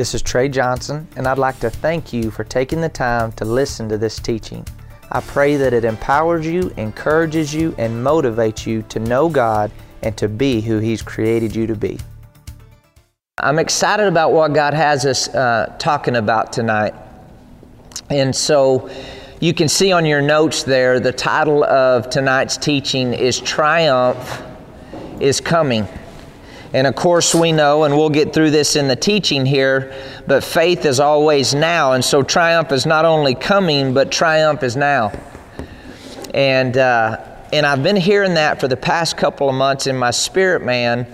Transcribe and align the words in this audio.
This 0.00 0.14
is 0.14 0.22
Trey 0.22 0.48
Johnson, 0.48 1.06
and 1.16 1.26
I'd 1.26 1.36
like 1.36 1.60
to 1.60 1.68
thank 1.68 2.10
you 2.10 2.30
for 2.30 2.42
taking 2.42 2.80
the 2.80 2.88
time 2.88 3.32
to 3.32 3.44
listen 3.44 3.86
to 3.90 3.98
this 3.98 4.18
teaching. 4.18 4.66
I 5.12 5.20
pray 5.20 5.56
that 5.56 5.74
it 5.74 5.84
empowers 5.84 6.46
you, 6.46 6.72
encourages 6.78 7.52
you, 7.52 7.74
and 7.76 8.02
motivates 8.02 8.64
you 8.64 8.80
to 8.84 8.98
know 8.98 9.28
God 9.28 9.70
and 10.02 10.16
to 10.16 10.26
be 10.26 10.62
who 10.62 10.78
He's 10.78 11.02
created 11.02 11.54
you 11.54 11.66
to 11.66 11.76
be. 11.76 11.98
I'm 13.42 13.58
excited 13.58 14.06
about 14.06 14.32
what 14.32 14.54
God 14.54 14.72
has 14.72 15.04
us 15.04 15.28
uh, 15.34 15.76
talking 15.78 16.16
about 16.16 16.50
tonight. 16.50 16.94
And 18.08 18.34
so 18.34 18.88
you 19.38 19.52
can 19.52 19.68
see 19.68 19.92
on 19.92 20.06
your 20.06 20.22
notes 20.22 20.62
there 20.62 20.98
the 20.98 21.12
title 21.12 21.62
of 21.62 22.08
tonight's 22.08 22.56
teaching 22.56 23.12
is 23.12 23.38
Triumph 23.38 24.42
is 25.20 25.42
Coming. 25.42 25.86
And 26.72 26.86
of 26.86 26.94
course, 26.94 27.34
we 27.34 27.50
know, 27.50 27.82
and 27.84 27.96
we'll 27.96 28.10
get 28.10 28.32
through 28.32 28.52
this 28.52 28.76
in 28.76 28.86
the 28.86 28.94
teaching 28.94 29.44
here, 29.44 29.92
but 30.26 30.44
faith 30.44 30.84
is 30.84 31.00
always 31.00 31.52
now. 31.52 31.92
And 31.92 32.04
so 32.04 32.22
triumph 32.22 32.70
is 32.70 32.86
not 32.86 33.04
only 33.04 33.34
coming, 33.34 33.92
but 33.92 34.12
triumph 34.12 34.62
is 34.62 34.76
now. 34.76 35.12
And, 36.32 36.76
uh, 36.76 37.24
and 37.52 37.66
I've 37.66 37.82
been 37.82 37.96
hearing 37.96 38.34
that 38.34 38.60
for 38.60 38.68
the 38.68 38.76
past 38.76 39.16
couple 39.16 39.48
of 39.48 39.54
months 39.56 39.88
in 39.88 39.96
my 39.96 40.12
spirit, 40.12 40.62
man, 40.62 41.12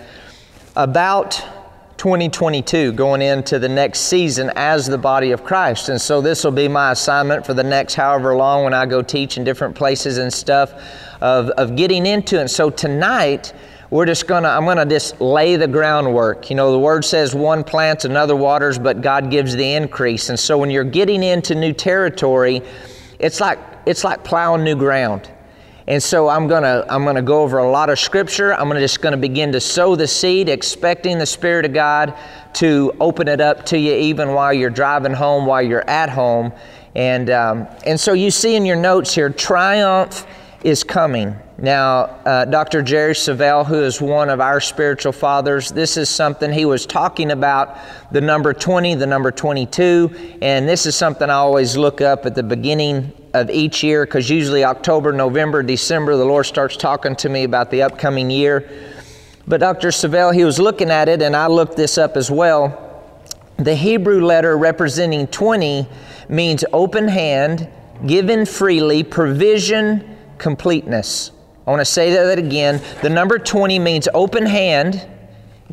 about 0.76 1.42
2022, 1.96 2.92
going 2.92 3.22
into 3.22 3.58
the 3.58 3.68
next 3.68 4.00
season 4.00 4.52
as 4.56 4.86
the 4.86 4.98
body 4.98 5.30
of 5.30 5.42
Christ. 5.42 5.88
And 5.88 5.98
so 5.98 6.20
this 6.20 6.44
will 6.44 6.50
be 6.50 6.68
my 6.68 6.92
assignment 6.92 7.46
for 7.46 7.54
the 7.54 7.64
next 7.64 7.94
however 7.94 8.36
long 8.36 8.64
when 8.64 8.74
I 8.74 8.84
go 8.84 9.00
teach 9.00 9.38
in 9.38 9.44
different 9.44 9.74
places 9.74 10.18
and 10.18 10.30
stuff 10.30 10.74
of, 11.22 11.48
of 11.50 11.76
getting 11.76 12.04
into 12.04 12.36
it. 12.36 12.40
And 12.42 12.50
so 12.50 12.68
tonight, 12.68 13.54
we're 13.90 14.06
just 14.06 14.26
gonna 14.26 14.48
i'm 14.48 14.64
gonna 14.64 14.86
just 14.86 15.20
lay 15.20 15.56
the 15.56 15.68
groundwork. 15.68 16.50
You 16.50 16.56
know 16.56 16.72
the 16.72 16.78
word 16.78 17.04
says 17.04 17.34
one 17.34 17.62
plants 17.62 18.04
another 18.04 18.36
waters 18.36 18.78
but 18.78 19.00
god 19.00 19.30
gives 19.30 19.54
the 19.54 19.74
increase. 19.74 20.28
And 20.28 20.38
so 20.38 20.58
when 20.58 20.70
you're 20.70 20.84
getting 20.84 21.22
into 21.22 21.54
new 21.54 21.72
territory 21.72 22.62
it's 23.18 23.40
like 23.40 23.58
it's 23.86 24.04
like 24.04 24.24
plowing 24.24 24.64
new 24.64 24.76
ground. 24.76 25.30
And 25.86 26.02
so 26.02 26.28
i'm 26.28 26.48
gonna 26.48 26.84
i'm 26.88 27.04
gonna 27.04 27.22
go 27.22 27.42
over 27.42 27.58
a 27.58 27.70
lot 27.70 27.88
of 27.88 27.98
scripture. 27.98 28.52
I'm 28.54 28.68
gonna 28.68 28.80
just 28.80 29.00
gonna 29.00 29.16
begin 29.16 29.52
to 29.52 29.60
sow 29.60 29.94
the 29.94 30.08
seed 30.08 30.48
expecting 30.48 31.18
the 31.18 31.26
spirit 31.26 31.64
of 31.64 31.72
god 31.72 32.14
to 32.54 32.92
open 33.00 33.28
it 33.28 33.40
up 33.40 33.64
to 33.66 33.78
you 33.78 33.92
even 33.92 34.32
while 34.32 34.52
you're 34.52 34.70
driving 34.70 35.12
home 35.12 35.46
while 35.46 35.62
you're 35.62 35.88
at 35.88 36.10
home. 36.10 36.52
And 36.96 37.30
um, 37.30 37.68
and 37.84 38.00
so 38.00 38.14
you 38.14 38.30
see 38.30 38.56
in 38.56 38.64
your 38.64 38.76
notes 38.76 39.14
here 39.14 39.30
triumph 39.30 40.26
is 40.66 40.84
coming 40.84 41.36
now, 41.58 42.00
uh, 42.26 42.44
Dr. 42.44 42.82
Jerry 42.82 43.14
Savelle, 43.14 43.64
who 43.64 43.82
is 43.82 43.98
one 43.98 44.28
of 44.28 44.40
our 44.40 44.60
spiritual 44.60 45.12
fathers, 45.12 45.70
this 45.70 45.96
is 45.96 46.10
something 46.10 46.52
he 46.52 46.66
was 46.66 46.84
talking 46.84 47.30
about 47.30 47.78
the 48.12 48.20
number 48.20 48.52
20, 48.52 48.94
the 48.96 49.06
number 49.06 49.30
22, 49.30 50.38
and 50.42 50.68
this 50.68 50.84
is 50.84 50.94
something 50.94 51.30
I 51.30 51.34
always 51.34 51.74
look 51.78 52.02
up 52.02 52.26
at 52.26 52.34
the 52.34 52.42
beginning 52.42 53.10
of 53.32 53.48
each 53.48 53.82
year 53.82 54.04
because 54.04 54.28
usually 54.28 54.64
October, 54.64 55.12
November, 55.12 55.62
December, 55.62 56.14
the 56.14 56.26
Lord 56.26 56.44
starts 56.44 56.76
talking 56.76 57.16
to 57.16 57.30
me 57.30 57.44
about 57.44 57.70
the 57.70 57.80
upcoming 57.82 58.28
year. 58.28 58.68
But 59.46 59.60
Dr. 59.60 59.88
Savelle, 59.88 60.34
he 60.34 60.44
was 60.44 60.58
looking 60.58 60.90
at 60.90 61.08
it, 61.08 61.22
and 61.22 61.34
I 61.34 61.46
looked 61.46 61.78
this 61.78 61.96
up 61.96 62.18
as 62.18 62.30
well. 62.30 62.82
The 63.56 63.74
Hebrew 63.74 64.22
letter 64.22 64.58
representing 64.58 65.26
20 65.28 65.88
means 66.28 66.66
open 66.74 67.08
hand, 67.08 67.66
given 68.06 68.44
freely, 68.44 69.02
provision, 69.02 70.15
completeness. 70.38 71.30
I 71.66 71.70
want 71.70 71.80
to 71.80 71.84
say 71.84 72.12
that 72.12 72.38
again. 72.38 72.80
The 73.02 73.10
number 73.10 73.38
20 73.38 73.78
means 73.78 74.08
open 74.14 74.46
hand, 74.46 75.06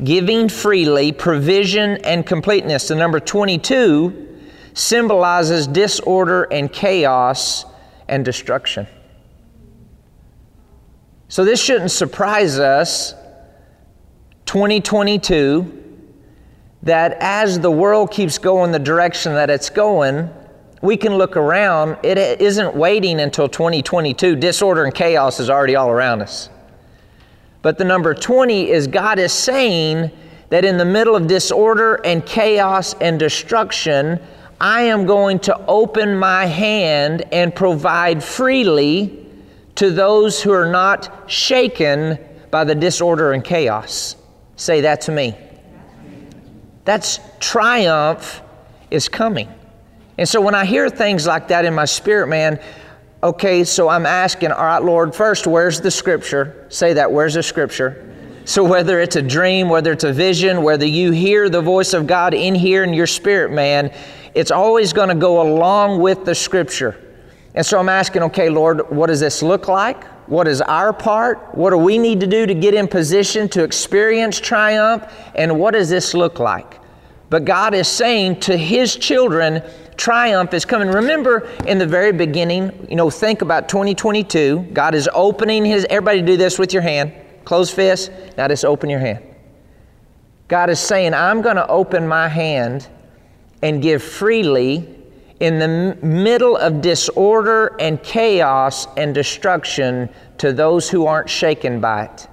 giving 0.02 0.48
freely, 0.48 1.12
provision, 1.12 1.98
and 2.04 2.26
completeness. 2.26 2.88
The 2.88 2.96
number 2.96 3.20
22 3.20 4.40
symbolizes 4.74 5.66
disorder 5.66 6.44
and 6.44 6.72
chaos 6.72 7.64
and 8.08 8.24
destruction. 8.24 8.86
So 11.28 11.44
this 11.44 11.62
shouldn't 11.62 11.90
surprise 11.90 12.58
us, 12.58 13.14
2022, 14.46 15.82
that 16.82 17.16
as 17.20 17.60
the 17.60 17.70
world 17.70 18.10
keeps 18.10 18.38
going 18.38 18.72
the 18.72 18.78
direction 18.78 19.34
that 19.34 19.48
it's 19.48 19.70
going, 19.70 20.28
we 20.84 20.98
can 20.98 21.14
look 21.14 21.34
around. 21.34 21.96
It 22.02 22.18
isn't 22.42 22.76
waiting 22.76 23.18
until 23.18 23.48
2022. 23.48 24.36
Disorder 24.36 24.84
and 24.84 24.94
chaos 24.94 25.40
is 25.40 25.48
already 25.48 25.76
all 25.76 25.88
around 25.88 26.20
us. 26.20 26.50
But 27.62 27.78
the 27.78 27.84
number 27.84 28.12
20 28.12 28.70
is 28.70 28.86
God 28.86 29.18
is 29.18 29.32
saying 29.32 30.10
that 30.50 30.62
in 30.62 30.76
the 30.76 30.84
middle 30.84 31.16
of 31.16 31.26
disorder 31.26 31.94
and 32.04 32.24
chaos 32.26 32.92
and 33.00 33.18
destruction, 33.18 34.20
I 34.60 34.82
am 34.82 35.06
going 35.06 35.38
to 35.40 35.56
open 35.66 36.18
my 36.18 36.44
hand 36.44 37.24
and 37.32 37.54
provide 37.54 38.22
freely 38.22 39.26
to 39.76 39.90
those 39.90 40.42
who 40.42 40.52
are 40.52 40.70
not 40.70 41.30
shaken 41.30 42.18
by 42.50 42.64
the 42.64 42.74
disorder 42.74 43.32
and 43.32 43.42
chaos. 43.42 44.16
Say 44.56 44.82
that 44.82 45.00
to 45.02 45.12
me. 45.12 45.34
That's 46.84 47.20
triumph 47.40 48.42
is 48.90 49.08
coming. 49.08 49.48
And 50.18 50.28
so 50.28 50.40
when 50.40 50.54
I 50.54 50.64
hear 50.64 50.88
things 50.88 51.26
like 51.26 51.48
that 51.48 51.64
in 51.64 51.74
my 51.74 51.84
spirit, 51.84 52.28
man, 52.28 52.60
okay, 53.22 53.64
so 53.64 53.88
I'm 53.88 54.06
asking, 54.06 54.52
all 54.52 54.64
right, 54.64 54.82
Lord, 54.82 55.14
first, 55.14 55.46
where's 55.46 55.80
the 55.80 55.90
scripture? 55.90 56.66
Say 56.68 56.92
that, 56.92 57.10
where's 57.10 57.34
the 57.34 57.42
scripture? 57.42 58.14
So 58.44 58.62
whether 58.62 59.00
it's 59.00 59.16
a 59.16 59.22
dream, 59.22 59.68
whether 59.68 59.92
it's 59.92 60.04
a 60.04 60.12
vision, 60.12 60.62
whether 60.62 60.84
you 60.84 61.10
hear 61.12 61.48
the 61.48 61.62
voice 61.62 61.94
of 61.94 62.06
God 62.06 62.34
in 62.34 62.54
here 62.54 62.84
in 62.84 62.92
your 62.92 63.06
spirit, 63.06 63.50
man, 63.50 63.92
it's 64.34 64.50
always 64.50 64.92
going 64.92 65.08
to 65.08 65.14
go 65.14 65.40
along 65.40 66.00
with 66.00 66.24
the 66.24 66.34
scripture. 66.34 67.00
And 67.54 67.64
so 67.64 67.78
I'm 67.78 67.88
asking, 67.88 68.22
okay, 68.24 68.50
Lord, 68.50 68.90
what 68.90 69.06
does 69.06 69.20
this 69.20 69.42
look 69.42 69.68
like? 69.68 70.04
What 70.28 70.46
is 70.46 70.60
our 70.60 70.92
part? 70.92 71.54
What 71.54 71.70
do 71.70 71.78
we 71.78 71.98
need 71.98 72.20
to 72.20 72.26
do 72.26 72.46
to 72.46 72.54
get 72.54 72.74
in 72.74 72.88
position 72.88 73.48
to 73.50 73.62
experience 73.62 74.40
triumph? 74.40 75.10
And 75.34 75.58
what 75.58 75.72
does 75.72 75.88
this 75.88 76.14
look 76.14 76.38
like? 76.38 76.80
But 77.30 77.44
God 77.44 77.74
is 77.74 77.88
saying 77.88 78.40
to 78.40 78.56
His 78.56 78.96
children, 78.96 79.62
triumph 79.96 80.54
is 80.54 80.64
coming. 80.64 80.88
Remember 80.88 81.48
in 81.66 81.78
the 81.78 81.86
very 81.86 82.12
beginning, 82.12 82.86
you 82.88 82.96
know, 82.96 83.10
think 83.10 83.42
about 83.42 83.68
2022. 83.68 84.70
God 84.72 84.94
is 84.94 85.08
opening 85.12 85.64
His, 85.64 85.86
everybody 85.90 86.22
do 86.22 86.36
this 86.36 86.58
with 86.58 86.72
your 86.72 86.82
hand. 86.82 87.12
Close 87.44 87.70
fist. 87.70 88.10
Now 88.36 88.48
just 88.48 88.64
open 88.64 88.90
your 88.90 89.00
hand. 89.00 89.22
God 90.48 90.70
is 90.70 90.80
saying, 90.80 91.14
I'm 91.14 91.42
going 91.42 91.56
to 91.56 91.66
open 91.68 92.06
my 92.06 92.28
hand 92.28 92.88
and 93.62 93.82
give 93.82 94.02
freely 94.02 94.88
in 95.40 95.58
the 95.58 95.98
middle 96.02 96.56
of 96.56 96.80
disorder 96.80 97.74
and 97.80 98.02
chaos 98.02 98.86
and 98.96 99.14
destruction 99.14 100.08
to 100.38 100.52
those 100.52 100.88
who 100.88 101.06
aren't 101.06 101.28
shaken 101.28 101.80
by 101.80 102.04
it. 102.04 102.28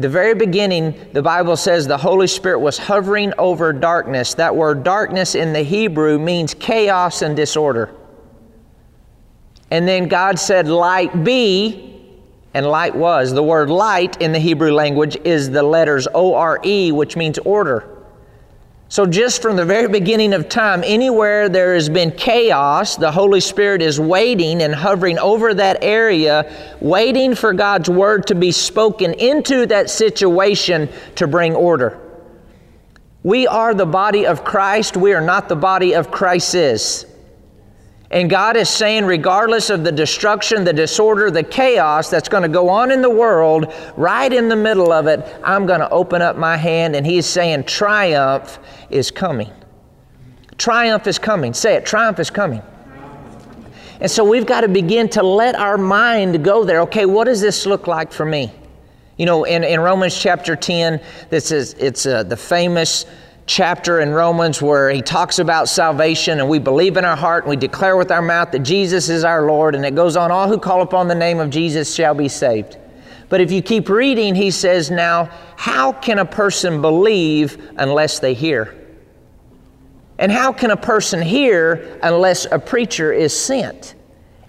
The 0.00 0.08
very 0.08 0.34
beginning, 0.34 0.94
the 1.12 1.22
Bible 1.22 1.56
says 1.56 1.86
the 1.86 1.98
Holy 1.98 2.26
Spirit 2.26 2.60
was 2.60 2.78
hovering 2.78 3.34
over 3.36 3.72
darkness. 3.72 4.34
That 4.34 4.56
word 4.56 4.82
darkness 4.82 5.34
in 5.34 5.52
the 5.52 5.62
Hebrew 5.62 6.18
means 6.18 6.54
chaos 6.54 7.22
and 7.22 7.36
disorder. 7.36 7.94
And 9.70 9.86
then 9.86 10.08
God 10.08 10.38
said, 10.38 10.68
Light 10.68 11.22
be, 11.22 12.08
and 12.54 12.66
light 12.66 12.94
was. 12.94 13.32
The 13.32 13.42
word 13.42 13.68
light 13.68 14.20
in 14.22 14.32
the 14.32 14.38
Hebrew 14.38 14.72
language 14.72 15.16
is 15.24 15.50
the 15.50 15.62
letters 15.62 16.08
O 16.14 16.34
R 16.34 16.60
E, 16.64 16.92
which 16.92 17.16
means 17.16 17.38
order. 17.38 17.99
So, 18.90 19.06
just 19.06 19.40
from 19.40 19.54
the 19.54 19.64
very 19.64 19.86
beginning 19.86 20.32
of 20.32 20.48
time, 20.48 20.82
anywhere 20.84 21.48
there 21.48 21.74
has 21.74 21.88
been 21.88 22.10
chaos, 22.10 22.96
the 22.96 23.12
Holy 23.12 23.38
Spirit 23.38 23.82
is 23.82 24.00
waiting 24.00 24.62
and 24.62 24.74
hovering 24.74 25.16
over 25.20 25.54
that 25.54 25.78
area, 25.80 26.52
waiting 26.80 27.36
for 27.36 27.52
God's 27.52 27.88
Word 27.88 28.26
to 28.26 28.34
be 28.34 28.50
spoken 28.50 29.14
into 29.14 29.64
that 29.66 29.90
situation 29.90 30.88
to 31.14 31.28
bring 31.28 31.54
order. 31.54 32.00
We 33.22 33.46
are 33.46 33.74
the 33.74 33.86
body 33.86 34.26
of 34.26 34.42
Christ, 34.42 34.96
we 34.96 35.12
are 35.12 35.20
not 35.20 35.48
the 35.48 35.54
body 35.54 35.94
of 35.94 36.10
crisis. 36.10 37.04
And 38.10 38.28
God 38.28 38.56
is 38.56 38.68
saying, 38.68 39.04
regardless 39.04 39.70
of 39.70 39.84
the 39.84 39.92
destruction, 39.92 40.64
the 40.64 40.72
disorder, 40.72 41.30
the 41.30 41.44
chaos 41.44 42.10
that's 42.10 42.28
going 42.28 42.42
to 42.42 42.48
go 42.48 42.68
on 42.68 42.90
in 42.90 43.02
the 43.02 43.10
world, 43.10 43.72
right 43.96 44.32
in 44.32 44.48
the 44.48 44.56
middle 44.56 44.92
of 44.92 45.06
it, 45.06 45.24
I'm 45.44 45.64
going 45.64 45.78
to 45.78 45.88
open 45.90 46.20
up 46.20 46.36
my 46.36 46.56
hand. 46.56 46.96
And 46.96 47.06
He's 47.06 47.24
saying, 47.24 47.64
triumph 47.64 48.58
is 48.90 49.12
coming. 49.12 49.52
Triumph 50.58 51.06
is 51.06 51.20
coming. 51.20 51.54
Say 51.54 51.74
it, 51.76 51.86
triumph 51.86 52.18
is 52.18 52.30
coming. 52.30 52.62
And 54.00 54.10
so 54.10 54.24
we've 54.24 54.46
got 54.46 54.62
to 54.62 54.68
begin 54.68 55.08
to 55.10 55.22
let 55.22 55.54
our 55.54 55.78
mind 55.78 56.42
go 56.42 56.64
there. 56.64 56.80
Okay, 56.80 57.06
what 57.06 57.24
does 57.24 57.40
this 57.40 57.64
look 57.64 57.86
like 57.86 58.12
for 58.12 58.24
me? 58.24 58.50
You 59.18 59.26
know, 59.26 59.44
in, 59.44 59.62
in 59.62 59.78
Romans 59.78 60.18
chapter 60.18 60.56
10, 60.56 61.00
this 61.28 61.52
is 61.52 61.74
it's 61.74 62.06
uh, 62.06 62.22
the 62.22 62.36
famous 62.36 63.04
chapter 63.50 63.98
in 63.98 64.10
Romans 64.10 64.62
where 64.62 64.90
he 64.90 65.02
talks 65.02 65.40
about 65.40 65.68
salvation 65.68 66.38
and 66.38 66.48
we 66.48 66.60
believe 66.60 66.96
in 66.96 67.04
our 67.04 67.16
heart 67.16 67.42
and 67.42 67.50
we 67.50 67.56
declare 67.56 67.96
with 67.96 68.12
our 68.12 68.22
mouth 68.22 68.52
that 68.52 68.60
Jesus 68.60 69.08
is 69.08 69.24
our 69.24 69.44
Lord. 69.44 69.74
And 69.74 69.84
it 69.84 69.96
goes 69.96 70.16
on, 70.16 70.30
all 70.30 70.46
who 70.46 70.56
call 70.56 70.82
upon 70.82 71.08
the 71.08 71.16
name 71.16 71.40
of 71.40 71.50
Jesus 71.50 71.92
shall 71.92 72.14
be 72.14 72.28
saved. 72.28 72.78
But 73.28 73.40
if 73.40 73.50
you 73.50 73.60
keep 73.60 73.88
reading, 73.88 74.36
he 74.36 74.52
says, 74.52 74.88
now, 74.88 75.30
how 75.56 75.90
can 75.90 76.20
a 76.20 76.24
person 76.24 76.80
believe 76.80 77.72
unless 77.76 78.20
they 78.20 78.34
hear? 78.34 78.76
And 80.16 80.30
how 80.30 80.52
can 80.52 80.70
a 80.70 80.76
person 80.76 81.20
hear 81.20 81.98
unless 82.04 82.44
a 82.44 82.58
preacher 82.58 83.12
is 83.12 83.36
sent? 83.36 83.96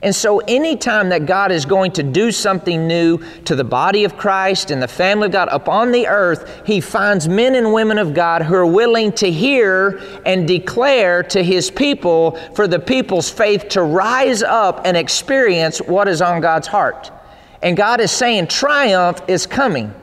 And 0.04 0.16
so, 0.16 0.40
anytime 0.40 1.10
that 1.10 1.28
God 1.28 1.52
is 1.52 1.64
going 1.64 1.92
to 1.92 2.02
do 2.02 2.32
something 2.32 2.88
new 2.88 3.20
to 3.46 3.56
the 3.56 3.64
body 3.64 4.04
of 4.04 4.18
Christ 4.18 4.72
and 4.72 4.82
the 4.82 4.88
family 4.88 5.28
of 5.28 5.32
God 5.32 5.48
upon 5.52 5.92
the 5.92 6.08
earth, 6.08 6.64
He 6.66 6.82
finds 6.82 7.30
men 7.30 7.54
and 7.54 7.72
women 7.72 8.00
of 8.00 8.16
God 8.16 8.42
who 8.42 8.56
are 8.56 8.66
willing 8.66 9.12
to 9.14 9.30
hear 9.30 10.02
and 10.26 10.48
declare 10.48 11.22
to 11.24 11.44
His 11.44 11.70
people 11.70 12.32
for 12.56 12.68
the 12.68 12.80
people's 12.80 13.30
faith 13.30 13.70
to 13.70 13.84
rise 13.84 14.42
up 14.42 14.82
and 14.86 14.98
experience 14.98 15.78
what 15.80 16.08
is 16.08 16.20
on 16.20 16.42
God's 16.42 16.68
heart. 16.68 17.12
And 17.62 17.78
God 17.78 18.02
is 18.02 18.12
saying, 18.12 18.48
triumph 18.48 19.22
is 19.28 19.46
coming. 19.46 19.94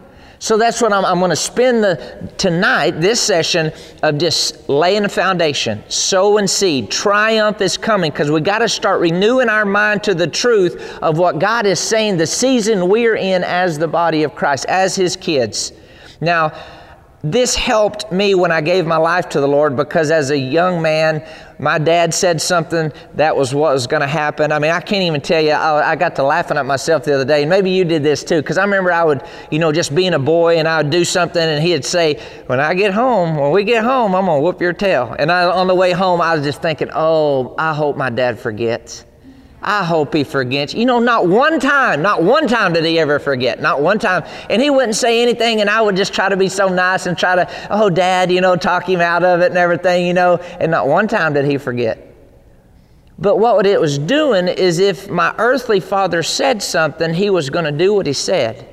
So 0.40 0.56
that's 0.56 0.81
what 0.81 0.93
I'm, 0.93 1.05
I'm 1.05 1.19
going 1.19 1.31
to 1.31 1.37
spend 1.37 1.82
the 1.82 2.32
tonight, 2.38 2.93
this 2.93 3.20
session 3.20 3.73
of 4.02 4.19
just 4.19 4.69
laying 4.69 5.05
a 5.05 5.08
foundation, 5.08 5.82
sowing 5.88 6.46
seed. 6.46 6.90
Triumph 6.90 7.61
is 7.61 7.76
coming 7.76 8.12
because 8.12 8.31
we 8.31 8.40
got 8.40 8.61
to 8.61 8.69
start 8.69 9.00
renewing 9.00 9.49
our 9.49 9.64
mind 9.64 10.05
to 10.05 10.14
the 10.14 10.29
truth 10.29 10.99
of 11.02 11.19
what 11.19 11.40
God 11.40 11.67
is 11.67 11.81
saying 11.81 12.17
the 12.19 12.26
season 12.26 12.88
we're 12.88 13.17
in 13.17 13.43
as 13.43 13.79
the 13.79 13.88
body 13.88 14.23
of 14.23 14.35
Christ, 14.35 14.67
as 14.67 14.94
His 14.94 15.17
kids. 15.17 15.73
Now, 16.20 16.52
this 17.24 17.56
helped 17.56 18.12
me 18.12 18.36
when 18.36 18.52
I 18.52 18.60
gave 18.60 18.86
my 18.86 18.96
life 18.96 19.28
to 19.30 19.40
the 19.40 19.48
Lord 19.48 19.74
because 19.74 20.12
as 20.12 20.30
a 20.30 20.38
young 20.38 20.80
man, 20.80 21.26
my 21.58 21.76
dad 21.76 22.14
said 22.14 22.40
something 22.40 22.92
that 23.14 23.36
was 23.36 23.52
what 23.52 23.72
was 23.72 23.88
going 23.88 24.02
to 24.02 24.06
happen. 24.06 24.52
I 24.52 24.60
mean, 24.60 24.70
I 24.70 24.80
can't 24.80 25.02
even 25.02 25.20
tell 25.20 25.42
you. 25.42 25.50
I, 25.50 25.90
I, 25.90 25.96
got 25.96 26.14
to 26.16 26.22
laughing 26.22 26.56
at 26.56 26.64
myself 26.64 27.02
the 27.02 27.14
other 27.14 27.24
day, 27.24 27.42
and 27.42 27.50
maybe 27.50 27.70
you 27.70 27.84
did 27.84 28.04
this 28.04 28.22
too, 28.22 28.40
because 28.40 28.56
I 28.56 28.62
remember 28.62 28.92
I 28.92 29.02
would, 29.02 29.24
you 29.50 29.58
know, 29.58 29.72
just 29.72 29.94
being 29.96 30.14
a 30.14 30.18
boy, 30.20 30.58
and 30.58 30.68
I 30.68 30.80
would 30.80 30.90
do 30.90 31.04
something, 31.04 31.42
and 31.42 31.60
he'd 31.60 31.84
say, 31.84 32.20
"When 32.46 32.60
I 32.60 32.74
get 32.74 32.92
home, 32.92 33.36
when 33.36 33.50
we 33.50 33.64
get 33.64 33.82
home, 33.82 34.14
I'm 34.14 34.26
gonna 34.26 34.40
whoop 34.40 34.60
your 34.60 34.72
tail." 34.72 35.16
And 35.18 35.32
I, 35.32 35.44
on 35.44 35.66
the 35.66 35.74
way 35.74 35.90
home, 35.90 36.20
I 36.20 36.36
was 36.36 36.44
just 36.44 36.62
thinking, 36.62 36.90
"Oh, 36.94 37.56
I 37.58 37.74
hope 37.74 37.96
my 37.96 38.10
dad 38.10 38.38
forgets." 38.38 39.04
I 39.62 39.84
hope 39.84 40.14
he 40.14 40.25
forgets. 40.25 40.72
You 40.72 40.87
know, 40.87 41.00
not 41.00 41.26
one 41.26 41.58
time, 41.58 42.00
not 42.00 42.22
one 42.22 42.46
time 42.46 42.72
did 42.72 42.84
he 42.84 42.99
ever 42.99 43.19
forget. 43.19 43.60
Not 43.60 43.81
one 43.82 43.99
time. 43.99 44.25
And 44.49 44.62
he 44.62 44.70
wouldn't 44.70 44.94
say 44.94 45.20
anything, 45.22 45.60
and 45.60 45.69
I 45.69 45.81
would 45.81 45.96
just 45.96 46.14
try 46.14 46.28
to 46.28 46.37
be 46.37 46.49
so 46.49 46.69
nice 46.69 47.06
and 47.06 47.19
try 47.19 47.37
to, 47.37 47.69
oh, 47.70 47.90
dad, 47.90 48.31
you 48.31 48.40
know, 48.40 48.56
talk 48.56 48.88
him 48.88 49.00
out 49.00 49.25
of 49.25 49.40
it 49.40 49.46
and 49.46 49.58
everything, 49.58 50.06
you 50.06 50.14
know. 50.14 50.37
And 50.37 50.70
not 50.70 50.87
one 50.87 51.08
time 51.08 51.34
did 51.34 51.44
he 51.44 51.58
forget. 51.58 52.05
But 53.19 53.38
what 53.40 53.66
it 53.66 53.81
was 53.81 53.99
doing 53.99 54.46
is 54.46 54.78
if 54.78 55.10
my 55.10 55.34
earthly 55.38 55.81
father 55.81 56.22
said 56.22 56.62
something, 56.62 57.12
he 57.12 57.31
was 57.31 57.50
going 57.50 57.64
to 57.64 57.72
do 57.72 57.93
what 57.94 58.06
he 58.06 58.12
said. 58.12 58.69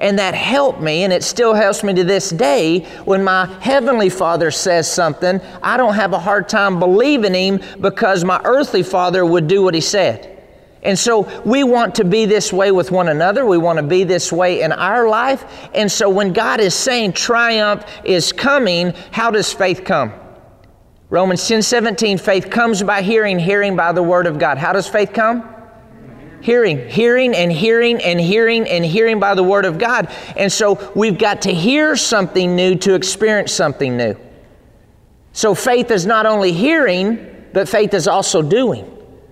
And 0.00 0.18
that 0.18 0.34
helped 0.34 0.80
me, 0.80 1.04
and 1.04 1.12
it 1.12 1.22
still 1.22 1.54
helps 1.54 1.84
me 1.84 1.94
to 1.94 2.04
this 2.04 2.30
day. 2.30 2.80
When 3.04 3.22
my 3.22 3.46
Heavenly 3.60 4.10
Father 4.10 4.50
says 4.50 4.90
something, 4.90 5.40
I 5.62 5.76
don't 5.76 5.94
have 5.94 6.12
a 6.12 6.18
hard 6.18 6.48
time 6.48 6.78
believing 6.78 7.34
Him 7.34 7.60
because 7.80 8.24
my 8.24 8.40
earthly 8.44 8.82
Father 8.82 9.24
would 9.24 9.46
do 9.46 9.62
what 9.62 9.74
He 9.74 9.80
said. 9.80 10.30
And 10.82 10.98
so 10.98 11.42
we 11.44 11.64
want 11.64 11.94
to 11.94 12.04
be 12.04 12.26
this 12.26 12.52
way 12.52 12.70
with 12.70 12.90
one 12.90 13.08
another. 13.08 13.46
We 13.46 13.56
want 13.56 13.78
to 13.78 13.82
be 13.82 14.04
this 14.04 14.30
way 14.30 14.60
in 14.60 14.70
our 14.70 15.08
life. 15.08 15.44
And 15.74 15.90
so 15.90 16.10
when 16.10 16.32
God 16.32 16.60
is 16.60 16.74
saying 16.74 17.14
triumph 17.14 17.86
is 18.04 18.32
coming, 18.32 18.92
how 19.10 19.30
does 19.30 19.50
faith 19.50 19.84
come? 19.84 20.12
Romans 21.08 21.46
10 21.46 21.62
17, 21.62 22.18
faith 22.18 22.50
comes 22.50 22.82
by 22.82 23.00
hearing, 23.00 23.38
hearing 23.38 23.76
by 23.76 23.92
the 23.92 24.02
Word 24.02 24.26
of 24.26 24.38
God. 24.38 24.58
How 24.58 24.72
does 24.72 24.88
faith 24.88 25.12
come? 25.14 25.53
Hearing, 26.44 26.90
hearing, 26.90 27.34
and 27.34 27.50
hearing, 27.50 28.02
and 28.02 28.20
hearing, 28.20 28.68
and 28.68 28.84
hearing 28.84 29.18
by 29.18 29.34
the 29.34 29.42
Word 29.42 29.64
of 29.64 29.78
God. 29.78 30.14
And 30.36 30.52
so 30.52 30.92
we've 30.94 31.16
got 31.16 31.40
to 31.42 31.54
hear 31.54 31.96
something 31.96 32.54
new 32.54 32.74
to 32.80 32.92
experience 32.92 33.50
something 33.50 33.96
new. 33.96 34.14
So 35.32 35.54
faith 35.54 35.90
is 35.90 36.04
not 36.04 36.26
only 36.26 36.52
hearing, 36.52 37.46
but 37.54 37.66
faith 37.66 37.94
is 37.94 38.06
also 38.06 38.42
doing. 38.42 38.84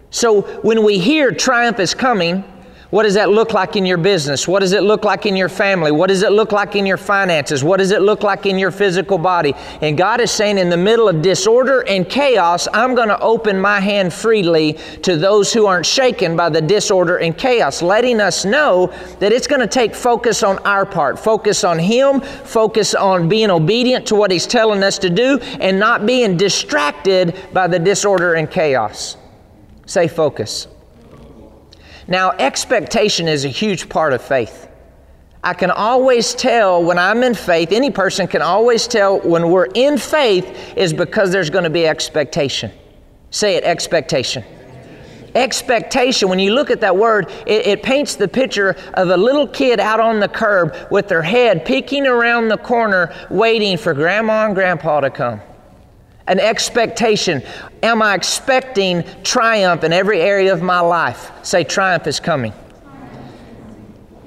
So 0.09 0.41
when 0.63 0.85
we 0.85 0.99
hear 0.99 1.33
triumph 1.33 1.81
is 1.81 1.93
coming, 1.93 2.45
what 2.93 3.05
does 3.05 3.15
that 3.15 3.31
look 3.31 3.55
like 3.55 3.75
in 3.75 3.87
your 3.87 3.97
business? 3.97 4.47
What 4.47 4.61
does 4.61 4.73
it 4.73 4.83
look 4.83 5.03
like 5.03 5.25
in 5.25 5.35
your 5.35 5.49
family? 5.49 5.91
What 5.91 6.09
does 6.09 6.23
it 6.23 6.31
look 6.31 6.53
like 6.53 6.77
in 6.77 6.85
your 6.85 6.99
finances? 6.99 7.65
What 7.65 7.79
does 7.79 7.91
it 7.91 8.03
look 8.03 8.23
like 8.23 8.45
in 8.45 8.59
your 8.59 8.71
physical 8.71 9.17
body? 9.17 9.55
And 9.81 9.97
God 9.97 10.21
is 10.21 10.31
saying, 10.31 10.59
in 10.59 10.69
the 10.69 10.77
middle 10.77 11.09
of 11.09 11.23
disorder 11.23 11.89
and 11.89 12.07
chaos, 12.07 12.69
I'm 12.75 12.95
going 12.95 13.09
to 13.09 13.19
open 13.21 13.59
my 13.59 13.81
hand 13.81 14.13
freely 14.13 14.75
to 15.05 15.17
those 15.17 15.55
who 15.55 15.65
aren't 15.65 15.87
shaken 15.87 16.37
by 16.37 16.51
the 16.51 16.61
disorder 16.61 17.17
and 17.17 17.35
chaos, 17.35 17.81
letting 17.81 18.21
us 18.21 18.45
know 18.45 18.93
that 19.21 19.33
it's 19.33 19.47
going 19.47 19.63
to 19.63 19.67
take 19.67 19.95
focus 19.95 20.43
on 20.43 20.59
our 20.59 20.85
part, 20.85 21.19
focus 21.19 21.65
on 21.65 21.79
Him, 21.79 22.21
focus 22.21 22.95
on 22.95 23.27
being 23.27 23.49
obedient 23.51 24.07
to 24.09 24.17
what 24.17 24.31
He's 24.31 24.47
telling 24.47 24.83
us 24.83 24.99
to 24.99 25.09
do, 25.09 25.39
and 25.63 25.79
not 25.79 26.05
being 26.05 26.37
distracted 26.37 27.35
by 27.55 27.67
the 27.67 27.79
disorder 27.79 28.35
and 28.35 28.51
chaos. 28.51 29.17
Say 29.87 30.09
focus. 30.09 30.69
Now, 32.09 32.33
expectation 32.33 33.29
is 33.29 33.45
a 33.45 33.49
huge 33.49 33.89
part 33.89 34.13
of 34.13 34.23
faith. 34.23 34.69
I 35.45 35.55
can 35.55 35.71
always 35.71 36.35
tell 36.35 36.83
when 36.83 36.99
I'm 36.99 37.23
in 37.23 37.35
faith, 37.35 37.73
any 37.73 37.91
person 37.91 38.27
can 38.27 38.43
always 38.43 38.87
tell 38.87 39.21
when 39.21 39.51
we're 39.51 39.67
in 39.75 39.99
faith 39.99 40.75
is 40.77 40.93
because 40.93 41.33
there's 41.33 41.51
going 41.51 41.65
to 41.65 41.71
be 41.71 41.87
expectation. 41.87 42.71
Say 43.31 43.57
it, 43.57 43.65
expectation. 43.65 44.45
Expectation, 45.35 46.29
when 46.29 46.39
you 46.39 46.53
look 46.53 46.71
at 46.71 46.81
that 46.83 46.97
word, 46.97 47.31
it, 47.47 47.67
it, 47.67 47.83
paints 47.83 48.17
the 48.17 48.29
picture 48.29 48.77
of 48.95 49.09
a 49.09 49.17
little 49.17 49.49
kid 49.49 49.81
out 49.81 49.99
on 49.99 50.21
the 50.21 50.29
curb 50.29 50.77
with 50.91 51.09
their 51.09 51.23
head 51.23 51.65
peeking 51.65 52.07
around 52.07 52.49
the 52.49 52.59
corner, 52.59 53.13
waiting 53.31 53.79
for 53.79 53.95
grandma 53.95 54.45
and 54.47 54.55
grandpa 54.55 55.01
to 55.01 55.11
come 55.11 55.41
an 56.27 56.39
expectation. 56.39 57.43
Am 57.83 58.03
I 58.03 58.15
expecting 58.15 59.05
triumph 59.25 59.85
in 59.85 59.93
every 59.93 60.21
area 60.21 60.53
of 60.53 60.63
my 60.63 60.81
life? 60.81 61.31
Say, 61.43 61.65
triumph 61.65 62.07
is 62.07 62.21
coming. 62.21 62.53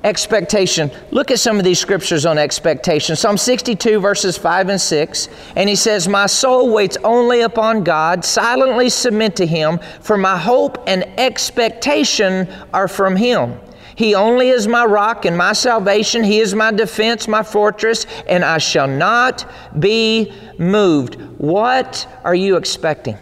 Expectation. 0.04 0.92
Look 1.10 1.32
at 1.32 1.40
some 1.40 1.58
of 1.58 1.64
these 1.64 1.80
scriptures 1.80 2.28
on 2.28 2.38
expectation. 2.38 3.16
Psalm 3.16 3.38
62, 3.38 4.00
verses 4.00 4.38
5 4.38 4.70
and 4.70 4.80
6. 4.80 5.30
And 5.56 5.68
he 5.68 5.76
says, 5.76 6.08
My 6.08 6.28
soul 6.28 6.72
waits 6.72 6.96
only 7.04 7.42
upon 7.42 7.84
God, 7.84 8.24
silently 8.24 8.90
submit 8.90 9.36
to 9.38 9.48
him, 9.48 9.80
for 10.02 10.16
my 10.16 10.38
hope 10.38 10.84
and 10.86 11.06
expectation 11.18 12.48
are 12.72 12.88
from 12.88 13.16
him. 13.16 13.60
He 13.96 14.14
only 14.14 14.50
is 14.50 14.68
my 14.68 14.86
rock 14.86 15.26
and 15.26 15.38
my 15.38 15.54
salvation. 15.54 16.24
He 16.24 16.40
is 16.40 16.54
my 16.54 16.72
defense, 16.72 17.28
my 17.28 17.44
fortress, 17.44 18.06
and 18.28 18.44
I 18.44 18.58
shall 18.58 18.88
not 18.88 19.50
be 19.80 20.34
moved. 20.58 21.16
What 21.38 22.08
are 22.24 22.36
you 22.36 22.58
expecting? 22.58 23.18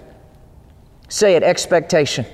Say 1.09 1.35
it 1.35 1.43
expectation. 1.43 2.25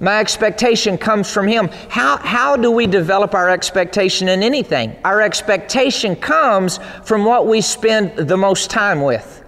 My 0.00 0.18
expectation 0.18 0.98
comes 0.98 1.32
from 1.32 1.46
Him. 1.46 1.68
How, 1.88 2.18
how 2.18 2.56
do 2.56 2.70
we 2.70 2.86
develop 2.86 3.34
our 3.34 3.48
expectation 3.48 4.28
in 4.28 4.42
anything? 4.42 4.96
Our 5.04 5.22
expectation 5.22 6.16
comes 6.16 6.78
from 7.04 7.24
what 7.24 7.46
we 7.46 7.60
spend 7.60 8.16
the 8.16 8.36
most 8.36 8.68
time 8.68 9.00
with. 9.00 9.41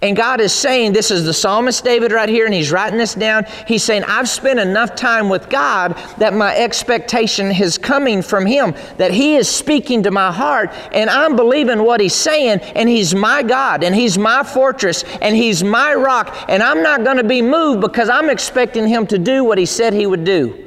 And 0.00 0.16
God 0.16 0.40
is 0.40 0.52
saying, 0.52 0.92
this 0.92 1.10
is 1.10 1.24
the 1.24 1.34
psalmist 1.34 1.82
David 1.82 2.12
right 2.12 2.28
here, 2.28 2.44
and 2.44 2.54
he's 2.54 2.70
writing 2.70 2.98
this 2.98 3.14
down. 3.14 3.44
He's 3.66 3.82
saying, 3.82 4.04
I've 4.04 4.28
spent 4.28 4.60
enough 4.60 4.94
time 4.94 5.28
with 5.28 5.50
God 5.50 5.96
that 6.18 6.34
my 6.34 6.56
expectation 6.56 7.50
is 7.50 7.78
coming 7.78 8.22
from 8.22 8.46
Him, 8.46 8.74
that 8.98 9.10
He 9.10 9.34
is 9.34 9.48
speaking 9.48 10.04
to 10.04 10.12
my 10.12 10.30
heart, 10.30 10.70
and 10.92 11.10
I'm 11.10 11.34
believing 11.34 11.82
what 11.82 12.00
He's 12.00 12.14
saying, 12.14 12.60
and 12.76 12.88
He's 12.88 13.12
my 13.12 13.42
God, 13.42 13.82
and 13.82 13.92
He's 13.92 14.16
my 14.16 14.44
fortress, 14.44 15.02
and 15.20 15.34
He's 15.34 15.64
my 15.64 15.94
rock, 15.94 16.44
and 16.48 16.62
I'm 16.62 16.80
not 16.80 17.02
going 17.02 17.16
to 17.16 17.24
be 17.24 17.42
moved 17.42 17.80
because 17.80 18.08
I'm 18.08 18.30
expecting 18.30 18.86
Him 18.86 19.04
to 19.08 19.18
do 19.18 19.42
what 19.42 19.58
He 19.58 19.66
said 19.66 19.92
He 19.92 20.06
would 20.06 20.22
do. 20.22 20.64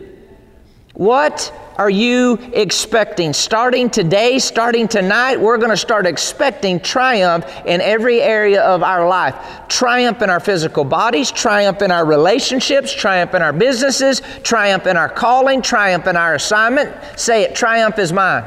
What 0.94 1.54
are 1.78 1.90
you 1.90 2.38
expecting? 2.54 3.34
Starting 3.34 3.90
today, 3.90 4.40
starting 4.40 4.88
tonight, 4.88 5.40
we're 5.40 5.58
going 5.58 5.70
to 5.70 5.78
start 5.78 6.06
expecting 6.06 6.80
triumph 6.80 7.46
in 7.66 7.82
every 7.82 8.22
area 8.22 8.62
of 8.62 8.84
our 8.84 9.08
life. 9.08 9.36
Triumph 9.68 10.22
in 10.22 10.30
our 10.30 10.40
physical 10.40 10.84
bodies, 10.84 11.32
triumph 11.32 11.82
in 11.82 11.92
our 11.92 12.06
relationships, 12.06 12.94
triumph 12.94 13.34
in 13.34 13.42
our 13.42 13.54
businesses, 13.54 14.22
triumph 14.44 14.86
in 14.86 14.98
our 14.98 15.10
calling, 15.10 15.62
triumph 15.62 16.08
in 16.08 16.16
our 16.16 16.36
assignment. 16.36 16.94
Say 17.20 17.44
it, 17.44 17.56
triumph 17.56 18.00
is 18.00 18.12
mine. 18.12 18.44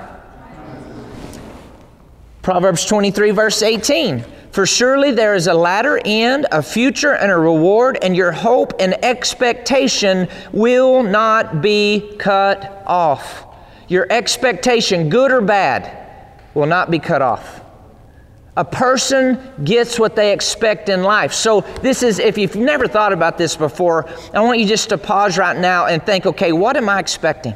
Proverbs 2.43 2.85
23, 2.85 3.31
verse 3.31 3.63
18. 3.63 4.25
For 4.55 4.67
surely 4.67 5.11
there 5.11 5.35
is 5.35 5.49
a 5.49 5.53
latter 5.53 6.01
end, 6.05 6.47
a 6.53 6.63
future, 6.63 7.13
and 7.13 7.33
a 7.33 7.37
reward, 7.37 7.99
and 8.01 8.15
your 8.15 8.31
hope 8.31 8.75
and 8.79 9.05
expectation 9.05 10.29
will 10.53 11.03
not 11.03 11.61
be 11.61 12.15
cut 12.21 12.85
off. 12.87 13.47
Your 13.89 14.07
expectation, 14.13 15.09
good 15.09 15.33
or 15.33 15.41
bad, 15.41 16.39
will 16.55 16.67
not 16.67 16.89
be 16.89 17.01
cut 17.01 17.21
off. 17.21 17.63
A 18.57 18.65
person 18.65 19.41
gets 19.65 19.99
what 19.99 20.15
they 20.15 20.33
expect 20.33 20.89
in 20.89 21.03
life. 21.03 21.33
So, 21.33 21.63
this 21.83 22.05
is, 22.05 22.21
if 22.21 22.39
you've 22.39 22.55
never 22.55 22.87
thought 22.87 23.13
about 23.13 23.37
this 23.37 23.57
before, 23.57 24.09
I 24.33 24.41
want 24.41 24.61
you 24.61 24.67
just 24.67 24.89
to 24.91 24.99
pause 24.99 25.37
right 25.37 25.59
now 25.59 25.87
and 25.87 26.01
think 26.01 26.27
okay, 26.27 26.53
what 26.53 26.77
am 26.77 26.89
I 26.89 27.01
expecting? 27.01 27.55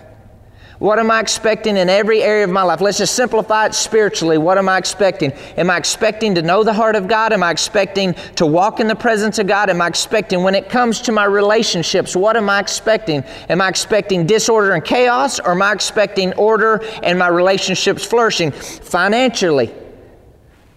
What 0.78 1.00
am 1.00 1.10
I 1.10 1.20
expecting 1.20 1.76
in 1.76 1.88
every 1.88 2.22
area 2.22 2.44
of 2.44 2.50
my 2.50 2.62
life? 2.62 2.80
Let's 2.80 2.98
just 2.98 3.16
simplify 3.16 3.66
it 3.66 3.74
spiritually. 3.74 4.38
What 4.38 4.58
am 4.58 4.68
I 4.68 4.78
expecting? 4.78 5.32
Am 5.56 5.70
I 5.70 5.76
expecting 5.76 6.36
to 6.36 6.42
know 6.42 6.62
the 6.62 6.72
heart 6.72 6.94
of 6.94 7.08
God? 7.08 7.32
Am 7.32 7.42
I 7.42 7.50
expecting 7.50 8.14
to 8.36 8.46
walk 8.46 8.78
in 8.78 8.86
the 8.86 8.94
presence 8.94 9.40
of 9.40 9.48
God? 9.48 9.70
Am 9.70 9.82
I 9.82 9.88
expecting 9.88 10.44
when 10.44 10.54
it 10.54 10.68
comes 10.68 11.00
to 11.02 11.12
my 11.12 11.24
relationships, 11.24 12.14
what 12.14 12.36
am 12.36 12.48
I 12.48 12.60
expecting? 12.60 13.24
Am 13.48 13.60
I 13.60 13.68
expecting 13.68 14.24
disorder 14.24 14.72
and 14.74 14.84
chaos 14.84 15.40
or 15.40 15.50
am 15.50 15.62
I 15.62 15.72
expecting 15.72 16.32
order 16.34 16.80
and 17.02 17.18
my 17.18 17.28
relationships 17.28 18.04
flourishing? 18.04 18.52
Financially, 18.52 19.74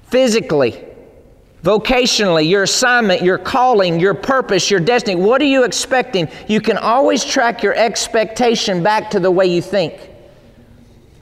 physically, 0.09 0.83
vocationally, 1.63 2.49
your 2.49 2.63
assignment, 2.63 3.21
your 3.21 3.37
calling, 3.37 3.99
your 3.99 4.13
purpose, 4.13 4.71
your 4.71 4.79
destiny. 4.79 5.15
What 5.15 5.41
are 5.41 5.45
you 5.45 5.63
expecting? 5.63 6.27
You 6.47 6.61
can 6.61 6.77
always 6.77 7.23
track 7.23 7.61
your 7.61 7.75
expectation 7.75 8.81
back 8.81 9.11
to 9.11 9.19
the 9.19 9.31
way 9.31 9.45
you 9.45 9.61
think. 9.61 10.09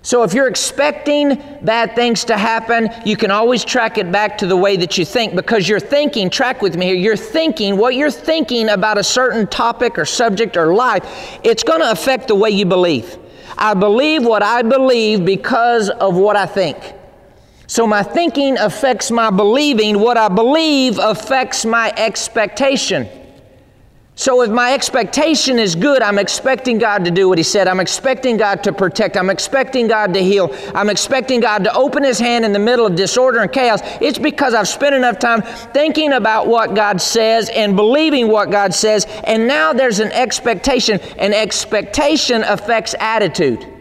So 0.01 0.23
if 0.23 0.33
you're 0.33 0.47
expecting 0.47 1.35
bad 1.61 1.93
things 1.93 2.23
to 2.25 2.37
happen, 2.37 2.89
you 3.05 3.17
can 3.17 3.31
always 3.31 3.65
track 3.65 3.97
it 3.97 4.11
back 4.11 4.37
to 4.37 4.47
the 4.47 4.55
way 4.55 4.77
that 4.77 4.97
you 4.97 5.03
think 5.03 5.35
because 5.35 5.67
you're 5.67 5.79
thinking, 5.79 6.29
track 6.29 6.61
with 6.61 6.77
me 6.77 6.85
here, 6.85 6.95
you're 6.95 7.17
thinking, 7.17 7.75
what 7.77 7.95
you're 7.95 8.09
thinking 8.09 8.69
about 8.69 8.97
a 8.97 9.03
certain 9.03 9.45
topic 9.45 9.99
or 9.99 10.05
subject 10.05 10.55
or 10.55 10.73
life, 10.73 11.03
it's 11.43 11.63
going 11.63 11.81
to 11.81 11.91
affect 11.91 12.29
the 12.29 12.35
way 12.35 12.49
you 12.49 12.65
believe. 12.65 13.17
I 13.57 13.73
believe 13.73 14.25
what 14.25 14.41
I 14.41 14.61
believe 14.61 15.25
because 15.25 15.89
of 15.89 16.15
what 16.15 16.37
I 16.37 16.45
think. 16.45 16.77
So 17.69 17.85
my 17.85 18.01
thinking 18.01 18.57
affects 18.57 19.11
my 19.11 19.29
believing. 19.29 19.99
What 19.99 20.17
I 20.17 20.27
believe 20.27 20.97
affects 20.97 21.65
my 21.65 21.93
expectation. 21.95 23.07
So 24.15 24.41
if 24.41 24.49
my 24.49 24.73
expectation 24.73 25.59
is 25.59 25.75
good, 25.75 26.01
I'm 26.01 26.17
expecting 26.17 26.79
God 26.79 27.05
to 27.05 27.11
do 27.11 27.29
what 27.29 27.37
He 27.37 27.43
said. 27.43 27.67
I'm 27.67 27.79
expecting 27.79 28.37
God 28.37 28.63
to 28.63 28.73
protect. 28.73 29.15
I'm 29.15 29.29
expecting 29.29 29.87
God 29.87 30.15
to 30.15 30.19
heal. 30.19 30.51
I'm 30.73 30.89
expecting 30.89 31.41
God 31.41 31.63
to 31.63 31.73
open 31.75 32.03
His 32.03 32.17
hand 32.17 32.43
in 32.43 32.53
the 32.53 32.59
middle 32.59 32.87
of 32.87 32.95
disorder 32.95 33.37
and 33.37 33.51
chaos. 33.51 33.81
It's 34.01 34.17
because 34.17 34.55
I've 34.55 34.67
spent 34.67 34.95
enough 34.95 35.19
time 35.19 35.43
thinking 35.71 36.13
about 36.13 36.47
what 36.47 36.73
God 36.73 36.99
says 36.99 37.51
and 37.53 37.75
believing 37.75 38.29
what 38.29 38.49
God 38.49 38.73
says. 38.73 39.05
And 39.25 39.47
now 39.47 39.73
there's 39.73 39.99
an 39.99 40.11
expectation. 40.11 40.99
An 41.19 41.33
expectation 41.33 42.43
affects 42.43 42.95
attitude. 42.99 43.78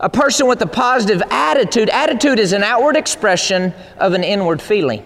A 0.00 0.08
person 0.08 0.46
with 0.46 0.62
a 0.62 0.66
positive 0.66 1.22
attitude, 1.30 1.90
attitude 1.90 2.38
is 2.38 2.52
an 2.52 2.62
outward 2.62 2.96
expression 2.96 3.74
of 3.96 4.12
an 4.12 4.22
inward 4.22 4.62
feeling. 4.62 5.02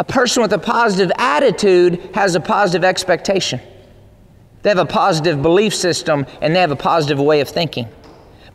A 0.00 0.04
person 0.04 0.42
with 0.42 0.52
a 0.52 0.58
positive 0.58 1.12
attitude 1.18 2.10
has 2.14 2.34
a 2.34 2.40
positive 2.40 2.84
expectation. 2.84 3.60
They 4.62 4.70
have 4.70 4.78
a 4.78 4.86
positive 4.86 5.42
belief 5.42 5.74
system 5.74 6.26
and 6.40 6.56
they 6.56 6.60
have 6.60 6.70
a 6.70 6.76
positive 6.76 7.20
way 7.20 7.40
of 7.40 7.48
thinking. 7.48 7.88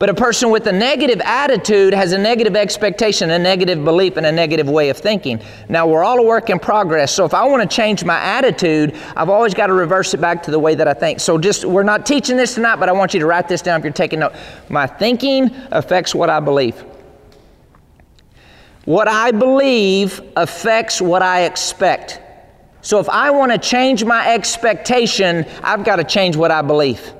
But 0.02 0.10
a 0.10 0.16
person 0.16 0.50
with 0.50 0.66
a 0.66 0.72
negative 0.72 1.22
attitude 1.24 1.94
has 1.94 2.12
a 2.12 2.18
negative 2.18 2.56
expectation, 2.56 3.30
a 3.30 3.38
negative 3.38 3.86
belief, 3.86 4.18
and 4.18 4.26
a 4.26 4.32
negative 4.32 4.68
way 4.68 4.90
of 4.90 4.98
thinking. 4.98 5.40
Now, 5.70 5.86
we're 5.86 6.04
all 6.04 6.18
a 6.18 6.24
work 6.24 6.50
in 6.50 6.58
progress. 6.58 7.14
So, 7.14 7.24
if 7.24 7.36
I 7.36 7.46
want 7.46 7.62
to 7.62 7.76
change 7.76 8.04
my 8.04 8.18
attitude, 8.18 8.96
I've 9.16 9.30
always 9.30 9.54
got 9.54 9.68
to 9.68 9.74
reverse 9.74 10.16
it 10.16 10.20
back 10.20 10.42
to 10.42 10.50
the 10.50 10.58
way 10.58 10.74
that 10.74 10.88
I 10.88 10.96
think. 10.96 11.20
So, 11.20 11.38
just 11.38 11.66
we're 11.66 11.84
not 11.84 12.08
teaching 12.08 12.36
this 12.36 12.56
tonight, 12.56 12.78
but 12.78 12.90
I 12.90 12.94
want 12.94 13.14
you 13.14 13.20
to 13.20 13.28
write 13.28 13.48
this 13.48 13.62
down 13.62 13.80
if 13.80 13.84
you're 13.84 13.94
taking 13.94 14.22
note. 14.22 14.34
My 14.70 14.88
thinking 14.88 15.52
affects 15.70 16.16
what 16.16 16.32
I 16.32 16.40
believe. 16.40 16.84
What 18.86 19.08
I 19.08 19.30
believe 19.30 20.20
affects 20.36 21.00
what 21.00 21.22
I 21.22 21.44
expect. 21.44 22.20
So, 22.82 22.98
if 22.98 23.08
I 23.08 23.30
want 23.30 23.52
to 23.52 23.60
change 23.60 24.04
my 24.04 24.34
expectation, 24.34 25.46
I've 25.62 25.84
got 25.84 25.98
to 25.98 26.04
change 26.04 26.36
what 26.36 26.50
I 26.50 26.64
believe. 26.64 27.14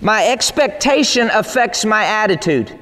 My 0.00 0.26
expectation 0.28 1.30
affects 1.30 1.84
my 1.84 2.04
attitude. 2.04 2.78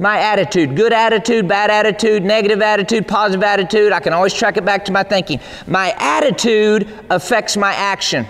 My 0.00 0.20
attitude, 0.20 0.76
good 0.76 0.92
attitude, 0.92 1.48
bad 1.48 1.70
attitude, 1.70 2.22
negative 2.22 2.62
attitude, 2.62 3.08
positive 3.08 3.42
attitude, 3.42 3.92
I 3.92 3.98
can 3.98 4.12
always 4.12 4.32
track 4.32 4.56
it 4.56 4.64
back 4.64 4.84
to 4.84 4.92
my 4.92 5.02
thinking. 5.02 5.40
My 5.66 5.92
attitude 5.98 6.88
affects 7.10 7.56
my 7.56 7.72
action. 7.72 8.26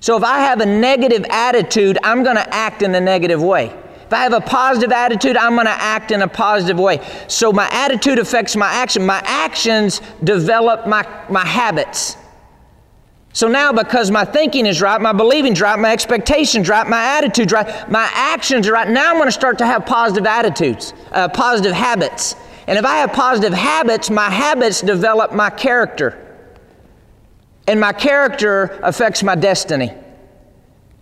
So 0.00 0.16
if 0.16 0.22
I 0.22 0.40
have 0.40 0.60
a 0.60 0.66
negative 0.66 1.26
attitude, 1.28 1.98
I'm 2.02 2.22
going 2.22 2.36
to 2.36 2.54
act 2.54 2.82
in 2.82 2.94
a 2.94 3.00
negative 3.00 3.42
way. 3.42 3.66
If 4.06 4.12
I 4.12 4.22
have 4.22 4.32
a 4.32 4.40
positive 4.40 4.92
attitude, 4.92 5.36
I'm 5.36 5.54
going 5.54 5.66
to 5.66 5.72
act 5.72 6.10
in 6.10 6.22
a 6.22 6.28
positive 6.28 6.78
way. 6.78 7.06
So 7.28 7.52
my 7.52 7.68
attitude 7.70 8.18
affects 8.18 8.54
my 8.56 8.68
action. 8.68 9.04
My 9.04 9.20
actions 9.24 10.00
develop 10.22 10.86
my, 10.86 11.06
my 11.28 11.44
habits. 11.44 12.16
So 13.36 13.48
now, 13.48 13.70
because 13.70 14.10
my 14.10 14.24
thinking 14.24 14.64
is 14.64 14.80
right, 14.80 14.98
my 14.98 15.12
believing's 15.12 15.60
right, 15.60 15.78
my 15.78 15.92
expectations 15.92 16.70
right, 16.70 16.88
my 16.88 17.02
attitude's 17.18 17.52
right, 17.52 17.66
my 17.90 18.08
actions 18.14 18.66
are 18.66 18.72
right, 18.72 18.88
now 18.88 19.10
I'm 19.10 19.16
going 19.16 19.26
to 19.26 19.30
start 19.30 19.58
to 19.58 19.66
have 19.66 19.84
positive 19.84 20.24
attitudes, 20.24 20.94
uh, 21.12 21.28
positive 21.28 21.74
habits. 21.74 22.34
And 22.66 22.78
if 22.78 22.86
I 22.86 22.96
have 22.96 23.12
positive 23.12 23.52
habits, 23.52 24.08
my 24.08 24.30
habits 24.30 24.80
develop 24.80 25.34
my 25.34 25.50
character. 25.50 26.16
And 27.68 27.78
my 27.78 27.92
character 27.92 28.80
affects 28.82 29.22
my 29.22 29.34
destiny. 29.34 29.92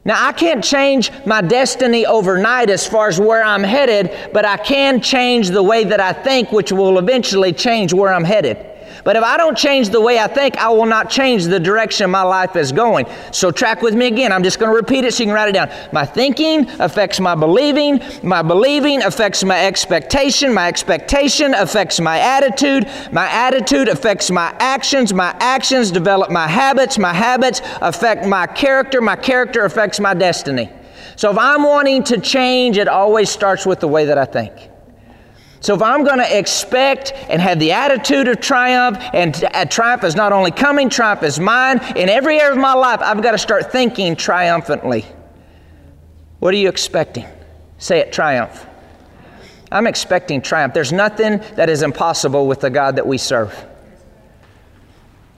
Now, 0.05 0.26
I 0.26 0.33
can't 0.33 0.64
change 0.64 1.12
my 1.25 1.41
destiny 1.41 2.05
overnight 2.05 2.69
as 2.69 2.85
far 2.85 3.07
as 3.07 3.21
where 3.21 3.45
I'm 3.45 3.62
headed, 3.62 4.33
but 4.33 4.45
I 4.45 4.57
can 4.57 5.00
change 5.00 5.50
the 5.50 5.62
way 5.62 5.85
that 5.85 6.00
I 6.00 6.12
think, 6.12 6.50
which 6.50 6.73
will 6.73 6.99
eventually 6.99 7.53
change 7.53 7.93
where 7.93 8.12
I'm 8.12 8.25
headed. 8.25 8.74
But 9.05 9.17
if 9.17 9.23
I 9.23 9.37
don't 9.37 9.57
change 9.57 9.91
the 9.91 10.01
way 10.01 10.19
I 10.19 10.27
think, 10.27 10.57
I 10.57 10.71
will 10.71 10.87
not 10.87 11.11
change 11.11 11.45
the 11.45 11.61
direction 11.61 12.11
my 12.11 12.23
life 12.23 12.57
is 12.57 12.73
going. 12.73 13.07
So 13.33 13.51
track 13.51 13.83
with 13.83 13.95
me 13.95 14.07
again. 14.07 14.33
I'm 14.33 14.43
just 14.43 14.59
going 14.59 14.71
to 14.71 14.75
repeat 14.75 15.05
it 15.05 15.13
so 15.13 15.23
you 15.23 15.27
can 15.27 15.35
write 15.35 15.51
it 15.51 15.53
down. 15.53 15.71
My 15.93 16.07
thinking 16.07 16.69
affects 16.81 17.21
my 17.21 17.35
believing. 17.35 18.01
My 18.23 18.41
believing 18.41 19.03
affects 19.03 19.45
my 19.45 19.67
expectation. 19.67 20.55
My 20.55 20.69
expectation 20.69 21.53
affects 21.53 22.01
my 22.01 22.19
attitude. 22.19 22.89
My 23.13 23.29
attitude 23.29 23.89
affects 23.89 24.31
my 24.31 24.55
actions. 24.59 25.13
My 25.13 25.37
actions 25.39 25.91
develop 25.91 26.31
my 26.31 26.49
habits. 26.49 26.97
My 26.99 27.13
habits 27.13 27.61
affect 27.83 28.27
my 28.27 28.47
character. 28.47 29.03
My 29.03 29.17
character 29.17 29.67
affects 29.67 30.01
my 30.01 30.15
destiny. 30.15 30.71
So 31.17 31.31
if 31.31 31.37
I'm 31.37 31.63
wanting 31.63 32.05
to 32.05 32.21
change, 32.21 32.79
it 32.79 32.89
always 32.89 33.29
starts 33.29 33.67
with 33.67 33.81
the 33.81 33.89
way 33.89 34.07
that 34.07 34.17
I 34.17 34.25
think. 34.25 34.71
So 35.64 35.75
if 35.75 35.80
I'm 35.80 36.04
going 36.04 36.18
to 36.18 36.38
expect 36.38 37.14
and 37.30 37.40
have 37.40 37.59
the 37.59 37.73
attitude 37.73 38.28
of 38.28 38.38
triumph, 38.38 38.99
and 39.14 39.42
uh, 39.44 39.64
triumph 39.64 40.04
is 40.04 40.14
not 40.14 40.30
only 40.30 40.50
coming, 40.50 40.90
triumph 40.90 41.23
is 41.23 41.40
mine, 41.40 41.80
in 41.97 42.11
every 42.11 42.38
area 42.38 42.52
of 42.52 42.59
my 42.59 42.75
life, 42.75 43.00
I've 43.00 43.23
got 43.23 43.30
to 43.30 43.38
start 43.38 43.73
thinking 43.73 44.14
triumphantly. 44.14 45.06
What 46.38 46.52
are 46.52 46.59
you 46.59 46.68
expecting? 46.68 47.25
Say 47.78 48.00
it, 48.00 48.12
triumph. 48.12 48.66
I'm 49.73 49.87
expecting 49.87 50.42
triumph. 50.42 50.75
There's 50.75 50.92
nothing 50.92 51.38
that 51.54 51.71
is 51.71 51.80
impossible 51.80 52.47
with 52.47 52.61
the 52.61 52.68
God 52.68 52.97
that 52.97 53.06
we 53.06 53.16
serve. 53.16 53.66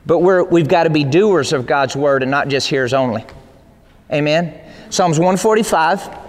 But 0.06 0.18
we're, 0.18 0.42
we've 0.42 0.66
got 0.66 0.84
to 0.84 0.90
be 0.90 1.04
doers 1.04 1.52
of 1.52 1.66
God's 1.66 1.94
word 1.94 2.24
and 2.24 2.32
not 2.32 2.48
just 2.48 2.68
hearers 2.68 2.94
only. 2.94 3.24
Amen. 4.10 4.60
Psalms 4.90 5.20
145. 5.20 6.25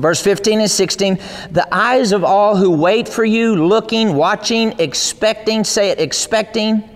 Verse 0.00 0.22
15 0.22 0.60
and 0.60 0.70
16, 0.70 1.18
the 1.50 1.66
eyes 1.72 2.12
of 2.12 2.24
all 2.24 2.56
who 2.56 2.70
wait 2.70 3.08
for 3.08 3.24
you, 3.24 3.66
looking, 3.66 4.14
watching, 4.14 4.78
expecting, 4.78 5.64
say 5.64 5.90
it, 5.90 6.00
expecting. 6.00 6.88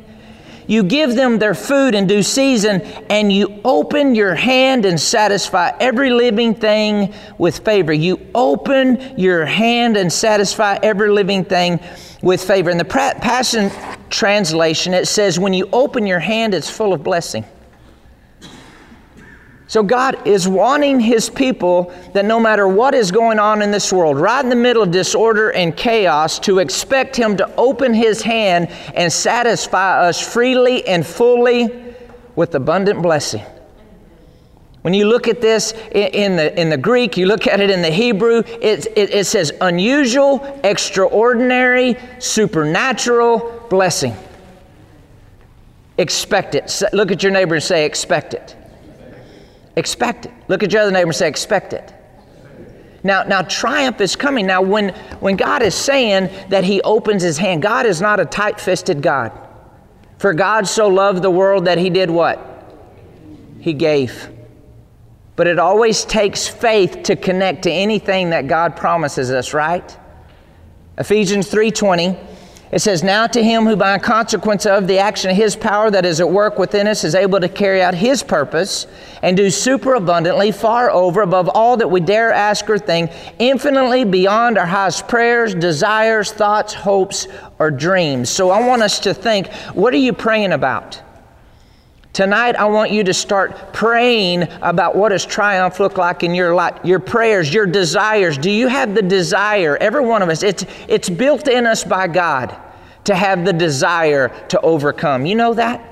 You 0.67 0.83
give 0.83 1.15
them 1.15 1.39
their 1.39 1.55
food 1.55 1.95
in 1.95 2.07
due 2.07 2.23
season, 2.23 2.81
and 3.11 3.31
you 3.31 3.61
open 3.65 4.15
your 4.15 4.35
hand 4.35 4.87
and 4.87 4.99
satisfy 4.99 5.73
every 5.79 6.11
living 6.11 6.55
thing 6.55 7.13
with 7.37 7.59
favor. 7.59 7.93
You 7.93 8.19
open 8.35 9.19
your 9.19 9.45
hand 9.45 9.97
and 9.97 10.11
satisfy 10.11 10.79
every 10.83 11.11
living 11.11 11.45
thing 11.45 11.81
with 12.23 12.43
favor. 12.43 12.71
In 12.71 12.79
the 12.79 12.85
Passion 12.85 13.71
Translation, 14.09 14.95
it 14.95 15.07
says, 15.07 15.39
When 15.39 15.53
you 15.53 15.69
open 15.73 16.07
your 16.07 16.21
hand, 16.21 16.55
it's 16.55 16.71
full 16.71 16.95
of 16.95 17.03
blessing. 17.05 17.45
So 19.67 19.83
God 19.83 20.27
is 20.27 20.47
wanting 20.47 21.01
His 21.01 21.31
people 21.31 21.93
that 22.13 22.25
no 22.25 22.39
matter 22.39 22.69
what 22.69 22.95
is 22.95 23.11
going 23.11 23.39
on 23.39 23.63
in 23.63 23.71
this 23.71 23.93
world, 23.93 24.19
right 24.19 24.45
in 24.45 24.51
the 24.51 24.57
middle 24.57 24.83
of 24.83 24.91
disorder 24.91 25.51
and 25.53 25.75
chaos, 25.77 26.39
to 26.41 26.59
expect 26.59 27.17
Him 27.17 27.37
to 27.39 27.55
open 27.57 27.95
His 27.95 28.21
hand 28.21 28.69
and 28.95 29.13
satisfy 29.13 30.07
us 30.07 30.21
freely 30.21 30.87
and 30.87 31.07
fully 31.07 31.95
with 32.37 32.55
abundant 32.55 33.03
blessing. 33.03 33.43
When 34.83 34.93
you 34.93 35.07
look 35.07 35.29
at 35.29 35.41
this 35.41 35.73
in 35.93 36.37
the, 36.37 36.61
in 36.61 36.69
the 36.69 36.77
Greek, 36.77 37.17
you 37.17 37.25
look 37.25 37.47
at 37.47 37.59
it 37.59 37.71
in 37.71 37.81
the 37.81 37.91
Hebrew, 37.91 38.43
it, 38.47 38.87
it, 38.95 39.15
it 39.15 39.27
says 39.27 39.51
unusual, 39.63 40.61
extraordinary, 40.63 41.97
supernatural 42.19 43.67
blessing. 43.71 44.15
Expect 45.97 46.55
it. 46.55 46.83
Look 46.93 47.11
at 47.11 47.23
your 47.23 47.33
neighbor 47.33 47.55
and 47.55 47.65
say, 47.65 47.87
expect 47.87 48.35
it. 48.35 48.57
Expect 49.77 50.27
it. 50.27 50.33
Look 50.49 50.63
at 50.63 50.73
your 50.73 50.83
other 50.83 50.91
neighbor 50.91 51.09
and 51.09 51.17
say, 51.17 51.29
expect 51.29 51.73
it. 51.73 51.93
Now, 53.03 53.23
now 53.25 53.43
triumph 53.43 54.01
is 54.01 54.17
coming. 54.17 54.47
Now, 54.47 54.63
when, 54.63 54.91
when 55.21 55.37
God 55.37 55.63
is 55.63 55.75
saying 55.75 56.31
that 56.49 56.65
He 56.65 56.81
opens 56.83 57.23
His 57.23 57.37
hand, 57.37 57.63
God 57.63 57.85
is 57.85 58.01
not 58.01 58.19
a 58.19 58.25
tight 58.25 58.61
fisted 58.61 59.03
God. 59.03 59.33
For 60.19 60.33
God 60.33 60.67
so 60.67 60.89
loved 60.89 61.23
the 61.23 61.31
world 61.31 61.67
that 61.67 61.77
He 61.77 61.91
did 61.91 62.11
what? 62.11 62.41
He 63.61 63.75
gave. 63.75 64.31
But 65.37 65.49
it 65.49 65.59
always 65.59 66.05
takes 66.05 66.47
faith 66.47 67.03
to 67.05 67.17
connect 67.17 67.65
to 67.65 67.71
anything 67.71 68.31
that 68.31 68.47
God 68.47 68.77
promises 68.77 69.31
us, 69.31 69.53
right? 69.53 69.97
Ephesians 70.97 71.51
3:20 71.51 72.17
it 72.75 72.83
says, 72.83 73.05
Now 73.05 73.29
to 73.29 73.41
him 73.41 73.67
who, 73.67 73.77
by 73.77 73.97
consequence 74.01 74.67
of 74.67 74.89
the 74.89 74.99
action 74.99 75.31
of 75.31 75.37
his 75.37 75.55
power 75.55 75.93
that 75.93 76.05
is 76.05 76.19
at 76.19 76.29
work 76.29 76.59
within 76.59 76.89
us, 76.89 77.05
is 77.05 77.15
able 77.15 77.39
to 77.39 77.49
carry 77.49 77.81
out 77.81 77.95
his 77.95 78.21
purpose 78.21 78.89
and 79.23 79.37
do 79.37 79.49
superabundantly, 79.49 80.51
far 80.51 80.91
over, 80.91 81.23
above 81.23 81.49
all 81.49 81.77
that 81.77 81.89
we 81.89 82.01
dare 82.01 82.33
ask 82.33 82.69
or 82.69 82.77
think, 82.77 83.13
infinitely 83.39 84.05
beyond 84.05 84.59
our 84.59 84.67
highest 84.67 85.07
prayers, 85.07 85.55
desires, 85.55 86.33
thoughts, 86.33 86.75
hopes, 86.75 87.29
or 87.61 87.71
dreams. 87.71 88.29
So 88.29 88.51
I 88.51 88.67
want 88.67 88.83
us 88.83 88.99
to 89.01 89.15
think 89.15 89.53
what 89.73 89.95
are 89.95 89.99
you 89.99 90.13
praying 90.13 90.51
about? 90.51 91.01
Tonight, 92.15 92.55
I 92.55 92.67
want 92.67 92.93
you 92.93 93.03
to 93.03 93.13
start 93.13 93.73
praying 93.73 94.45
about 94.63 94.95
what 94.95 95.09
does 95.09 95.27
triumph 95.27 95.81
look 95.81 95.99
like 95.99 96.23
in 96.23 96.33
your 96.33 96.55
life, 96.55 96.79
your 96.85 97.01
prayers, 97.01 97.53
your 97.53 97.67
desires. 97.67 98.39
Do 98.39 98.53
you 98.53 98.69
have 98.69 98.95
the 98.95 99.03
desire? 99.03 99.77
Every 99.79 100.05
one 100.07 100.23
of 100.23 100.29
us, 100.29 100.45
it's, 100.45 100.65
it's 100.87 101.11
built 101.11 101.49
in 101.49 101.67
us 101.67 101.83
by 101.83 102.07
God 102.07 102.57
to 103.03 103.17
have 103.17 103.45
the 103.45 103.53
desire 103.53 104.29
to 104.51 104.61
overcome. 104.61 105.27
You 105.27 105.35
know 105.35 105.55
that? 105.55 105.91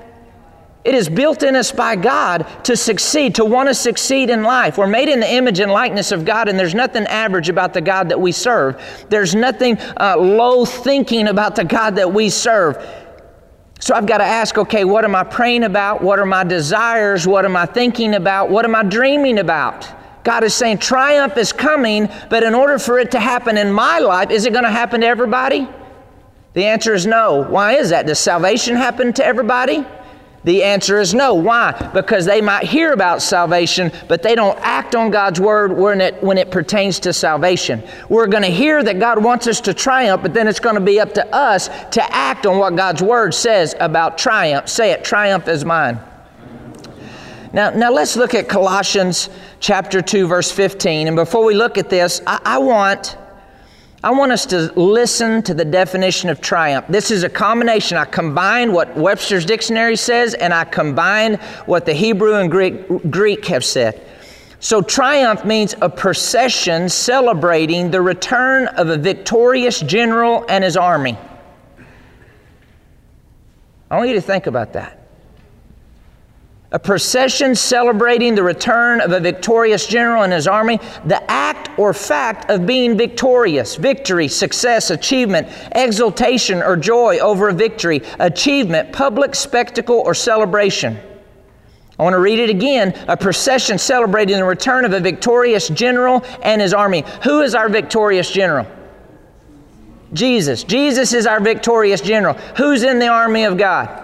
It 0.85 0.95
is 0.95 1.09
built 1.09 1.43
in 1.43 1.57
us 1.57 1.73
by 1.73 1.97
God 1.97 2.45
to 2.63 2.77
succeed, 2.77 3.35
to 3.35 3.45
want 3.45 3.67
to 3.67 3.75
succeed 3.75 4.29
in 4.29 4.43
life. 4.43 4.77
We're 4.77 4.87
made 4.87 5.09
in 5.09 5.19
the 5.19 5.31
image 5.31 5.59
and 5.59 5.71
likeness 5.71 6.13
of 6.13 6.23
God, 6.23 6.47
and 6.47 6.57
there's 6.57 6.75
nothing 6.75 7.05
average 7.07 7.49
about 7.49 7.73
the 7.73 7.81
God 7.81 8.07
that 8.09 8.19
we 8.19 8.31
serve. 8.31 8.81
There's 9.09 9.35
nothing 9.35 9.77
uh, 9.97 10.17
low 10.17 10.63
thinking 10.63 11.27
about 11.27 11.55
the 11.57 11.65
God 11.65 11.95
that 11.97 12.13
we 12.13 12.29
serve. 12.29 12.77
So 13.79 13.93
I've 13.93 14.05
got 14.05 14.19
to 14.19 14.23
ask 14.23 14.57
okay, 14.57 14.85
what 14.85 15.03
am 15.03 15.15
I 15.15 15.23
praying 15.23 15.63
about? 15.63 16.01
What 16.01 16.19
are 16.19 16.25
my 16.25 16.43
desires? 16.43 17.27
What 17.27 17.45
am 17.45 17.55
I 17.55 17.65
thinking 17.65 18.15
about? 18.15 18.49
What 18.49 18.65
am 18.65 18.75
I 18.75 18.83
dreaming 18.83 19.39
about? 19.39 19.89
God 20.23 20.43
is 20.43 20.53
saying 20.53 20.77
triumph 20.77 21.35
is 21.35 21.51
coming, 21.51 22.09
but 22.29 22.43
in 22.43 22.55
order 22.55 22.79
for 22.79 22.97
it 22.97 23.11
to 23.11 23.19
happen 23.19 23.57
in 23.57 23.71
my 23.71 23.99
life, 23.99 24.31
is 24.31 24.45
it 24.45 24.53
going 24.53 24.63
to 24.63 24.71
happen 24.71 25.01
to 25.01 25.07
everybody? 25.07 25.67
The 26.53 26.65
answer 26.65 26.93
is 26.93 27.05
no. 27.05 27.43
Why 27.49 27.73
is 27.73 27.89
that? 27.89 28.05
Does 28.05 28.19
salvation 28.19 28.75
happen 28.75 29.11
to 29.13 29.25
everybody? 29.25 29.85
The 30.43 30.63
answer 30.63 30.99
is 30.99 31.13
no. 31.13 31.33
Why? 31.33 31.71
Because 31.93 32.25
they 32.25 32.41
might 32.41 32.65
hear 32.65 32.91
about 32.91 33.21
salvation, 33.21 33.91
but 34.09 34.21
they 34.21 34.35
don't 34.35 34.59
act 34.59 34.93
on 34.93 35.09
God's 35.09 35.39
word 35.39 35.77
when 35.77 36.01
it, 36.01 36.21
when 36.21 36.37
it 36.37 36.51
pertains 36.51 36.99
to 37.01 37.13
salvation. 37.13 37.81
We're 38.09 38.27
going 38.27 38.43
to 38.43 38.49
hear 38.49 38.83
that 38.83 38.99
God 38.99 39.23
wants 39.23 39.47
us 39.47 39.61
to 39.61 39.73
triumph, 39.73 40.21
but 40.21 40.33
then 40.33 40.47
it's 40.47 40.59
going 40.59 40.75
to 40.75 40.81
be 40.81 40.99
up 40.99 41.13
to 41.13 41.25
us 41.33 41.69
to 41.91 42.03
act 42.13 42.45
on 42.45 42.57
what 42.57 42.75
God's 42.75 43.01
word 43.01 43.33
says 43.33 43.73
about 43.79 44.17
triumph. 44.17 44.67
Say 44.67 44.91
it, 44.91 45.05
triumph 45.05 45.47
is 45.47 45.63
mine. 45.63 45.99
Now, 47.53 47.69
now 47.69 47.91
let's 47.91 48.17
look 48.17 48.33
at 48.33 48.49
Colossians 48.49 49.29
chapter 49.59 50.01
2, 50.01 50.27
verse 50.27 50.51
15. 50.51 51.07
And 51.07 51.15
before 51.15 51.45
we 51.45 51.53
look 51.53 51.77
at 51.77 51.89
this, 51.89 52.19
I, 52.27 52.41
I 52.43 52.57
want 52.57 53.15
I 54.03 54.11
want 54.11 54.33
us 54.33 54.45
to 54.47 54.71
listen 54.77 55.41
to 55.43 55.53
the 55.53 55.63
definition 55.63 56.29
of 56.29 56.41
triumph. 56.41 56.85
This 56.89 57.09
is 57.09 57.23
a 57.23 57.29
combination. 57.29 57.97
I 57.97 58.03
combine 58.03 58.73
what 58.73 58.97
Webster's 58.97 59.45
dictionary 59.45 59.95
says 59.95 60.33
and 60.33 60.53
I 60.53 60.65
combine 60.65 61.35
what 61.67 61.85
the 61.85 61.93
Hebrew 61.93 62.35
and 62.35 62.51
Greek, 62.51 62.85
Greek 63.09 63.45
have 63.45 63.63
said. 63.63 64.05
So, 64.59 64.81
triumph 64.81 65.45
means 65.45 65.75
a 65.81 65.89
procession 65.89 66.89
celebrating 66.89 67.91
the 67.91 68.01
return 68.01 68.67
of 68.67 68.89
a 68.89 68.97
victorious 68.97 69.79
general 69.79 70.45
and 70.49 70.63
his 70.63 70.77
army. 70.77 71.17
I 73.89 73.97
want 73.97 74.09
you 74.09 74.15
to 74.15 74.21
think 74.21 74.47
about 74.47 74.73
that 74.73 75.02
a 76.73 76.79
procession 76.79 77.53
celebrating 77.53 78.33
the 78.33 78.41
return 78.41 78.99
of 78.99 79.11
a 79.11 79.19
victorious 79.19 79.85
general 79.85 80.23
and 80.23 80.33
his 80.33 80.47
army, 80.47 80.79
the 81.05 81.31
act 81.31 81.69
or 81.77 81.93
fact 81.93 82.49
of 82.49 82.65
being 82.65 82.97
victorious, 82.97 83.75
victory, 83.75 84.27
success, 84.27 84.89
achievement, 84.89 85.47
exultation 85.73 86.63
or 86.63 86.75
joy 86.75 87.19
over 87.19 87.49
a 87.49 87.53
victory, 87.53 88.01
achievement, 88.19 88.91
public 88.91 89.35
spectacle 89.35 90.01
or 90.03 90.15
celebration. 90.15 90.99
I 91.99 92.03
want 92.03 92.15
to 92.15 92.19
read 92.19 92.39
it 92.39 92.49
again. 92.49 92.95
A 93.07 93.15
procession 93.15 93.77
celebrating 93.77 94.35
the 94.35 94.43
return 94.43 94.83
of 94.83 94.93
a 94.93 94.99
victorious 94.99 95.69
general 95.69 96.25
and 96.41 96.59
his 96.59 96.73
army. 96.73 97.03
Who 97.23 97.41
is 97.41 97.53
our 97.53 97.69
victorious 97.69 98.31
general? 98.31 98.65
Jesus. 100.11 100.63
Jesus 100.63 101.13
is 101.13 101.27
our 101.27 101.39
victorious 101.39 102.01
general. 102.01 102.33
Who's 102.57 102.81
in 102.81 102.97
the 102.97 103.07
army 103.07 103.43
of 103.43 103.59
God? 103.59 104.02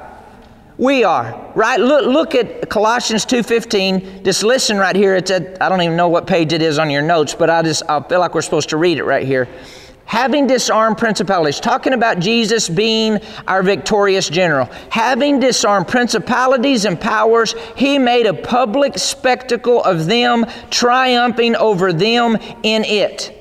We 0.80 1.04
are, 1.04 1.52
right? 1.56 1.78
Look, 1.78 2.06
look 2.06 2.36
at 2.36 2.70
Colossians 2.70 3.26
2.15. 3.26 4.24
Just 4.24 4.44
listen 4.44 4.78
right 4.78 4.96
here. 4.96 5.14
It's 5.18 5.30
at, 5.30 5.62
I 5.62 5.68
don't 5.68 5.82
even 5.82 5.98
know 5.98 6.08
what 6.08 6.26
page 6.26 6.54
it 6.54 6.62
is 6.62 6.80
on 6.80 6.90
your 6.90 7.02
notes, 7.02 7.36
but 7.36 7.50
I 7.50 7.62
just 7.64 7.84
I 7.90 8.02
feel 8.04 8.22
like 8.22 8.34
we're 8.34 8.42
supposed 8.42 8.70
to 8.70 8.78
read 8.78 8.98
it 8.98 9.04
right 9.04 9.28
here. 9.28 9.50
Having 10.06 10.48
disarmed 10.48 10.98
principalities, 10.98 11.60
talking 11.60 11.92
about 11.92 12.20
Jesus 12.20 12.70
being 12.70 13.20
our 13.46 13.62
victorious 13.62 14.30
general. 14.30 14.70
Having 14.90 15.42
disarmed 15.42 15.90
principalities 15.90 16.86
and 16.86 16.98
powers, 16.98 17.56
he 17.76 18.00
made 18.00 18.26
a 18.26 18.34
public 18.34 18.98
spectacle 18.98 19.84
of 19.84 20.06
them, 20.06 20.46
triumphing 20.70 21.58
over 21.58 21.92
them 21.92 22.38
in 22.64 22.86
it. 22.86 23.39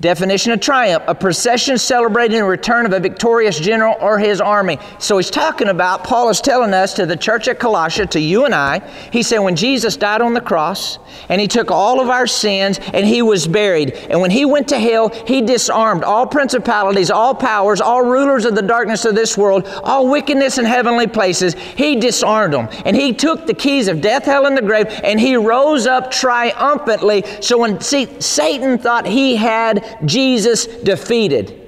Definition 0.00 0.52
of 0.52 0.60
triumph 0.60 1.04
a 1.08 1.14
procession 1.14 1.76
celebrating 1.76 2.38
the 2.38 2.44
return 2.44 2.86
of 2.86 2.94
a 2.94 3.00
victorious 3.00 3.60
general 3.60 3.96
or 4.00 4.18
his 4.18 4.40
army. 4.40 4.78
So 4.98 5.18
he's 5.18 5.28
talking 5.28 5.68
about, 5.68 6.04
Paul 6.04 6.30
is 6.30 6.40
telling 6.40 6.72
us 6.72 6.94
to 6.94 7.04
the 7.04 7.18
church 7.18 7.48
at 7.48 7.58
Colossia, 7.58 8.08
to 8.10 8.18
you 8.18 8.46
and 8.46 8.54
I, 8.54 8.78
he 9.12 9.22
said, 9.22 9.40
when 9.40 9.56
Jesus 9.56 9.98
died 9.98 10.22
on 10.22 10.32
the 10.32 10.40
cross 10.40 10.98
and 11.28 11.38
he 11.38 11.46
took 11.46 11.70
all 11.70 12.00
of 12.00 12.08
our 12.08 12.26
sins 12.26 12.80
and 12.94 13.06
he 13.06 13.20
was 13.20 13.46
buried, 13.46 13.92
and 14.08 14.22
when 14.22 14.30
he 14.30 14.46
went 14.46 14.68
to 14.68 14.78
hell, 14.78 15.10
he 15.26 15.42
disarmed 15.42 16.02
all 16.02 16.26
principalities, 16.26 17.10
all 17.10 17.34
powers, 17.34 17.82
all 17.82 18.02
rulers 18.02 18.46
of 18.46 18.54
the 18.54 18.62
darkness 18.62 19.04
of 19.04 19.14
this 19.14 19.36
world, 19.36 19.66
all 19.84 20.08
wickedness 20.08 20.56
in 20.56 20.64
heavenly 20.64 21.08
places. 21.08 21.52
He 21.52 21.96
disarmed 21.96 22.54
them. 22.54 22.70
And 22.86 22.96
he 22.96 23.12
took 23.12 23.46
the 23.46 23.52
keys 23.52 23.86
of 23.86 24.00
death, 24.00 24.24
hell, 24.24 24.46
and 24.46 24.56
the 24.56 24.62
grave, 24.62 24.86
and 25.04 25.20
he 25.20 25.36
rose 25.36 25.86
up 25.86 26.10
triumphantly. 26.10 27.22
So 27.42 27.58
when, 27.58 27.82
see, 27.82 28.18
Satan 28.18 28.78
thought 28.78 29.06
he 29.06 29.36
had 29.36 29.89
Jesus 30.04 30.66
defeated. 30.66 31.59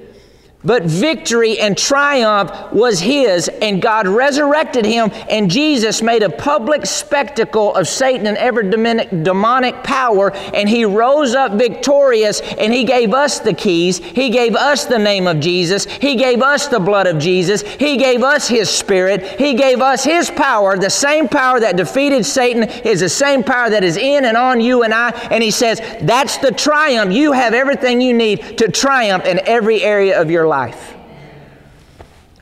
But 0.64 0.84
victory 0.84 1.58
and 1.58 1.76
triumph 1.76 2.52
was 2.72 3.00
his, 3.00 3.48
and 3.48 3.82
God 3.82 4.06
resurrected 4.06 4.84
him, 4.84 5.10
and 5.28 5.50
Jesus 5.50 6.02
made 6.02 6.22
a 6.22 6.30
public 6.30 6.86
spectacle 6.86 7.74
of 7.74 7.88
Satan 7.88 8.28
and 8.28 8.36
every 8.36 8.70
demonic 8.70 9.82
power, 9.82 10.32
and 10.54 10.68
he 10.68 10.84
rose 10.84 11.34
up 11.34 11.52
victorious, 11.52 12.40
and 12.58 12.72
he 12.72 12.84
gave 12.84 13.12
us 13.12 13.40
the 13.40 13.52
keys. 13.52 13.98
He 13.98 14.30
gave 14.30 14.54
us 14.54 14.84
the 14.84 15.00
name 15.00 15.26
of 15.26 15.40
Jesus. 15.40 15.84
He 15.84 16.14
gave 16.14 16.42
us 16.42 16.68
the 16.68 16.78
blood 16.78 17.08
of 17.08 17.18
Jesus. 17.18 17.62
He 17.62 17.96
gave 17.96 18.22
us 18.22 18.46
his 18.46 18.70
spirit. 18.70 19.40
He 19.40 19.54
gave 19.54 19.80
us 19.80 20.04
his 20.04 20.30
power. 20.30 20.78
The 20.78 20.90
same 20.90 21.26
power 21.26 21.58
that 21.58 21.76
defeated 21.76 22.24
Satan 22.24 22.64
is 22.84 23.00
the 23.00 23.08
same 23.08 23.42
power 23.42 23.68
that 23.68 23.82
is 23.82 23.96
in 23.96 24.24
and 24.26 24.36
on 24.36 24.60
you 24.60 24.84
and 24.84 24.94
I. 24.94 25.10
And 25.32 25.42
he 25.42 25.50
says, 25.50 25.80
That's 26.02 26.36
the 26.36 26.52
triumph. 26.52 27.12
You 27.12 27.32
have 27.32 27.52
everything 27.52 28.00
you 28.00 28.14
need 28.14 28.58
to 28.58 28.70
triumph 28.70 29.24
in 29.24 29.40
every 29.46 29.82
area 29.82 30.20
of 30.20 30.30
your 30.30 30.46
life 30.46 30.51
life. 30.52 30.94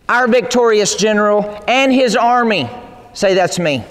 Our 0.09 0.27
victorious 0.27 0.97
general 0.97 1.63
and 1.69 1.93
his 1.93 2.17
army. 2.17 2.69
Say 3.13 3.35
that's 3.35 3.61
me. 3.61 3.85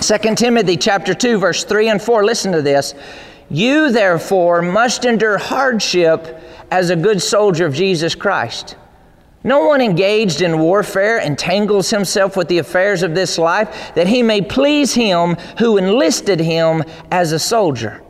2 0.00 0.34
Timothy 0.36 0.76
chapter 0.76 1.14
2 1.14 1.38
verse 1.38 1.64
3 1.64 1.88
and 1.88 2.00
4 2.00 2.24
listen 2.24 2.52
to 2.52 2.62
this. 2.62 2.94
You 3.50 3.90
therefore 3.90 4.62
must 4.62 5.04
endure 5.04 5.36
hardship 5.36 6.40
as 6.70 6.90
a 6.90 6.96
good 7.06 7.20
soldier 7.20 7.66
of 7.66 7.74
Jesus 7.74 8.14
Christ. 8.14 8.76
No 9.42 9.66
one 9.66 9.80
engaged 9.80 10.40
in 10.40 10.60
warfare 10.60 11.18
entangles 11.18 11.90
himself 11.90 12.36
with 12.36 12.46
the 12.46 12.58
affairs 12.58 13.02
of 13.02 13.16
this 13.16 13.36
life 13.36 13.92
that 13.96 14.06
he 14.06 14.22
may 14.22 14.42
please 14.42 14.94
him 14.94 15.34
who 15.58 15.76
enlisted 15.76 16.38
him 16.38 16.84
as 17.10 17.32
a 17.32 17.40
soldier. 17.40 18.03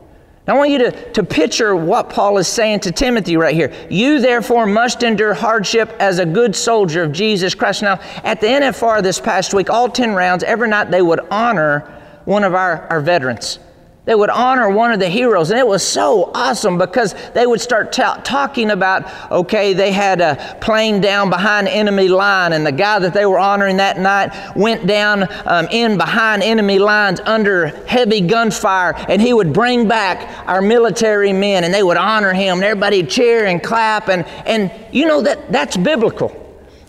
Now, 0.47 0.55
I 0.55 0.57
want 0.57 0.69
you 0.69 0.77
to, 0.77 1.11
to 1.13 1.23
picture 1.23 1.75
what 1.75 2.09
Paul 2.09 2.37
is 2.37 2.47
saying 2.47 2.81
to 2.81 2.91
Timothy 2.91 3.35
right 3.35 3.55
here. 3.55 3.73
You, 3.89 4.19
therefore, 4.19 4.67
must 4.67 5.01
endure 5.01 5.33
hardship 5.33 5.89
as 5.99 6.19
a 6.19 6.25
good 6.25 6.55
soldier 6.55 7.01
of 7.01 7.11
Jesus 7.11 7.55
Christ. 7.55 7.81
Now, 7.81 7.99
at 8.23 8.41
the 8.41 8.47
NFR 8.47 9.01
this 9.01 9.19
past 9.19 9.55
week, 9.55 9.71
all 9.71 9.89
10 9.89 10.13
rounds, 10.13 10.43
every 10.43 10.69
night 10.69 10.91
they 10.91 11.01
would 11.01 11.21
honor 11.31 11.91
one 12.25 12.43
of 12.43 12.53
our, 12.53 12.87
our 12.89 13.01
veterans. 13.01 13.57
They 14.05 14.13
would 14.13 14.29
honor 14.29 14.69
one 14.69 14.91
of 14.91 14.99
the 14.99 15.09
heroes, 15.09 15.49
and 15.49 15.59
it 15.59 15.67
was 15.67 15.81
so 15.81 16.29
awesome 16.35 16.77
because 16.77 17.15
they 17.33 17.47
would 17.47 17.59
start 17.59 17.91
ta- 17.91 18.21
talking 18.23 18.69
about 18.69 19.31
okay, 19.31 19.73
they 19.73 19.91
had 19.91 20.21
a 20.21 20.57
plane 20.61 21.01
down 21.01 21.31
behind 21.31 21.67
enemy 21.67 22.07
line, 22.07 22.53
and 22.53 22.63
the 22.63 22.71
guy 22.71 22.99
that 22.99 23.15
they 23.15 23.25
were 23.25 23.39
honoring 23.39 23.77
that 23.77 23.97
night 23.97 24.55
went 24.55 24.85
down 24.85 25.27
um, 25.45 25.67
in 25.71 25.97
behind 25.97 26.43
enemy 26.43 26.77
lines 26.77 27.19
under 27.21 27.67
heavy 27.87 28.21
gunfire, 28.21 28.93
and 29.09 29.19
he 29.19 29.33
would 29.33 29.51
bring 29.51 29.87
back 29.87 30.47
our 30.47 30.61
military 30.61 31.33
men, 31.33 31.63
and 31.63 31.73
they 31.73 31.83
would 31.83 31.97
honor 31.97 32.31
him, 32.31 32.57
and 32.57 32.63
everybody 32.63 33.01
cheer 33.01 33.45
and 33.45 33.63
clap, 33.63 34.07
and 34.07 34.23
and 34.45 34.71
you 34.91 35.07
know 35.07 35.21
that 35.21 35.51
that's 35.51 35.75
biblical. 35.77 36.44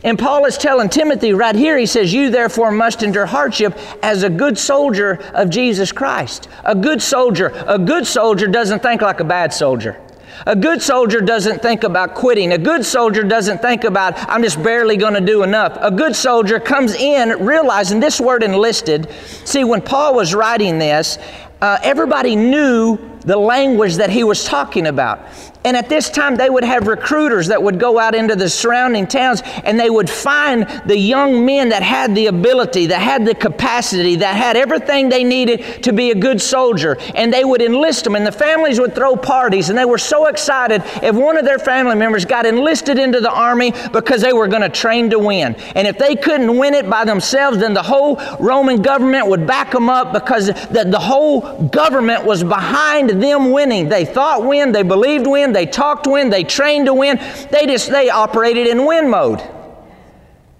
And 0.06 0.16
Paul 0.16 0.44
is 0.44 0.56
telling 0.56 0.88
Timothy 0.88 1.34
right 1.34 1.56
here, 1.56 1.76
he 1.76 1.84
says, 1.84 2.14
You 2.14 2.30
therefore 2.30 2.70
must 2.70 3.02
endure 3.02 3.26
hardship 3.26 3.76
as 4.04 4.22
a 4.22 4.30
good 4.30 4.56
soldier 4.56 5.14
of 5.34 5.50
Jesus 5.50 5.90
Christ. 5.90 6.48
A 6.64 6.76
good 6.76 7.02
soldier. 7.02 7.52
A 7.66 7.76
good 7.76 8.06
soldier 8.06 8.46
doesn't 8.46 8.84
think 8.84 9.02
like 9.02 9.18
a 9.18 9.24
bad 9.24 9.52
soldier. 9.52 10.00
A 10.46 10.54
good 10.54 10.80
soldier 10.80 11.20
doesn't 11.20 11.60
think 11.60 11.82
about 11.82 12.14
quitting. 12.14 12.52
A 12.52 12.58
good 12.58 12.84
soldier 12.84 13.24
doesn't 13.24 13.60
think 13.60 13.82
about, 13.82 14.14
I'm 14.30 14.44
just 14.44 14.62
barely 14.62 14.96
going 14.96 15.14
to 15.14 15.20
do 15.20 15.42
enough. 15.42 15.76
A 15.80 15.90
good 15.90 16.14
soldier 16.14 16.60
comes 16.60 16.94
in 16.94 17.44
realizing 17.44 17.98
this 17.98 18.20
word 18.20 18.44
enlisted. 18.44 19.10
See, 19.44 19.64
when 19.64 19.82
Paul 19.82 20.14
was 20.14 20.36
writing 20.36 20.78
this, 20.78 21.18
uh, 21.60 21.78
everybody 21.82 22.36
knew 22.36 23.15
the 23.26 23.36
language 23.36 23.96
that 23.96 24.08
he 24.08 24.24
was 24.24 24.44
talking 24.44 24.86
about. 24.86 25.20
And 25.66 25.76
at 25.76 25.88
this 25.88 26.08
time, 26.10 26.36
they 26.36 26.48
would 26.48 26.62
have 26.62 26.86
recruiters 26.86 27.48
that 27.48 27.60
would 27.60 27.80
go 27.80 27.98
out 27.98 28.14
into 28.14 28.36
the 28.36 28.48
surrounding 28.48 29.08
towns 29.08 29.42
and 29.64 29.80
they 29.80 29.90
would 29.90 30.08
find 30.08 30.64
the 30.86 30.96
young 30.96 31.44
men 31.44 31.70
that 31.70 31.82
had 31.82 32.14
the 32.14 32.26
ability, 32.26 32.86
that 32.86 33.02
had 33.02 33.26
the 33.26 33.34
capacity, 33.34 34.14
that 34.14 34.36
had 34.36 34.56
everything 34.56 35.08
they 35.08 35.24
needed 35.24 35.82
to 35.82 35.92
be 35.92 36.12
a 36.12 36.14
good 36.14 36.40
soldier. 36.40 36.96
And 37.16 37.32
they 37.32 37.44
would 37.44 37.60
enlist 37.60 38.04
them. 38.04 38.14
And 38.14 38.24
the 38.24 38.30
families 38.30 38.78
would 38.78 38.94
throw 38.94 39.16
parties. 39.16 39.68
And 39.68 39.76
they 39.76 39.84
were 39.84 39.98
so 39.98 40.26
excited 40.26 40.82
if 41.02 41.16
one 41.16 41.36
of 41.36 41.44
their 41.44 41.58
family 41.58 41.96
members 41.96 42.24
got 42.24 42.46
enlisted 42.46 42.96
into 42.96 43.20
the 43.20 43.32
army 43.32 43.72
because 43.92 44.22
they 44.22 44.32
were 44.32 44.46
going 44.46 44.62
to 44.62 44.68
train 44.68 45.10
to 45.10 45.18
win. 45.18 45.56
And 45.74 45.88
if 45.88 45.98
they 45.98 46.14
couldn't 46.14 46.56
win 46.56 46.74
it 46.74 46.88
by 46.88 47.04
themselves, 47.04 47.58
then 47.58 47.74
the 47.74 47.82
whole 47.82 48.22
Roman 48.38 48.82
government 48.82 49.26
would 49.26 49.48
back 49.48 49.72
them 49.72 49.90
up 49.90 50.12
because 50.12 50.46
the, 50.46 50.86
the 50.86 51.00
whole 51.00 51.66
government 51.66 52.24
was 52.24 52.44
behind 52.44 53.15
them 53.20 53.50
winning. 53.50 53.88
They 53.88 54.04
thought 54.04 54.44
win, 54.44 54.72
they 54.72 54.82
believed 54.82 55.26
win, 55.26 55.52
they 55.52 55.66
talked 55.66 56.06
win, 56.06 56.30
they 56.30 56.44
trained 56.44 56.86
to 56.86 56.94
win. 56.94 57.18
They 57.50 57.66
just 57.66 57.90
they 57.90 58.10
operated 58.10 58.66
in 58.66 58.86
win 58.86 59.08
mode. 59.08 59.40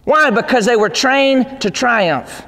Why? 0.05 0.31
Because 0.31 0.66
they 0.66 0.77
were 0.77 0.88
trained 0.88 1.61
to 1.62 1.71
triumph. 1.71 2.47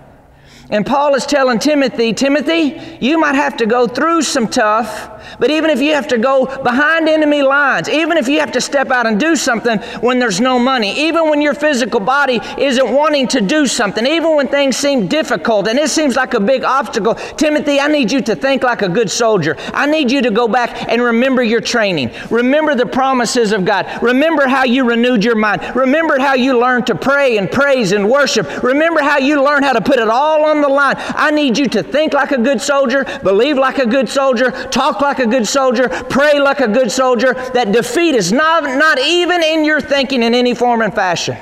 And 0.70 0.84
Paul 0.84 1.14
is 1.14 1.24
telling 1.24 1.58
Timothy, 1.58 2.12
Timothy, 2.12 2.78
you 3.00 3.18
might 3.18 3.34
have 3.34 3.56
to 3.56 3.66
go 3.66 3.86
through 3.86 4.20
some 4.20 4.46
tough, 4.46 5.18
but 5.38 5.50
even 5.50 5.70
if 5.70 5.80
you 5.80 5.94
have 5.94 6.08
to 6.08 6.18
go 6.18 6.44
behind 6.62 7.08
enemy 7.08 7.40
lines, 7.40 7.88
even 7.88 8.18
if 8.18 8.28
you 8.28 8.40
have 8.40 8.52
to 8.52 8.60
step 8.60 8.90
out 8.90 9.06
and 9.06 9.18
do 9.18 9.34
something 9.34 9.78
when 10.00 10.18
there's 10.18 10.42
no 10.42 10.58
money, 10.58 11.06
even 11.06 11.30
when 11.30 11.40
your 11.40 11.54
physical 11.54 12.00
body 12.00 12.38
isn't 12.58 12.92
wanting 12.92 13.28
to 13.28 13.40
do 13.40 13.66
something, 13.66 14.06
even 14.06 14.36
when 14.36 14.46
things 14.46 14.76
seem 14.76 15.06
difficult 15.06 15.68
and 15.68 15.78
it 15.78 15.88
seems 15.88 16.16
like 16.16 16.34
a 16.34 16.40
big 16.40 16.64
obstacle, 16.64 17.14
Timothy, 17.14 17.80
I 17.80 17.88
need 17.88 18.12
you 18.12 18.20
to 18.22 18.34
think 18.34 18.62
like 18.62 18.82
a 18.82 18.90
good 18.90 19.10
soldier. 19.10 19.56
I 19.72 19.86
need 19.86 20.10
you 20.10 20.20
to 20.20 20.30
go 20.30 20.48
back 20.48 20.86
and 20.90 21.00
remember 21.00 21.42
your 21.42 21.62
training. 21.62 22.10
Remember 22.30 22.74
the 22.74 22.86
promises 22.86 23.52
of 23.52 23.64
God. 23.64 23.86
Remember 24.02 24.46
how 24.46 24.64
you 24.64 24.84
renewed 24.84 25.24
your 25.24 25.36
mind. 25.36 25.62
Remember 25.74 26.18
how 26.18 26.34
you 26.34 26.60
learned 26.60 26.86
to 26.88 26.94
pray 26.94 27.38
and 27.38 27.50
praise 27.50 27.92
and 27.92 28.10
worship. 28.10 28.62
Remember 28.62 29.00
how 29.00 29.16
you 29.16 29.42
learned 29.42 29.64
how 29.64 29.72
to 29.72 29.80
put 29.80 29.98
it 29.98 30.08
all 30.08 30.44
on 30.44 30.57
the 30.60 30.68
line. 30.68 30.96
I 30.98 31.30
need 31.30 31.58
you 31.58 31.66
to 31.68 31.82
think 31.82 32.12
like 32.12 32.32
a 32.32 32.38
good 32.38 32.60
soldier, 32.60 33.04
believe 33.22 33.56
like 33.56 33.78
a 33.78 33.86
good 33.86 34.08
soldier, 34.08 34.50
talk 34.68 35.00
like 35.00 35.18
a 35.18 35.26
good 35.26 35.46
soldier, 35.46 35.88
pray 35.88 36.38
like 36.38 36.60
a 36.60 36.68
good 36.68 36.90
soldier. 36.90 37.34
That 37.54 37.72
defeat 37.72 38.14
is 38.14 38.32
not, 38.32 38.64
not 38.64 38.98
even 38.98 39.42
in 39.42 39.64
your 39.64 39.80
thinking 39.80 40.22
in 40.22 40.34
any 40.34 40.54
form 40.54 40.82
and 40.82 40.94
fashion. 40.94 41.36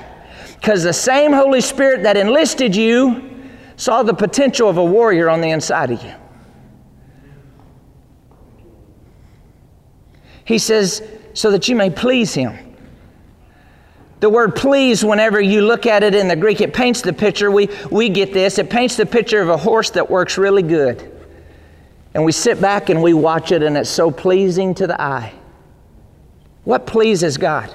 Because 0.54 0.82
the 0.82 0.92
same 0.92 1.32
Holy 1.32 1.60
Spirit 1.60 2.02
that 2.02 2.16
enlisted 2.16 2.74
you 2.74 3.22
saw 3.76 4.02
the 4.02 4.14
potential 4.14 4.68
of 4.68 4.78
a 4.78 4.84
warrior 4.84 5.28
on 5.28 5.40
the 5.40 5.50
inside 5.50 5.90
of 5.90 6.02
you. 6.02 6.14
He 10.44 10.58
says, 10.58 11.02
so 11.34 11.50
that 11.50 11.68
you 11.68 11.76
may 11.76 11.90
please 11.90 12.32
Him. 12.32 12.65
The 14.20 14.30
word 14.30 14.56
please, 14.56 15.04
whenever 15.04 15.40
you 15.40 15.60
look 15.60 15.84
at 15.84 16.02
it 16.02 16.14
in 16.14 16.28
the 16.28 16.36
Greek, 16.36 16.60
it 16.60 16.72
paints 16.72 17.02
the 17.02 17.12
picture. 17.12 17.50
We, 17.50 17.68
we 17.90 18.08
get 18.08 18.32
this. 18.32 18.58
It 18.58 18.70
paints 18.70 18.96
the 18.96 19.04
picture 19.04 19.42
of 19.42 19.50
a 19.50 19.56
horse 19.56 19.90
that 19.90 20.08
works 20.08 20.38
really 20.38 20.62
good. 20.62 21.12
And 22.14 22.24
we 22.24 22.32
sit 22.32 22.60
back 22.60 22.88
and 22.88 23.02
we 23.02 23.12
watch 23.12 23.52
it, 23.52 23.62
and 23.62 23.76
it's 23.76 23.90
so 23.90 24.10
pleasing 24.10 24.74
to 24.76 24.86
the 24.86 25.00
eye. 25.00 25.34
What 26.64 26.86
pleases 26.86 27.36
God? 27.36 27.72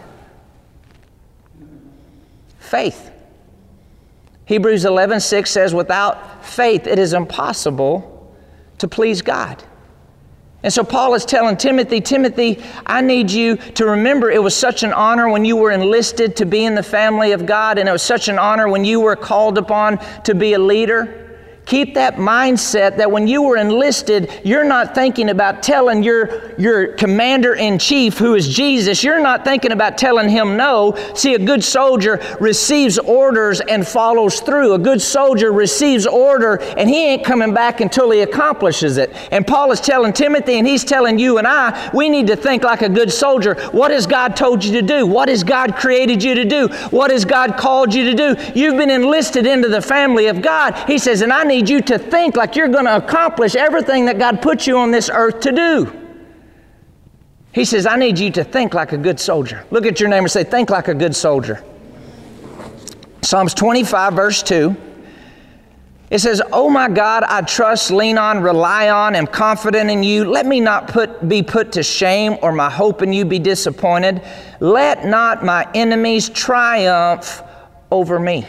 Faith. 2.60 3.12
Hebrews 4.46 4.84
11 4.86 5.20
6 5.20 5.50
says, 5.50 5.76
Without 5.76 6.44
faith, 6.44 6.88
it 6.88 6.98
is 6.98 7.14
impossible 7.14 8.36
to 8.80 8.88
please 8.88 9.22
God. 9.22 9.64
And 10.64 10.72
so 10.72 10.84
Paul 10.84 11.16
is 11.16 11.26
telling 11.26 11.58
Timothy, 11.58 12.02
Timothy, 12.02 12.62
I 12.86 13.02
need 13.02 13.32
you 13.32 13.56
to 13.56 13.86
remember 13.86 14.30
it 14.30 14.44
was 14.44 14.56
such 14.56 14.84
an 14.84 14.94
honor 14.94 15.28
when 15.28 15.44
you 15.44 15.56
were 15.56 15.72
enlisted 15.72 16.36
to 16.36 16.46
be 16.46 16.66
in 16.66 16.76
the 16.76 16.84
family 16.84 17.32
of 17.32 17.48
God, 17.48 17.80
and 17.80 17.90
it 17.90 17.92
was 17.92 18.04
such 18.04 18.28
an 18.28 18.38
honor 18.38 18.70
when 18.70 18.86
you 18.86 19.00
were 19.00 19.16
called 19.16 19.58
upon 19.58 19.98
to 20.24 20.36
be 20.36 20.54
a 20.54 20.60
leader. 20.60 21.31
Keep 21.72 21.94
that 21.94 22.16
mindset 22.16 22.98
that 22.98 23.10
when 23.10 23.30
you 23.30 23.44
were 23.44 23.56
enlisted, 23.56 24.30
you're 24.44 24.66
not 24.66 24.94
thinking 24.94 25.30
about 25.30 25.64
telling 25.64 26.04
your, 26.04 26.54
your 26.58 26.92
commander 26.96 27.54
in 27.56 27.80
chief, 27.80 28.18
who 28.18 28.36
is 28.36 28.54
Jesus, 28.54 29.06
you're 29.06 29.22
not 29.22 29.46
thinking 29.46 29.72
about 29.72 29.98
telling 29.98 30.28
him 30.28 30.58
no. 30.58 30.94
See, 31.16 31.34
a 31.34 31.40
good 31.40 31.64
soldier 31.64 32.20
receives 32.42 33.00
orders 33.00 33.62
and 33.62 33.88
follows 33.88 34.42
through. 34.42 34.74
A 34.74 34.80
good 34.80 35.02
soldier 35.02 35.54
receives 35.54 36.06
order 36.06 36.56
and 36.62 36.90
he 36.90 37.06
ain't 37.06 37.24
coming 37.24 37.54
back 37.54 37.80
until 37.80 38.12
he 38.12 38.20
accomplishes 38.20 38.98
it. 38.98 39.16
And 39.32 39.48
Paul 39.48 39.72
is 39.72 39.80
telling 39.80 40.12
Timothy 40.12 40.56
and 40.56 40.68
he's 40.68 40.84
telling 40.84 41.20
you 41.20 41.38
and 41.38 41.48
I, 41.48 41.90
we 41.94 42.10
need 42.10 42.28
to 42.28 42.36
think 42.36 42.66
like 42.66 42.82
a 42.82 42.90
good 42.90 43.14
soldier. 43.14 43.56
What 43.72 43.92
has 43.92 44.06
God 44.06 44.36
told 44.36 44.62
you 44.62 44.74
to 44.74 44.82
do? 44.82 45.08
What 45.08 45.30
has 45.30 45.42
God 45.42 45.78
created 45.78 46.22
you 46.22 46.36
to 46.36 46.44
do? 46.44 46.68
What 46.90 47.12
has 47.12 47.24
God 47.24 47.56
called 47.56 47.94
you 47.94 48.14
to 48.14 48.14
do? 48.14 48.36
You've 48.60 48.76
been 48.76 48.90
enlisted 48.90 49.46
into 49.46 49.70
the 49.70 49.82
family 49.82 50.28
of 50.28 50.42
God. 50.42 50.76
He 50.90 50.98
says, 50.98 51.22
and 51.22 51.32
I 51.32 51.46
need 51.46 51.61
you 51.70 51.82
to 51.82 51.98
think 51.98 52.36
like 52.36 52.56
you're 52.56 52.68
going 52.68 52.86
to 52.86 52.96
accomplish 52.96 53.56
everything 53.56 54.06
that 54.06 54.18
God 54.20 54.42
put 54.42 54.68
you 54.68 54.78
on 54.78 54.92
this 54.92 55.10
earth 55.12 55.42
to 55.42 55.52
do. 55.52 55.98
He 57.54 57.66
says, 57.66 57.86
I 57.86 57.98
need 57.98 58.18
you 58.18 58.32
to 58.32 58.44
think 58.44 58.74
like 58.74 58.94
a 58.94 58.98
good 58.98 59.20
soldier. 59.20 59.66
Look 59.72 59.86
at 59.86 60.00
your 60.00 60.10
neighbor 60.10 60.24
and 60.24 60.32
say, 60.32 60.44
Think 60.44 60.70
like 60.70 60.88
a 60.88 60.94
good 60.94 61.16
soldier. 61.16 61.64
Psalms 63.22 63.54
25, 63.54 64.14
verse 64.14 64.42
2. 64.44 64.76
It 66.10 66.20
says, 66.20 66.42
Oh 66.52 66.70
my 66.70 66.90
God, 66.90 67.24
I 67.24 67.42
trust, 67.42 67.92
lean 67.92 68.18
on, 68.18 68.42
rely 68.42 68.90
on, 68.90 69.16
am 69.16 69.28
confident 69.28 69.90
in 69.90 70.04
you. 70.04 70.26
Let 70.26 70.46
me 70.46 70.60
not 70.60 70.88
put, 70.88 71.28
be 71.28 71.42
put 71.42 71.72
to 71.74 71.84
shame 71.84 72.38
or 72.42 72.52
my 72.52 72.70
hope 72.70 73.02
in 73.02 73.14
you 73.14 73.26
be 73.26 73.40
disappointed. 73.40 74.22
Let 74.60 75.06
not 75.06 75.44
my 75.46 75.70
enemies 75.74 76.30
triumph 76.30 77.42
over 77.92 78.20
me. 78.20 78.46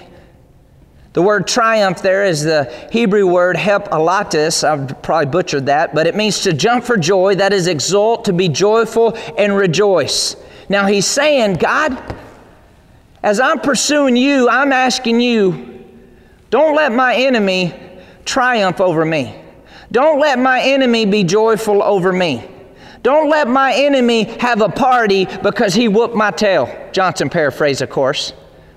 The 1.12 1.20
word 1.20 1.46
triumph 1.46 2.00
there 2.00 2.24
is 2.24 2.42
the 2.42 2.64
Hebrew 2.90 3.26
word 3.26 3.56
hepalatis. 3.56 4.64
I've 4.64 5.02
probably 5.02 5.26
butchered 5.26 5.66
that, 5.66 5.94
but 5.94 6.06
it 6.06 6.16
means 6.16 6.40
to 6.40 6.54
jump 6.54 6.84
for 6.84 6.96
joy, 6.96 7.34
that 7.34 7.52
is, 7.52 7.66
exult, 7.66 8.24
to 8.24 8.32
be 8.32 8.48
joyful 8.48 9.16
and 9.36 9.54
rejoice. 9.54 10.36
Now 10.70 10.86
he's 10.86 11.06
saying, 11.06 11.54
God, 11.54 12.16
as 13.22 13.40
I'm 13.40 13.60
pursuing 13.60 14.16
you, 14.16 14.48
I'm 14.48 14.72
asking 14.72 15.20
you, 15.20 15.84
don't 16.50 16.74
let 16.74 16.92
my 16.92 17.14
enemy 17.14 17.74
triumph 18.24 18.80
over 18.80 19.04
me. 19.04 19.38
Don't 19.90 20.18
let 20.18 20.38
my 20.38 20.62
enemy 20.62 21.04
be 21.04 21.24
joyful 21.24 21.82
over 21.82 22.12
me. 22.12 22.48
Don't 23.02 23.28
let 23.28 23.48
my 23.48 23.74
enemy 23.74 24.24
have 24.24 24.62
a 24.62 24.68
party 24.68 25.26
because 25.42 25.74
he 25.74 25.88
whooped 25.88 26.14
my 26.14 26.30
tail. 26.30 26.88
Johnson 26.92 27.28
paraphrase, 27.28 27.82
of 27.82 27.90
course. 27.90 28.32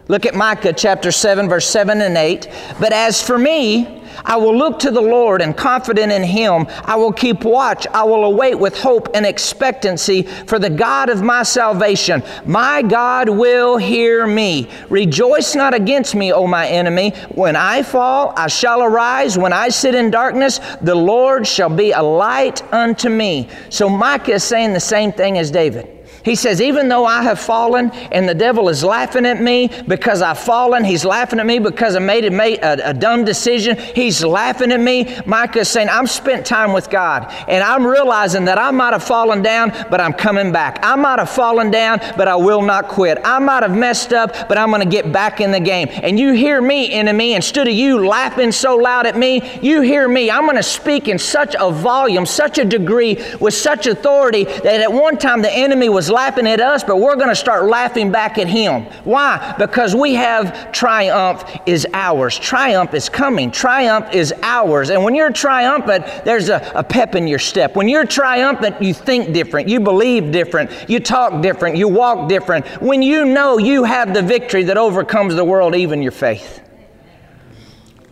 Look 0.07 0.27
at 0.27 0.35
Micah 0.35 0.73
chapter 0.73 1.11
7, 1.11 1.49
verse 1.49 1.67
7 1.67 1.99
and 1.99 2.15
8. 2.15 2.47
But 2.79 2.93
as 2.93 3.21
for 3.21 3.39
me, 3.39 4.03
I 4.23 4.37
will 4.37 4.55
look 4.55 4.79
to 4.79 4.91
the 4.91 5.01
Lord 5.01 5.41
and 5.41 5.57
confident 5.57 6.11
in 6.11 6.23
Him. 6.23 6.67
I 6.83 6.95
will 6.95 7.11
keep 7.11 7.43
watch. 7.43 7.87
I 7.87 8.03
will 8.03 8.23
await 8.23 8.55
with 8.55 8.77
hope 8.77 9.09
and 9.15 9.25
expectancy 9.25 10.21
for 10.21 10.59
the 10.59 10.69
God 10.69 11.09
of 11.09 11.23
my 11.23 11.41
salvation. 11.41 12.23
My 12.45 12.83
God 12.83 13.29
will 13.29 13.77
hear 13.77 14.27
me. 14.27 14.69
Rejoice 14.89 15.55
not 15.55 15.73
against 15.73 16.13
me, 16.13 16.31
O 16.31 16.45
my 16.45 16.67
enemy. 16.67 17.09
When 17.33 17.55
I 17.55 17.81
fall, 17.81 18.33
I 18.37 18.47
shall 18.47 18.83
arise. 18.83 19.37
When 19.37 19.53
I 19.53 19.69
sit 19.69 19.95
in 19.95 20.11
darkness, 20.11 20.59
the 20.81 20.95
Lord 20.95 21.47
shall 21.47 21.69
be 21.69 21.91
a 21.91 22.01
light 22.01 22.61
unto 22.71 23.09
me. 23.09 23.49
So 23.69 23.89
Micah 23.89 24.33
is 24.33 24.43
saying 24.43 24.73
the 24.73 24.79
same 24.79 25.11
thing 25.11 25.39
as 25.39 25.49
David. 25.49 25.94
He 26.25 26.33
says, 26.33 26.59
Even 26.59 26.89
though 26.89 27.05
I 27.05 27.21
have 27.21 27.39
fallen 27.39 27.91
and 28.11 28.27
the 28.27 28.33
devil 28.33 28.67
is 28.67 28.83
laughing 28.83 29.27
at 29.27 29.39
me 29.39 29.69
because 29.87 30.23
I've 30.23 30.39
fallen, 30.39 30.83
he's 30.83 31.05
laughing 31.05 31.39
at 31.39 31.45
me 31.45 31.59
because 31.59 31.95
I 31.95 31.99
made 31.99 32.25
a, 32.25 32.89
a, 32.89 32.93
dumb 32.93 33.23
decision, 33.23 33.77
he's 33.77 34.23
laughing 34.23 34.71
at 34.71 34.79
me. 34.79 35.15
Micah 35.27 35.59
is 35.59 35.69
saying, 35.69 35.87
I've 35.87 36.09
spent 36.09 36.45
time 36.45 36.73
with 36.73 36.89
God 36.89 37.31
and 37.47 37.63
I'm 37.63 37.85
realizing 37.85 38.45
that 38.45 38.57
I 38.57 38.71
might 38.71 38.93
have 38.93 39.03
fallen 39.03 39.43
down, 39.43 39.69
but 39.91 40.01
I'm 40.01 40.13
coming 40.13 40.51
back. 40.51 40.79
I 40.81 40.95
might 40.95 41.19
have 41.19 41.29
fallen 41.29 41.69
down, 41.69 41.99
but 42.17 42.27
I 42.27 42.35
will 42.35 42.63
not 42.63 42.87
quit. 42.87 43.19
I 43.23 43.37
might 43.37 43.61
have 43.61 43.77
messed 43.77 44.11
up, 44.11 44.49
but 44.49 44.57
I'm 44.57 44.69
going 44.69 44.81
to 44.81 44.89
get 44.89 45.11
back 45.11 45.39
in 45.39 45.51
the 45.51 45.59
game. 45.59 45.89
And 45.91 46.19
you 46.19 46.33
hear 46.33 46.59
me, 46.59 46.91
enemy, 46.91 47.33
instead 47.33 47.67
of 47.67 47.73
you 47.75 48.07
laughing 48.07 48.51
so 48.51 48.75
loud 48.75 49.05
at 49.05 49.15
me, 49.15 49.59
you 49.61 49.81
hear 49.81 50.07
me. 50.07 50.31
I'm 50.31 50.45
going 50.45 50.55
to 50.55 50.63
speak 50.63 51.07
in 51.07 51.19
such 51.19 51.55
a 51.59 51.71
volume, 51.71 52.25
such 52.25 52.57
a 52.57 52.65
degree, 52.65 53.23
with 53.39 53.53
such 53.53 53.85
authority 53.85 54.45
that 54.45 54.81
at 54.81 54.91
one 54.91 55.17
time 55.17 55.43
the 55.43 55.51
enemy 55.51 55.87
was 55.89 56.09
laughing 56.15 56.47
at 56.47 56.61
us, 56.61 56.83
but 56.83 56.97
we're 56.97 57.17
going 57.17 57.29
to 57.29 57.35
start 57.35 57.65
laughing 57.65 58.09
back 58.09 58.37
at 58.37 58.47
him. 58.47 58.83
Why? 59.03 59.53
Because 59.59 59.93
we 59.93 60.13
have 60.13 60.71
triumph 60.71 61.43
is 61.65 61.85
ours. 61.93 62.39
Triumph 62.39 62.93
is 62.93 63.09
coming. 63.09 63.51
Triumph 63.51 64.13
is 64.13 64.33
ours. 64.41 64.89
And 64.89 65.03
when 65.03 65.13
you're 65.13 65.31
triumphant, 65.31 66.05
there's 66.23 66.47
a, 66.47 66.71
a 66.73 66.83
pep 66.83 67.15
in 67.15 67.27
your 67.27 67.37
step. 67.37 67.75
When 67.75 67.89
you're 67.89 68.05
triumphant, 68.05 68.81
you 68.81 68.93
think 68.93 69.33
different, 69.33 69.67
you 69.67 69.81
believe 69.81 70.31
different, 70.31 70.71
you 70.89 71.01
talk 71.01 71.43
different, 71.43 71.75
you 71.75 71.89
walk 71.89 72.29
different. 72.29 72.65
When 72.81 73.01
you 73.01 73.25
know 73.25 73.57
you 73.57 73.83
have 73.83 74.13
the 74.13 74.21
victory 74.21 74.63
that 74.63 74.77
overcomes 74.77 75.35
the 75.35 75.43
world, 75.43 75.75
even 75.75 76.01
your 76.01 76.13
faith. 76.13 76.61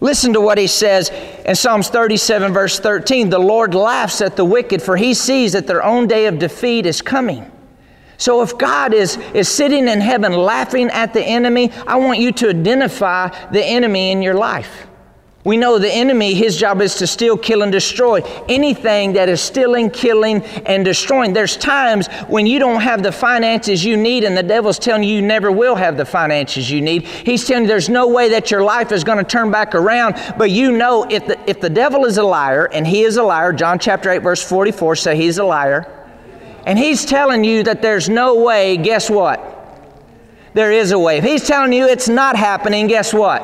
Listen 0.01 0.33
to 0.33 0.41
what 0.41 0.57
he 0.57 0.67
says 0.67 1.09
in 1.45 1.55
Psalms 1.55 1.87
37, 1.87 2.51
verse 2.51 2.77
13. 2.77 3.29
The 3.29 3.39
Lord 3.39 3.73
laughs 3.73 4.19
at 4.19 4.35
the 4.35 4.43
wicked, 4.43 4.81
for 4.81 4.97
he 4.97 5.13
sees 5.13 5.53
that 5.53 5.65
their 5.65 5.81
own 5.81 6.07
day 6.07 6.25
of 6.25 6.37
defeat 6.39 6.85
is 6.85 7.01
coming. 7.01 7.49
So 8.17 8.41
if 8.41 8.57
God 8.57 8.93
is, 8.93 9.17
is 9.33 9.49
sitting 9.49 9.87
in 9.87 9.99
heaven 9.99 10.33
laughing 10.33 10.89
at 10.89 11.13
the 11.13 11.23
enemy, 11.23 11.71
I 11.87 11.95
want 11.97 12.19
you 12.19 12.31
to 12.33 12.49
identify 12.49 13.29
the 13.49 13.63
enemy 13.63 14.11
in 14.11 14.21
your 14.21 14.35
life. 14.35 14.87
We 15.43 15.57
know 15.57 15.77
the 15.77 15.91
enemy, 15.91 16.33
his 16.33 16.55
job 16.55 16.81
is 16.81 16.95
to 16.95 17.07
steal, 17.07 17.37
kill, 17.37 17.63
and 17.63 17.71
destroy. 17.71 18.21
Anything 18.47 19.13
that 19.13 19.27
is 19.27 19.41
stealing, 19.41 19.89
killing, 19.89 20.41
and 20.65 20.85
destroying. 20.85 21.33
There's 21.33 21.57
times 21.57 22.07
when 22.29 22.47
you 22.47 22.59
don't 22.59 22.79
have 22.79 23.03
the 23.03 23.11
finances 23.11 23.83
you 23.83 23.97
need, 23.97 24.23
and 24.23 24.37
the 24.37 24.43
devil's 24.43 24.79
telling 24.79 25.03
you 25.03 25.15
you 25.15 25.21
never 25.21 25.51
will 25.51 25.75
have 25.75 25.97
the 25.97 26.05
finances 26.05 26.71
you 26.71 26.81
need. 26.81 27.03
He's 27.03 27.45
telling 27.45 27.63
you 27.63 27.67
there's 27.67 27.89
no 27.89 28.07
way 28.07 28.29
that 28.29 28.51
your 28.51 28.63
life 28.63 28.93
is 28.93 29.03
going 29.03 29.17
to 29.17 29.23
turn 29.25 29.51
back 29.51 29.75
around. 29.75 30.15
But 30.37 30.49
you 30.49 30.71
know 30.71 31.05
if 31.09 31.27
the, 31.27 31.37
if 31.49 31.59
the 31.59 31.69
devil 31.69 32.05
is 32.05 32.17
a 32.17 32.23
liar, 32.23 32.69
and 32.71 32.87
he 32.87 33.01
is 33.01 33.17
a 33.17 33.23
liar, 33.23 33.51
John 33.51 33.79
chapter 33.79 34.09
8, 34.11 34.19
verse 34.19 34.41
44 34.41 34.95
say 34.95 35.17
he's 35.17 35.39
a 35.39 35.43
liar, 35.43 36.02
and 36.65 36.77
he's 36.79 37.05
telling 37.05 37.43
you 37.43 37.63
that 37.63 37.81
there's 37.81 38.09
no 38.09 38.35
way, 38.35 38.77
guess 38.77 39.09
what? 39.09 39.41
There 40.53 40.71
is 40.71 40.91
a 40.91 40.99
way. 40.99 41.17
If 41.17 41.23
he's 41.23 41.45
telling 41.45 41.73
you 41.73 41.87
it's 41.87 42.07
not 42.07 42.35
happening, 42.35 42.87
guess 42.87 43.13
what? 43.13 43.41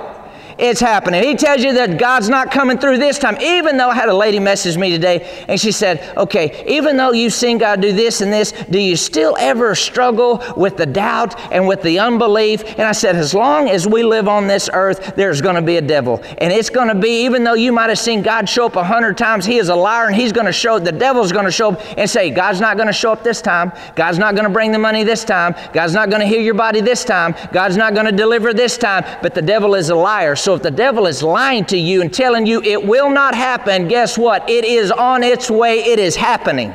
It's 0.60 0.82
happening. 0.82 1.24
He 1.24 1.36
tells 1.36 1.64
you 1.64 1.74
that 1.74 1.98
God's 1.98 2.28
not 2.28 2.52
coming 2.52 2.78
through 2.78 2.98
this 2.98 3.18
time, 3.18 3.38
even 3.42 3.78
though 3.78 3.90
I 3.90 3.96
had 3.96 4.10
a 4.10 4.14
lady 4.14 4.40
message 4.40 4.78
me 4.78 4.92
today 4.92 5.46
and 5.48 5.60
she 5.60 5.72
said, 5.72 6.18
Okay, 6.18 6.64
even 6.68 6.98
though 6.98 7.12
you've 7.12 7.34
seen 7.34 7.58
God 7.58 7.82
do 7.82 7.94
this 7.94 8.22
and 8.22 8.32
this, 8.32 8.52
do 8.70 8.78
you 8.80 8.96
still 8.96 9.38
ever 9.40 9.74
struggle 9.74 10.44
with 10.58 10.76
the 10.76 10.86
doubt 10.86 11.40
and 11.52 11.68
with 11.68 11.82
the 11.82 12.00
unbelief? 12.00 12.64
And 12.64 12.82
I 12.82 12.92
said, 12.92 13.16
As 13.16 13.34
long 13.34 13.70
as 13.70 13.88
we 13.88 14.04
live 14.04 14.28
on 14.28 14.48
this 14.48 14.70
earth, 14.74 15.16
there's 15.16 15.42
going 15.42 15.56
to 15.56 15.62
be 15.62 15.78
a 15.78 15.82
devil. 15.82 16.22
And 16.40 16.52
it's 16.52 16.70
going 16.70 16.90
to 16.90 16.96
be, 16.96 17.24
even 17.24 17.44
though 17.44 17.54
you 17.54 17.72
might 17.72 17.90
have 17.90 18.00
seen 18.00 18.22
God 18.22 18.50
show 18.50 18.66
up 18.66 18.76
a 18.76 18.84
hundred 18.84 19.18
times, 19.18 19.46
he 19.46 19.58
is 19.58 19.70
a 19.70 19.76
liar 19.76 20.08
and 20.08 20.16
he's 20.16 20.34
going 20.34 20.48
to 20.48 20.52
show, 20.52 20.78
the 20.78 20.92
devil's 20.92 21.32
going 21.32 21.46
to 21.46 21.52
show 21.52 21.72
up 21.72 21.82
and 21.98 22.10
say, 22.10 22.30
God's 22.32 22.60
not 22.60 22.76
going 22.76 22.88
to 22.88 22.94
show 22.94 23.14
up 23.14 23.24
this 23.24 23.42
time. 23.42 23.72
God's 23.96 24.18
not 24.18 24.36
going 24.36 24.48
to 24.48 24.54
bring 24.54 24.72
the 24.72 24.80
money 24.80 25.04
this 25.04 25.24
time. 25.24 25.56
God's 25.74 25.94
not 25.94 26.10
going 26.10 26.22
to 26.22 26.28
heal 26.28 26.42
your 26.42 26.54
body 26.54 26.82
this 26.82 27.06
time. 27.06 27.34
God's 27.54 27.78
not 27.78 27.94
going 27.94 28.08
to 28.08 28.12
deliver 28.12 28.54
this 28.54 28.78
time. 28.78 29.06
But 29.22 29.34
the 29.34 29.42
devil 29.42 29.76
is 29.76 29.90
a 29.90 29.96
liar. 29.96 30.36
So 30.36 30.49
so 30.50 30.56
if 30.56 30.64
the 30.64 30.72
devil 30.72 31.06
is 31.06 31.22
lying 31.22 31.64
to 31.66 31.78
you 31.78 32.02
and 32.02 32.12
telling 32.12 32.48
you 32.48 32.60
it 32.64 32.84
will 32.84 33.12
not 33.12 33.36
happen, 33.36 33.88
guess 33.88 34.18
what? 34.18 34.50
It 34.50 34.66
is 34.66 34.90
on 34.90 35.22
its 35.22 35.52
way, 35.52 35.82
it 35.82 36.00
is 36.00 36.16
happening. 36.16 36.74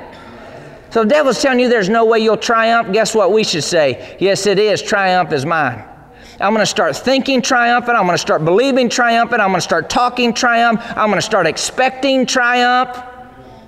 So 0.90 1.02
the 1.02 1.08
devil's 1.08 1.42
telling 1.42 1.58
you 1.58 1.68
there's 1.68 1.88
no 1.88 2.04
way 2.04 2.20
you'll 2.20 2.36
triumph, 2.36 2.92
guess 2.92 3.16
what 3.16 3.32
we 3.32 3.42
should 3.42 3.64
say? 3.64 4.16
Yes, 4.20 4.46
it 4.46 4.60
is. 4.60 4.80
Triumph 4.80 5.32
is 5.32 5.44
mine. 5.44 5.84
I'm 6.40 6.52
going 6.52 6.62
to 6.62 6.66
start 6.66 6.94
thinking 6.94 7.42
triumphant. 7.42 7.98
I'm 7.98 8.04
going 8.04 8.14
to 8.14 8.18
start 8.18 8.44
believing 8.44 8.88
triumphant. 8.88 9.42
I'm 9.42 9.48
going 9.48 9.58
to 9.58 9.60
start 9.60 9.90
talking 9.90 10.32
triumph. 10.32 10.80
I'm 10.90 11.08
going 11.08 11.16
to 11.16 11.20
start 11.20 11.48
expecting 11.48 12.26
triumph. 12.26 12.96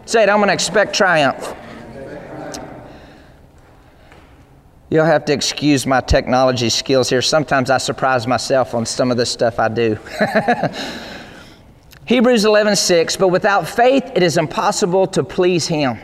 Say 0.04 0.22
it, 0.22 0.28
I'm 0.28 0.36
going 0.36 0.50
to 0.50 0.54
expect 0.54 0.94
triumph. 0.94 1.52
You'll 4.88 5.04
have 5.04 5.24
to 5.24 5.32
excuse 5.32 5.84
my 5.84 6.00
technology 6.00 6.68
skills 6.68 7.10
here. 7.10 7.20
Sometimes 7.20 7.70
I 7.70 7.78
surprise 7.78 8.26
myself 8.26 8.72
on 8.72 8.86
some 8.86 9.10
of 9.10 9.16
the 9.16 9.26
stuff 9.26 9.58
I 9.58 9.68
do. 9.68 9.98
Hebrews 12.04 12.44
11:6 12.44 13.18
But 13.18 13.28
without 13.28 13.66
faith 13.68 14.04
it 14.14 14.22
is 14.22 14.36
impossible 14.36 15.08
to 15.08 15.24
please 15.24 15.66
him. 15.66 15.98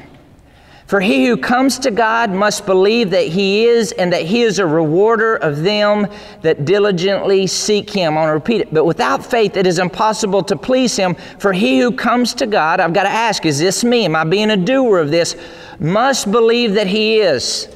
For 0.88 1.00
he 1.00 1.26
who 1.26 1.36
comes 1.36 1.78
to 1.78 1.92
God 1.92 2.32
must 2.32 2.66
believe 2.66 3.10
that 3.10 3.28
he 3.28 3.66
is 3.66 3.92
and 3.92 4.12
that 4.12 4.22
he 4.24 4.42
is 4.42 4.58
a 4.58 4.66
rewarder 4.66 5.36
of 5.36 5.62
them 5.62 6.08
that 6.42 6.64
diligently 6.64 7.46
seek 7.46 7.88
him. 7.88 8.14
I 8.14 8.20
want 8.22 8.28
to 8.30 8.34
repeat 8.34 8.62
it. 8.62 8.74
But 8.74 8.84
without 8.84 9.24
faith 9.24 9.56
it 9.56 9.66
is 9.66 9.78
impossible 9.78 10.42
to 10.42 10.56
please 10.56 10.96
him. 10.96 11.14
For 11.38 11.52
he 11.52 11.78
who 11.78 11.92
comes 11.92 12.34
to 12.34 12.46
God, 12.46 12.80
I've 12.80 12.92
got 12.92 13.04
to 13.04 13.08
ask, 13.08 13.46
is 13.46 13.60
this 13.60 13.84
me? 13.84 14.06
Am 14.06 14.16
I 14.16 14.24
being 14.24 14.50
a 14.50 14.56
doer 14.56 14.98
of 14.98 15.12
this? 15.12 15.36
Must 15.78 16.32
believe 16.32 16.74
that 16.74 16.88
he 16.88 17.20
is 17.20 17.68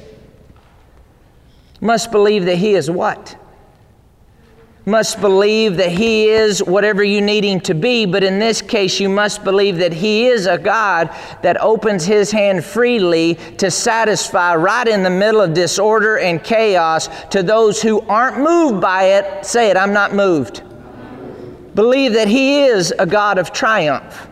must 1.81 2.11
believe 2.11 2.45
that 2.45 2.57
He 2.57 2.75
is 2.75 2.89
what? 2.89 3.35
Must 4.85 5.19
believe 5.19 5.75
that 5.77 5.91
He 5.91 6.29
is 6.29 6.63
whatever 6.63 7.03
you 7.03 7.19
need 7.19 7.43
Him 7.43 7.59
to 7.61 7.73
be, 7.73 8.05
but 8.05 8.23
in 8.23 8.39
this 8.39 8.61
case, 8.61 9.01
you 9.01 9.09
must 9.09 9.43
believe 9.43 9.77
that 9.79 9.91
He 9.91 10.27
is 10.27 10.45
a 10.45 10.57
God 10.57 11.13
that 11.43 11.59
opens 11.59 12.05
His 12.05 12.31
hand 12.31 12.63
freely 12.63 13.35
to 13.57 13.69
satisfy 13.69 14.55
right 14.55 14.87
in 14.87 15.03
the 15.03 15.09
middle 15.09 15.41
of 15.41 15.53
disorder 15.53 16.19
and 16.19 16.41
chaos 16.41 17.09
to 17.31 17.43
those 17.43 17.81
who 17.81 17.99
aren't 18.01 18.39
moved 18.39 18.79
by 18.79 19.03
it. 19.03 19.45
Say 19.45 19.69
it, 19.69 19.75
I'm 19.75 19.91
not 19.91 20.13
moved. 20.13 20.63
Believe 21.75 22.13
that 22.13 22.29
He 22.29 22.63
is 22.63 22.93
a 22.97 23.05
God 23.05 23.37
of 23.37 23.51
triumph. 23.51 24.29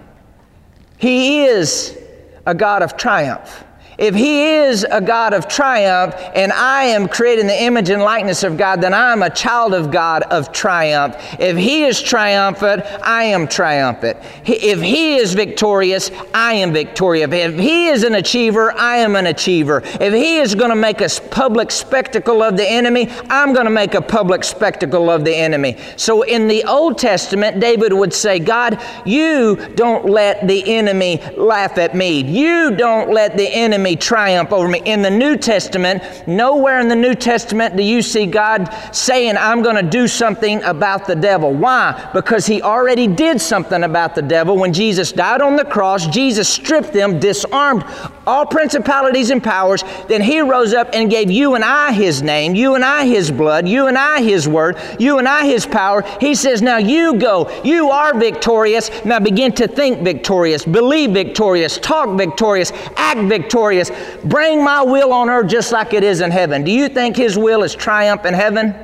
He 0.97 1.43
is 1.43 1.97
a 2.45 2.55
God 2.55 2.81
of 2.81 2.95
triumph. 2.95 3.64
If 3.97 4.13
He 4.13 4.45
is 4.45 4.85
a 4.89 4.99
God 4.99 5.33
of 5.33 5.47
triumph 5.47 6.15
and 6.35 6.51
I 6.51 6.83
am 6.83 7.07
created 7.07 7.41
in 7.41 7.47
the 7.47 7.63
image 7.63 7.89
and 7.89 8.01
likeness 8.01 8.43
of 8.43 8.57
God, 8.57 8.81
then 8.81 8.93
I 8.93 9.13
am 9.13 9.23
a 9.23 9.29
child 9.29 9.73
of 9.73 9.91
God 9.91 10.23
of 10.23 10.51
triumph. 10.51 11.15
If 11.39 11.55
He 11.55 11.85
is 11.85 12.01
triumphant, 12.01 12.83
I 13.03 13.23
am 13.25 13.47
triumphant. 13.47 14.17
If 14.45 14.81
He 14.81 15.15
is 15.15 15.33
victorious, 15.33 16.11
I 16.33 16.53
am 16.55 16.73
victorious. 16.73 17.29
If 17.31 17.57
He 17.57 17.87
is 17.87 18.03
an 18.03 18.15
achiever, 18.15 18.71
I 18.73 18.97
am 18.97 19.15
an 19.15 19.27
achiever. 19.27 19.81
If 19.85 20.13
He 20.13 20.37
is 20.37 20.55
going 20.55 20.71
to 20.71 20.75
make 20.75 21.01
a 21.01 21.09
public 21.31 21.71
spectacle 21.71 22.43
of 22.43 22.57
the 22.57 22.69
enemy, 22.69 23.09
I'm 23.29 23.53
going 23.53 23.65
to 23.65 23.71
make 23.71 23.93
a 23.93 24.01
public 24.01 24.43
spectacle 24.43 25.09
of 25.09 25.23
the 25.23 25.35
enemy. 25.35 25.77
So 25.95 26.23
in 26.23 26.47
the 26.47 26.63
Old 26.65 26.97
Testament, 26.97 27.59
David 27.59 27.93
would 27.93 28.13
say, 28.13 28.39
God, 28.39 28.81
you 29.05 29.55
don't 29.75 30.05
let 30.05 30.47
the 30.47 30.75
enemy 30.75 31.21
laugh 31.37 31.77
at 31.77 31.95
me. 31.95 32.21
You 32.21 32.75
don't 32.75 33.11
let 33.11 33.37
the 33.37 33.47
enemy 33.47 33.84
triumph 33.93 34.53
over 34.53 34.69
me. 34.69 34.81
In 34.85 35.01
the 35.01 35.09
New 35.09 35.35
Testament, 35.35 36.01
nowhere 36.25 36.79
in 36.79 36.87
the 36.87 36.95
New 36.95 37.13
Testament 37.13 37.75
do 37.75 37.83
you 37.83 38.01
see 38.01 38.25
God 38.25 38.69
saying, 38.93 39.35
I'm 39.35 39.61
going 39.61 39.75
to 39.75 39.83
do 39.83 40.07
something 40.07 40.63
about 40.63 41.05
the 41.05 41.15
devil. 41.15 41.53
Why? 41.53 42.09
Because 42.13 42.45
he 42.45 42.61
already 42.61 43.07
did 43.07 43.41
something 43.41 43.83
about 43.83 44.15
the 44.15 44.21
devil. 44.21 44.57
When 44.57 44.71
Jesus 44.71 45.11
died 45.11 45.41
on 45.41 45.57
the 45.57 45.65
cross, 45.65 46.07
Jesus 46.07 46.47
stripped 46.47 46.93
them, 46.93 47.19
disarmed 47.19 47.83
all 48.25 48.45
principalities 48.45 49.29
and 49.29 49.43
powers. 49.43 49.83
Then 50.07 50.21
he 50.21 50.39
rose 50.39 50.73
up 50.73 50.89
and 50.93 51.09
gave 51.09 51.29
you 51.29 51.55
and 51.55 51.63
I 51.63 51.91
his 51.91 52.21
name, 52.21 52.55
you 52.55 52.75
and 52.75 52.85
I 52.85 53.05
his 53.05 53.31
blood, 53.31 53.67
you 53.67 53.87
and 53.87 53.97
I 53.97 54.21
his 54.21 54.47
word, 54.47 54.77
you 54.99 55.19
and 55.19 55.27
I 55.27 55.45
his 55.45 55.65
power. 55.65 56.03
He 56.21 56.35
says, 56.35 56.61
Now 56.61 56.77
you 56.77 57.15
go. 57.19 57.49
You 57.63 57.89
are 57.89 58.17
victorious. 58.17 58.89
Now 59.03 59.19
begin 59.19 59.51
to 59.53 59.67
think 59.67 60.01
victorious, 60.01 60.63
believe 60.63 61.11
victorious, 61.11 61.77
talk 61.77 62.17
victorious, 62.17 62.71
act 62.95 63.21
victorious 63.29 63.74
victorious. 63.75 64.23
Bring 64.25 64.63
my 64.63 64.81
will 64.83 65.13
on 65.13 65.29
earth 65.29 65.47
just 65.47 65.71
like 65.71 65.93
it 65.93 66.03
is 66.03 66.21
in 66.21 66.31
heaven. 66.31 66.63
Do 66.63 66.71
you 66.71 66.89
think 66.89 67.15
His 67.15 67.37
will 67.37 67.63
is 67.63 67.75
triumph 67.75 68.25
in 68.25 68.33
heaven? 68.33 68.75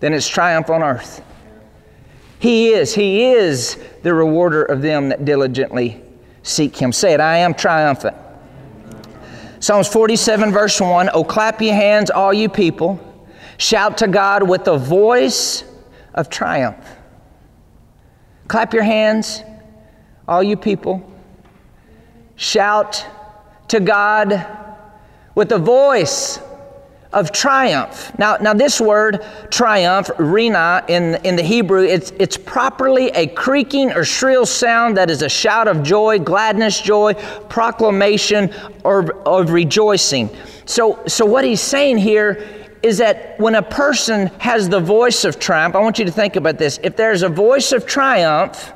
Then 0.00 0.14
it's 0.14 0.28
triumph 0.28 0.70
on 0.70 0.82
earth. 0.82 1.22
He 2.38 2.70
is. 2.70 2.94
He 2.94 3.24
is 3.24 3.78
the 4.02 4.12
rewarder 4.12 4.64
of 4.64 4.82
them 4.82 5.10
that 5.10 5.24
diligently 5.24 6.02
seek 6.42 6.76
Him. 6.76 6.92
Say 6.92 7.14
it, 7.14 7.20
I 7.20 7.38
am 7.38 7.54
triumphant. 7.54 8.16
Psalms 9.60 9.86
47, 9.86 10.50
verse 10.50 10.80
1 10.80 11.10
Oh, 11.14 11.22
clap 11.22 11.62
your 11.62 11.74
hands, 11.74 12.10
all 12.10 12.34
you 12.34 12.48
people. 12.48 12.98
Shout 13.58 13.98
to 13.98 14.08
God 14.08 14.48
with 14.48 14.66
a 14.66 14.76
voice 14.76 15.62
of 16.14 16.28
triumph. 16.28 16.84
Clap 18.48 18.74
your 18.74 18.82
hands, 18.82 19.44
all 20.26 20.42
you 20.42 20.56
people. 20.56 21.11
Shout 22.36 23.06
to 23.68 23.80
God 23.80 24.46
with 25.34 25.52
a 25.52 25.58
voice 25.58 26.40
of 27.12 27.30
triumph. 27.30 28.16
Now, 28.18 28.36
now 28.36 28.54
this 28.54 28.80
word 28.80 29.24
triumph, 29.50 30.10
rina, 30.18 30.84
in, 30.88 31.16
in 31.24 31.36
the 31.36 31.42
Hebrew, 31.42 31.84
it's, 31.84 32.10
it's 32.18 32.36
properly 32.36 33.08
a 33.08 33.26
creaking 33.26 33.92
or 33.92 34.04
shrill 34.04 34.46
sound 34.46 34.96
that 34.96 35.10
is 35.10 35.22
a 35.22 35.28
shout 35.28 35.68
of 35.68 35.82
joy, 35.82 36.18
gladness, 36.18 36.80
joy, 36.80 37.14
proclamation, 37.48 38.52
or 38.82 39.12
of 39.26 39.50
rejoicing. 39.50 40.30
So, 40.64 41.02
so 41.06 41.26
what 41.26 41.44
he's 41.44 41.60
saying 41.60 41.98
here 41.98 42.46
is 42.82 42.98
that 42.98 43.38
when 43.38 43.54
a 43.54 43.62
person 43.62 44.28
has 44.38 44.68
the 44.68 44.80
voice 44.80 45.24
of 45.24 45.38
triumph, 45.38 45.76
I 45.76 45.80
want 45.80 45.98
you 45.98 46.04
to 46.06 46.10
think 46.10 46.36
about 46.36 46.58
this. 46.58 46.80
If 46.82 46.96
there's 46.96 47.22
a 47.22 47.28
voice 47.28 47.72
of 47.72 47.86
triumph, 47.86 48.72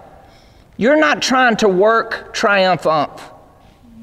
you're 0.76 0.98
not 0.98 1.22
trying 1.22 1.56
to 1.56 1.68
work 1.68 2.34
triumph 2.34 2.86
up. 2.86 3.35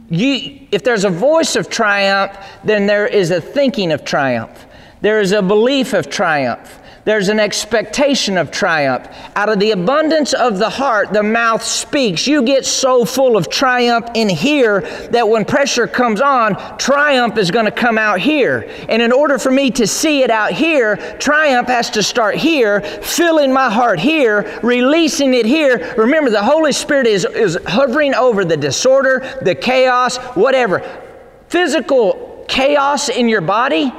You, 0.09 0.67
if 0.71 0.83
there's 0.83 1.05
a 1.05 1.09
voice 1.09 1.55
of 1.55 1.69
triumph, 1.69 2.37
then 2.63 2.85
there 2.85 3.07
is 3.07 3.31
a 3.31 3.41
thinking 3.41 3.91
of 3.91 4.03
triumph. 4.03 4.65
There 5.01 5.19
is 5.19 5.31
a 5.31 5.41
belief 5.41 5.93
of 5.93 6.09
triumph. 6.09 6.79
There's 7.05 7.27
an 7.27 7.39
expectation 7.39 8.37
of 8.37 8.49
triumph. 8.49 9.09
Out 9.35 9.49
of 9.49 9.59
the 9.59 9.71
abundance 9.71 10.33
of 10.33 10.57
the 10.57 10.69
heart, 10.69 11.11
the 11.11 11.21
mouth 11.21 11.61
speaks. 11.61 12.25
You 12.27 12.43
get 12.43 12.65
so 12.65 13.03
full 13.03 13.35
of 13.35 13.49
triumph 13.49 14.07
in 14.15 14.29
here 14.29 14.81
that 15.11 15.27
when 15.27 15.43
pressure 15.43 15.85
comes 15.85 16.21
on, 16.21 16.55
triumph 16.77 17.37
is 17.37 17.51
going 17.51 17.65
to 17.65 17.71
come 17.71 17.97
out 17.97 18.19
here. 18.19 18.69
And 18.87 19.01
in 19.01 19.11
order 19.11 19.37
for 19.37 19.51
me 19.51 19.69
to 19.71 19.85
see 19.85 20.23
it 20.23 20.29
out 20.29 20.51
here, 20.51 20.95
triumph 21.19 21.67
has 21.67 21.89
to 21.91 22.03
start 22.03 22.35
here, 22.35 22.79
filling 22.79 23.51
my 23.51 23.69
heart 23.69 23.99
here, 23.99 24.59
releasing 24.63 25.33
it 25.33 25.45
here. 25.45 25.93
Remember, 25.97 26.29
the 26.29 26.43
Holy 26.43 26.71
Spirit 26.71 27.07
is, 27.07 27.25
is 27.25 27.57
hovering 27.67 28.15
over 28.15 28.45
the 28.45 28.57
disorder, 28.57 29.37
the 29.41 29.55
chaos, 29.55 30.15
whatever. 30.35 30.79
Physical 31.49 32.45
chaos 32.47 33.09
in 33.09 33.27
your 33.27 33.41
body 33.41 33.91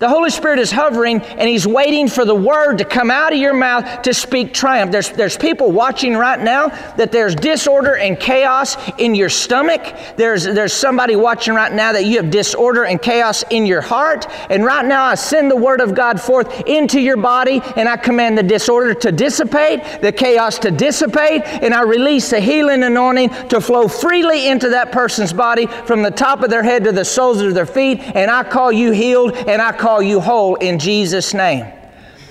the 0.00 0.08
Holy 0.08 0.30
Spirit 0.30 0.58
is 0.58 0.72
hovering 0.72 1.20
and 1.20 1.46
He's 1.46 1.66
waiting 1.66 2.08
for 2.08 2.24
the 2.24 2.34
word 2.34 2.78
to 2.78 2.86
come 2.86 3.10
out 3.10 3.34
of 3.34 3.38
your 3.38 3.52
mouth 3.52 4.00
to 4.00 4.14
speak 4.14 4.54
triumph. 4.54 4.90
There's, 4.90 5.10
there's 5.10 5.36
people 5.36 5.72
watching 5.72 6.16
right 6.16 6.40
now 6.40 6.68
that 6.96 7.12
there's 7.12 7.34
disorder 7.34 7.96
and 7.96 8.18
chaos 8.18 8.78
in 8.96 9.14
your 9.14 9.28
stomach. 9.28 9.94
There's, 10.16 10.44
there's 10.44 10.72
somebody 10.72 11.16
watching 11.16 11.52
right 11.52 11.70
now 11.70 11.92
that 11.92 12.06
you 12.06 12.16
have 12.16 12.30
disorder 12.30 12.86
and 12.86 13.00
chaos 13.00 13.44
in 13.50 13.66
your 13.66 13.82
heart. 13.82 14.26
And 14.48 14.64
right 14.64 14.86
now 14.86 15.04
I 15.04 15.16
send 15.16 15.50
the 15.50 15.56
word 15.56 15.82
of 15.82 15.94
God 15.94 16.18
forth 16.18 16.62
into 16.66 16.98
your 16.98 17.18
body 17.18 17.60
and 17.76 17.86
I 17.86 17.98
command 17.98 18.38
the 18.38 18.42
disorder 18.42 18.94
to 18.94 19.12
dissipate, 19.12 20.00
the 20.00 20.12
chaos 20.12 20.58
to 20.60 20.70
dissipate, 20.70 21.42
and 21.44 21.74
I 21.74 21.82
release 21.82 22.30
the 22.30 22.40
healing 22.40 22.84
anointing 22.84 23.28
to 23.48 23.60
flow 23.60 23.86
freely 23.86 24.48
into 24.48 24.70
that 24.70 24.92
person's 24.92 25.34
body 25.34 25.66
from 25.66 26.00
the 26.00 26.10
top 26.10 26.42
of 26.42 26.48
their 26.48 26.62
head 26.62 26.84
to 26.84 26.92
the 26.92 27.04
soles 27.04 27.42
of 27.42 27.52
their 27.52 27.66
feet. 27.66 28.00
And 28.00 28.30
I 28.30 28.44
call 28.44 28.72
you 28.72 28.92
healed 28.92 29.36
and 29.36 29.60
I 29.60 29.72
call 29.72 29.89
call 29.90 30.00
you 30.00 30.20
whole 30.20 30.54
in 30.56 30.78
Jesus' 30.78 31.34
name. 31.34 31.66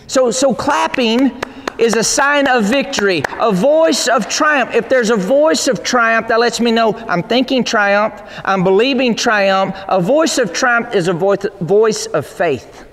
So, 0.07 0.31
so 0.31 0.53
clapping 0.53 1.43
is 1.77 1.93
a 1.95 2.03
sign 2.03 2.47
of 2.47 2.63
victory, 2.63 3.21
a 3.37 3.51
voice 3.51 4.07
of 4.07 4.29
triumph. 4.29 4.73
If 4.73 4.87
there's 4.87 5.09
a 5.09 5.17
voice 5.17 5.67
of 5.67 5.83
triumph 5.83 6.29
that 6.29 6.39
lets 6.39 6.61
me 6.61 6.71
know 6.71 6.93
I'm 7.09 7.21
thinking 7.21 7.65
triumph, 7.65 8.13
I'm 8.45 8.63
believing 8.63 9.13
triumph, 9.13 9.75
a 9.89 9.99
voice 9.99 10.37
of 10.37 10.53
triumph 10.53 10.95
is 10.95 11.09
a 11.09 11.13
voice, 11.13 11.45
voice 11.59 12.05
of 12.05 12.25
faith. 12.25 12.85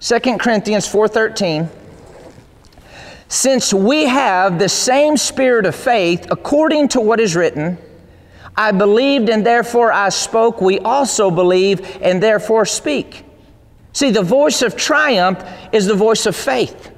2 0.00 0.38
Corinthians 0.38 0.86
4:13 0.86 1.70
Since 3.28 3.72
we 3.72 4.04
have 4.04 4.58
the 4.58 4.68
same 4.68 5.16
spirit 5.16 5.64
of 5.64 5.74
faith 5.74 6.26
according 6.30 6.88
to 6.88 7.00
what 7.00 7.18
is 7.18 7.34
written, 7.34 7.78
I 8.58 8.72
believed 8.72 9.28
and 9.28 9.46
therefore 9.46 9.92
I 9.92 10.08
spoke. 10.08 10.60
We 10.60 10.80
also 10.80 11.30
believe 11.30 11.98
and 12.02 12.20
therefore 12.20 12.66
speak. 12.66 13.24
See, 13.92 14.10
the 14.10 14.22
voice 14.22 14.62
of 14.62 14.76
triumph 14.76 15.42
is 15.72 15.86
the 15.86 15.94
voice 15.94 16.26
of 16.26 16.34
faith. 16.34 16.90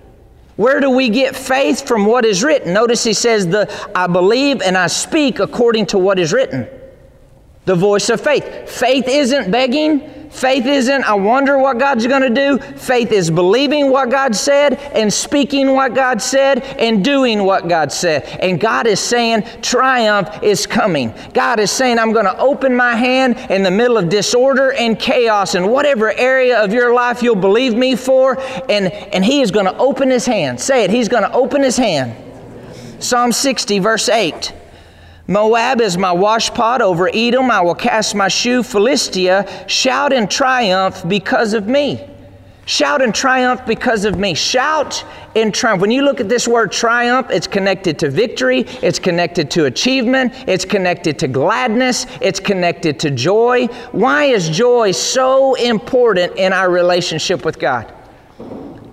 Where 0.56 0.80
do 0.80 0.90
we 0.90 1.10
get 1.10 1.36
faith 1.36 1.86
from 1.86 2.06
what 2.06 2.24
is 2.24 2.42
written? 2.42 2.72
Notice 2.72 3.04
he 3.04 3.12
says, 3.12 3.46
the, 3.46 3.70
I 3.94 4.06
believe 4.06 4.62
and 4.62 4.76
I 4.76 4.86
speak 4.86 5.38
according 5.38 5.86
to 5.86 5.98
what 5.98 6.18
is 6.18 6.32
written. 6.32 6.66
The 7.64 7.74
voice 7.74 8.08
of 8.08 8.20
faith. 8.20 8.68
Faith 8.68 9.06
isn't 9.06 9.50
begging, 9.50 10.20
Faith 10.30 10.64
isn't, 10.64 11.04
I 11.04 11.14
wonder 11.14 11.58
what 11.58 11.78
God's 11.78 12.06
going 12.06 12.22
to 12.22 12.30
do. 12.30 12.58
Faith 12.58 13.10
is 13.10 13.30
believing 13.30 13.90
what 13.90 14.10
God 14.10 14.34
said 14.36 14.74
and 14.94 15.12
speaking 15.12 15.74
what 15.74 15.92
God 15.92 16.22
said 16.22 16.62
and 16.78 17.04
doing 17.04 17.42
what 17.42 17.68
God 17.68 17.90
said. 17.90 18.24
And 18.40 18.60
God 18.60 18.86
is 18.86 19.00
saying, 19.00 19.42
triumph 19.60 20.42
is 20.42 20.68
coming. 20.68 21.12
God 21.34 21.58
is 21.58 21.72
saying, 21.72 21.98
I'm 21.98 22.12
going 22.12 22.26
to 22.26 22.38
open 22.38 22.76
my 22.76 22.94
hand 22.94 23.38
in 23.50 23.64
the 23.64 23.72
middle 23.72 23.98
of 23.98 24.08
disorder 24.08 24.72
and 24.72 24.98
chaos 24.98 25.56
in 25.56 25.66
whatever 25.66 26.12
area 26.12 26.62
of 26.62 26.72
your 26.72 26.94
life 26.94 27.24
you'll 27.24 27.34
believe 27.34 27.74
me 27.74 27.96
for. 27.96 28.40
And, 28.70 28.92
and 28.92 29.24
He 29.24 29.40
is 29.40 29.50
going 29.50 29.66
to 29.66 29.76
open 29.78 30.10
His 30.10 30.26
hand. 30.26 30.60
Say 30.60 30.84
it, 30.84 30.90
He's 30.90 31.08
going 31.08 31.24
to 31.24 31.32
open 31.32 31.60
His 31.60 31.76
hand. 31.76 32.14
Psalm 33.02 33.32
60, 33.32 33.80
verse 33.80 34.08
8. 34.08 34.52
Moab 35.30 35.80
is 35.80 35.96
my 35.96 36.12
washpot. 36.12 36.80
Over 36.80 37.08
Edom 37.14 37.52
I 37.52 37.60
will 37.60 37.76
cast 37.76 38.16
my 38.16 38.26
shoe. 38.26 38.64
Philistia, 38.64 39.46
shout 39.68 40.12
in 40.12 40.26
triumph 40.26 41.04
because 41.06 41.54
of 41.54 41.68
me. 41.68 42.04
Shout 42.66 43.00
in 43.00 43.12
triumph 43.12 43.64
because 43.64 44.04
of 44.04 44.18
me. 44.18 44.34
Shout 44.34 45.04
in 45.36 45.52
triumph. 45.52 45.82
When 45.82 45.92
you 45.92 46.02
look 46.02 46.18
at 46.18 46.28
this 46.28 46.48
word 46.48 46.72
triumph, 46.72 47.28
it's 47.30 47.46
connected 47.46 47.96
to 48.00 48.10
victory, 48.10 48.62
it's 48.82 48.98
connected 48.98 49.52
to 49.52 49.66
achievement, 49.66 50.32
it's 50.48 50.64
connected 50.64 51.16
to 51.20 51.28
gladness, 51.28 52.06
it's 52.20 52.40
connected 52.40 52.98
to 52.98 53.12
joy. 53.12 53.66
Why 53.92 54.24
is 54.24 54.48
joy 54.48 54.90
so 54.90 55.54
important 55.54 56.38
in 56.38 56.52
our 56.52 56.70
relationship 56.70 57.44
with 57.44 57.60
God? 57.60 57.94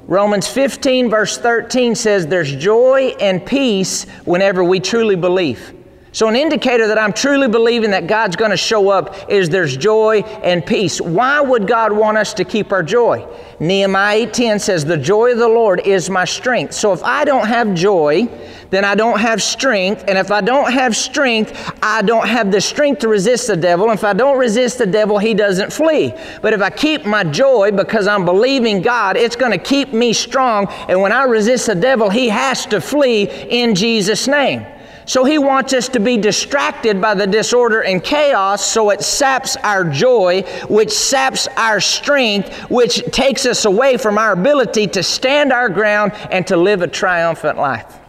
Romans 0.06 0.48
15, 0.48 1.10
verse 1.10 1.40
13 1.40 1.96
says, 1.96 2.28
There's 2.28 2.56
joy 2.56 3.16
and 3.20 3.44
peace 3.44 4.04
whenever 4.26 4.64
we 4.64 4.80
truly 4.80 5.16
believe. 5.16 5.74
So, 6.18 6.28
an 6.28 6.36
indicator 6.36 6.88
that 6.88 6.98
I'm 6.98 7.14
truly 7.14 7.48
believing 7.48 7.92
that 7.92 8.08
God's 8.08 8.36
going 8.36 8.50
to 8.50 8.58
show 8.58 8.90
up 8.90 9.30
is 9.30 9.50
there's 9.50 9.78
joy 9.78 10.22
and 10.42 10.66
peace. 10.66 11.00
Why 11.00 11.40
would 11.42 11.68
God 11.68 11.94
want 11.94 12.18
us 12.18 12.34
to 12.34 12.44
keep 12.44 12.72
our 12.72 12.82
joy? 12.82 13.24
Nehemiah 13.60 14.26
8:10 14.26 14.58
says, 14.58 14.84
"The 14.84 14.98
joy 14.98 15.34
of 15.34 15.38
the 15.38 15.48
Lord 15.48 15.86
is 15.86 16.10
my 16.10 16.26
strength." 16.26 16.74
So 16.74 16.92
if 16.92 17.04
I 17.04 17.24
don't 17.24 17.46
have 17.46 17.76
joy, 17.76 18.28
then 18.72 18.84
I 18.84 18.96
don't 18.96 19.20
have 19.20 19.44
strength, 19.44 20.06
and 20.08 20.18
if 20.18 20.32
I 20.32 20.42
don't 20.42 20.72
have 20.72 20.96
strength, 20.96 21.54
I 21.84 22.02
don't 22.02 22.28
have 22.28 22.52
the 22.52 22.62
strength 22.62 23.02
to 23.02 23.10
resist 23.10 23.46
the 23.46 23.56
devil. 23.56 23.92
If 23.92 24.04
I 24.04 24.14
don't 24.14 24.40
resist 24.40 24.80
the 24.80 24.88
devil, 24.88 25.20
he 25.20 25.36
doesn't 25.36 25.72
flee. 25.72 26.16
But 26.42 26.52
if 26.52 26.64
I 26.64 26.72
keep 26.72 27.06
my 27.06 27.26
joy 27.26 27.70
because 27.70 28.08
I'm 28.08 28.26
believing 28.26 28.82
God, 28.82 29.18
it's 29.18 29.36
going 29.36 29.52
to 29.52 29.60
keep 29.60 29.94
me 29.94 30.14
strong, 30.14 30.68
and 30.90 31.00
when 31.00 31.12
I 31.12 31.26
resist 31.26 31.68
the 31.68 31.76
devil, 31.76 32.10
he 32.10 32.30
has 32.30 32.66
to 32.66 32.82
flee 32.82 33.30
in 33.50 33.76
Jesus 33.76 34.28
name. 34.28 34.66
So 35.08 35.24
he 35.24 35.38
wants 35.38 35.72
us 35.72 35.88
to 35.90 36.02
be 36.02 36.18
distracted 36.18 37.00
by 37.00 37.14
the 37.14 37.26
disorder 37.26 37.82
and 37.82 38.04
chaos 38.04 38.64
so 38.64 38.90
it 38.90 39.02
saps 39.02 39.56
our 39.58 39.86
joy, 39.86 40.42
which 40.68 40.92
saps 40.92 41.48
our 41.56 41.80
strength, 41.80 42.54
which 42.70 42.98
takes 43.06 43.46
us 43.46 43.64
away 43.64 43.96
from 43.96 44.18
our 44.18 44.34
ability 44.34 44.88
to 44.88 45.02
stand 45.02 45.54
our 45.54 45.70
ground 45.70 46.12
and 46.30 46.46
to 46.48 46.58
live 46.58 46.82
a 46.82 46.88
triumphant 46.88 47.58
life. 47.58 48.00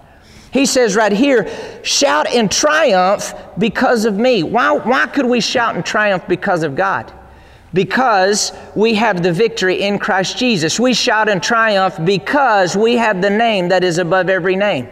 He 0.52 0.66
says 0.66 0.96
right 0.96 1.12
here, 1.12 1.48
shout 1.84 2.34
in 2.34 2.48
triumph 2.48 3.32
because 3.58 4.04
of 4.04 4.16
me. 4.16 4.42
Why, 4.42 4.72
why 4.72 5.06
could 5.06 5.26
we 5.26 5.40
shout 5.40 5.76
in 5.76 5.84
triumph 5.84 6.24
because 6.26 6.64
of 6.64 6.74
God? 6.74 7.12
Because 7.72 8.50
we 8.74 8.94
have 8.94 9.22
the 9.22 9.32
victory 9.32 9.82
in 9.82 10.00
Christ 10.00 10.36
Jesus. 10.36 10.80
We 10.80 10.94
shout 10.94 11.28
in 11.28 11.40
triumph 11.40 11.96
because 12.04 12.76
we 12.76 12.96
have 12.96 13.22
the 13.22 13.30
name 13.30 13.68
that 13.68 13.84
is 13.84 13.98
above 13.98 14.28
every 14.28 14.56
name. 14.56 14.88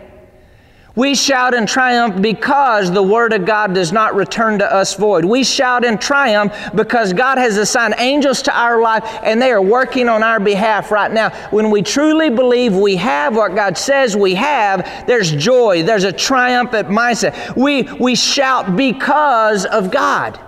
We 0.96 1.14
shout 1.14 1.52
in 1.52 1.66
triumph 1.66 2.22
because 2.22 2.90
the 2.90 3.02
Word 3.02 3.34
of 3.34 3.44
God 3.44 3.74
does 3.74 3.92
not 3.92 4.14
return 4.14 4.58
to 4.60 4.74
us 4.74 4.94
void. 4.94 5.26
We 5.26 5.44
shout 5.44 5.84
in 5.84 5.98
triumph 5.98 6.54
because 6.74 7.12
God 7.12 7.36
has 7.36 7.58
assigned 7.58 7.96
angels 7.98 8.40
to 8.42 8.58
our 8.58 8.80
life 8.80 9.04
and 9.22 9.40
they 9.40 9.52
are 9.52 9.60
working 9.60 10.08
on 10.08 10.22
our 10.22 10.40
behalf 10.40 10.90
right 10.90 11.12
now. 11.12 11.28
When 11.50 11.70
we 11.70 11.82
truly 11.82 12.30
believe 12.30 12.74
we 12.74 12.96
have 12.96 13.36
what 13.36 13.54
God 13.54 13.76
says 13.76 14.16
we 14.16 14.34
have, 14.36 15.06
there's 15.06 15.32
joy, 15.32 15.82
there's 15.82 16.04
a 16.04 16.12
triumphant 16.12 16.88
mindset. 16.88 17.54
We, 17.54 17.82
we 17.82 18.14
shout 18.14 18.74
because 18.74 19.66
of 19.66 19.90
God 19.90 20.40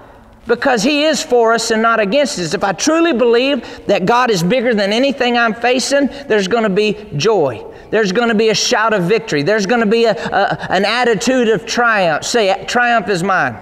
because 0.46 0.82
He 0.82 1.04
is 1.04 1.22
for 1.22 1.52
us 1.52 1.70
and 1.70 1.82
not 1.82 2.00
against 2.00 2.38
us. 2.38 2.54
If 2.54 2.64
I 2.64 2.72
truly 2.72 3.12
believe 3.12 3.86
that 3.86 4.06
God 4.06 4.30
is 4.30 4.42
bigger 4.42 4.74
than 4.74 4.94
anything 4.94 5.36
I'm 5.36 5.52
facing, 5.52 6.06
there's 6.26 6.48
going 6.48 6.64
to 6.64 6.70
be 6.70 7.06
joy. 7.18 7.66
There's 7.90 8.12
going 8.12 8.28
to 8.28 8.34
be 8.34 8.50
a 8.50 8.54
shout 8.54 8.92
of 8.92 9.04
victory. 9.04 9.42
There's 9.42 9.66
going 9.66 9.80
to 9.80 9.86
be 9.86 10.04
a, 10.04 10.12
a, 10.12 10.72
an 10.72 10.84
attitude 10.84 11.48
of 11.48 11.66
triumph. 11.66 12.24
Say, 12.24 12.64
triumph 12.66 13.08
is 13.08 13.22
mine. 13.22 13.56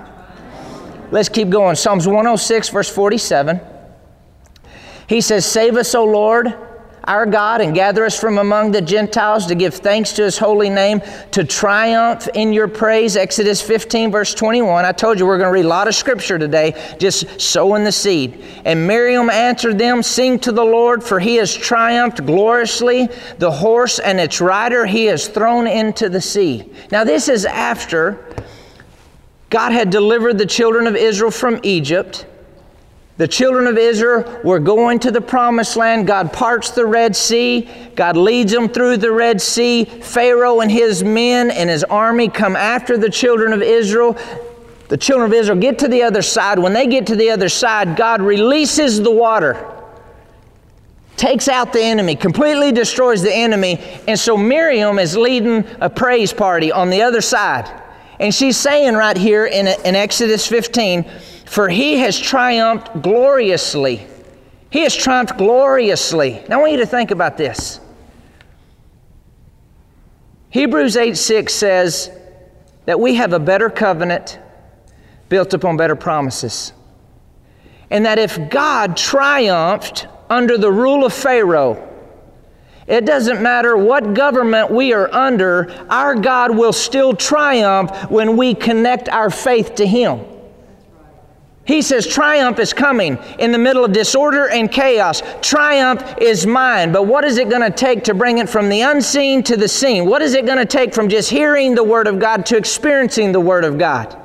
Let's 1.11 1.29
keep 1.29 1.51
going. 1.51 1.77
Psalms 1.77 2.07
106, 2.07 2.69
verse 2.71 2.91
47. 2.91 3.61
He 5.09 5.21
says, 5.21 5.47
Save 5.47 5.77
us, 5.77 5.95
O 5.95 6.05
Lord 6.05 6.55
our 7.07 7.27
God 7.27 7.61
and 7.61 7.75
gather 7.75 8.05
us 8.05 8.19
from 8.19 8.39
among 8.39 8.73
the 8.73 8.81
Gentiles 8.81 9.47
to 9.47 9.55
give 9.55 9.75
thanks 9.75 10.13
to 10.15 10.25
his 10.25 10.39
holy 10.39 10.69
name, 10.69 11.01
to 11.31 11.45
triumph 11.45 12.29
in 12.35 12.53
your 12.53 12.69
praise. 12.69 13.17
Exodus 13.17 13.63
15, 13.63 14.11
verse 14.11 14.35
21. 14.35 14.85
I 14.85 14.93
told 14.93 15.19
you 15.19 15.27
we're 15.27 15.39
going 15.39 15.49
to 15.49 15.53
read 15.53 15.65
a 15.65 15.69
lot 15.69 15.89
of 15.89 15.95
scripture 15.95 16.39
today, 16.39 16.97
just 16.99 17.41
sowing 17.41 17.85
the 17.85 17.93
seed. 17.93 18.43
And 18.65 18.87
Miriam 18.87 19.31
answered 19.31 19.79
them, 19.79 20.03
Sing 20.03 20.39
to 20.41 20.53
the 20.53 20.65
Lord, 20.65 21.03
for 21.03 21.21
he 21.21 21.37
has 21.37 21.55
triumphed 21.55 22.27
gloriously. 22.27 23.09
The 23.39 23.51
horse 23.51 23.99
and 23.99 24.19
its 24.19 24.41
rider 24.41 24.87
he 24.87 25.07
has 25.07 25.29
thrown 25.29 25.67
into 25.67 26.09
the 26.09 26.21
sea. 26.21 26.71
Now, 26.91 27.05
this 27.05 27.29
is 27.29 27.45
after 27.45 28.25
God 29.51 29.73
had 29.73 29.91
delivered 29.91 30.39
the 30.39 30.47
children 30.47 30.87
of 30.87 30.97
Israel 30.97 31.31
from 31.31 31.61
Egypt. 31.63 32.27
The 33.19 33.27
children 33.27 33.67
of 33.67 33.79
Israel 33.79 34.41
were 34.45 34.59
going 34.59 34.99
to 35.01 35.11
the 35.11 35.23
promised 35.23 35.77
land. 35.77 36.07
God 36.07 36.35
parts 36.35 36.71
the 36.71 36.85
Red 36.85 37.17
Sea. 37.17 37.69
God 37.95 38.15
leads 38.15 38.53
them 38.53 38.69
through 38.69 38.99
the 38.99 39.11
Red 39.11 39.41
Sea. 39.41 39.87
Pharaoh 39.87 40.61
and 40.61 40.71
his 40.71 41.03
men 41.03 41.51
and 41.51 41.71
his 41.71 41.83
army 41.85 42.29
come 42.29 42.57
after 42.57 42.99
the 42.99 43.09
children 43.09 43.55
of 43.55 43.63
Israel. 43.63 44.19
The 44.89 44.99
children 44.99 45.31
of 45.31 45.35
Israel 45.35 45.59
get 45.59 45.79
to 45.79 45.89
the 45.89 46.03
other 46.03 46.21
side. 46.21 46.59
When 46.59 46.75
they 46.75 46.87
get 46.87 47.07
to 47.07 47.17
the 47.17 47.31
other 47.31 47.49
side, 47.49 47.97
God 47.97 48.21
releases 48.21 49.01
the 49.01 49.11
water, 49.11 49.67
takes 51.17 51.49
out 51.49 51.73
the 51.73 51.83
enemy, 51.83 52.17
completely 52.17 52.71
destroys 52.71 53.23
the 53.23 53.35
enemy. 53.35 53.79
And 54.07 54.19
so 54.19 54.37
Miriam 54.37 54.99
is 54.99 55.17
leading 55.17 55.65
a 55.81 55.89
praise 55.89 56.35
party 56.35 56.71
on 56.71 56.91
the 56.91 57.01
other 57.01 57.23
side. 57.23 57.83
And 58.21 58.35
she's 58.35 58.59
saying 58.59 58.95
right 58.95 59.17
here 59.17 59.47
in, 59.47 59.67
in 59.67 59.95
Exodus 59.95 60.47
15, 60.47 61.05
for 61.47 61.69
he 61.69 61.99
has 61.99 62.19
triumphed 62.19 63.03
gloriously. 63.03 64.07
He 64.71 64.81
has 64.81 64.95
triumphed 64.95 65.39
gloriously. 65.39 66.43
Now 66.49 66.59
I 66.59 66.61
want 66.61 66.73
you 66.73 66.79
to 66.79 66.87
think 66.87 67.11
about 67.11 67.37
this. 67.37 67.81
Hebrews 70.51 70.97
8 70.97 71.17
6 71.17 71.55
says 71.55 72.11
that 72.85 72.99
we 72.99 73.15
have 73.15 73.33
a 73.33 73.39
better 73.39 73.71
covenant 73.71 74.39
built 75.29 75.55
upon 75.55 75.77
better 75.77 75.97
promises. 75.97 76.73
And 77.91 78.05
that 78.07 78.19
if 78.19 78.51
God 78.51 78.97
triumphed 78.97 80.09
under 80.29 80.59
the 80.59 80.71
rule 80.71 81.05
of 81.05 81.13
Pharaoh, 81.13 81.83
it 82.87 83.05
doesn't 83.05 83.43
matter 83.43 83.77
what 83.77 84.15
government 84.15 84.71
we 84.71 84.93
are 84.93 85.13
under, 85.13 85.71
our 85.91 86.15
God 86.15 86.57
will 86.57 86.73
still 86.73 87.15
triumph 87.15 88.11
when 88.11 88.37
we 88.37 88.55
connect 88.55 89.09
our 89.09 89.31
faith 89.31 89.77
to 89.77 89.87
Him. 89.87 90.25
He 91.67 91.83
says 91.83 92.07
triumph 92.07 92.61
is 92.61 92.73
coming 92.73 93.19
in 93.41 93.51
the 93.51 93.59
middle 93.59 93.85
of 93.85 93.93
disorder 93.93 94.49
and 94.49 94.71
chaos. 94.71 95.23
Triumph 95.43 96.03
is 96.21 96.47
mine. 96.47 96.93
But 96.93 97.07
what 97.07 97.25
is 97.25 97.39
it 97.39 97.49
going 97.49 97.63
to 97.63 97.77
take 97.77 98.05
to 98.05 98.15
bring 98.15 98.39
it 98.39 98.49
from 98.49 98.69
the 98.69 98.83
unseen 98.83 99.43
to 99.45 99.57
the 99.57 99.67
seen? 99.67 100.07
What 100.07 100.23
is 100.23 100.35
it 100.35 100.47
going 100.47 100.59
to 100.59 100.65
take 100.65 100.95
from 100.95 101.09
just 101.09 101.29
hearing 101.29 101.75
the 101.75 101.83
Word 101.83 102.07
of 102.07 102.21
God 102.21 102.47
to 102.47 102.57
experiencing 102.57 103.33
the 103.33 103.41
Word 103.41 103.65
of 103.65 103.79
God? 103.79 104.17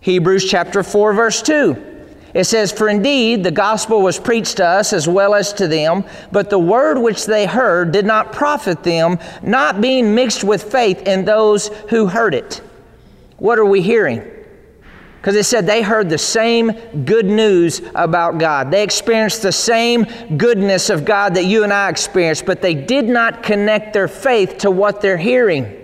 Hebrews 0.00 0.44
chapter 0.44 0.82
4, 0.82 1.14
verse 1.14 1.40
2. 1.40 1.86
It 2.34 2.44
says, 2.44 2.70
For 2.70 2.90
indeed 2.90 3.42
the 3.42 3.50
gospel 3.50 4.02
was 4.02 4.18
preached 4.18 4.58
to 4.58 4.66
us 4.66 4.92
as 4.92 5.08
well 5.08 5.34
as 5.34 5.54
to 5.54 5.66
them, 5.66 6.04
but 6.30 6.50
the 6.50 6.58
word 6.58 6.98
which 6.98 7.24
they 7.26 7.46
heard 7.46 7.92
did 7.92 8.04
not 8.04 8.32
profit 8.32 8.82
them, 8.82 9.18
not 9.42 9.80
being 9.80 10.14
mixed 10.14 10.44
with 10.44 10.70
faith 10.70 11.02
in 11.08 11.24
those 11.24 11.68
who 11.88 12.06
heard 12.06 12.34
it. 12.34 12.60
What 13.38 13.58
are 13.58 13.64
we 13.64 13.82
hearing? 13.82 14.22
Because 15.20 15.36
it 15.36 15.44
said 15.44 15.66
they 15.66 15.82
heard 15.82 16.08
the 16.08 16.16
same 16.16 16.72
good 17.04 17.26
news 17.26 17.82
about 17.94 18.38
God. 18.38 18.70
They 18.70 18.82
experienced 18.82 19.42
the 19.42 19.52
same 19.52 20.06
goodness 20.38 20.88
of 20.88 21.04
God 21.04 21.34
that 21.34 21.44
you 21.44 21.62
and 21.62 21.72
I 21.74 21.90
experienced, 21.90 22.46
but 22.46 22.62
they 22.62 22.74
did 22.74 23.04
not 23.04 23.42
connect 23.42 23.92
their 23.92 24.08
faith 24.08 24.56
to 24.58 24.70
what 24.70 25.02
they're 25.02 25.18
hearing. 25.18 25.76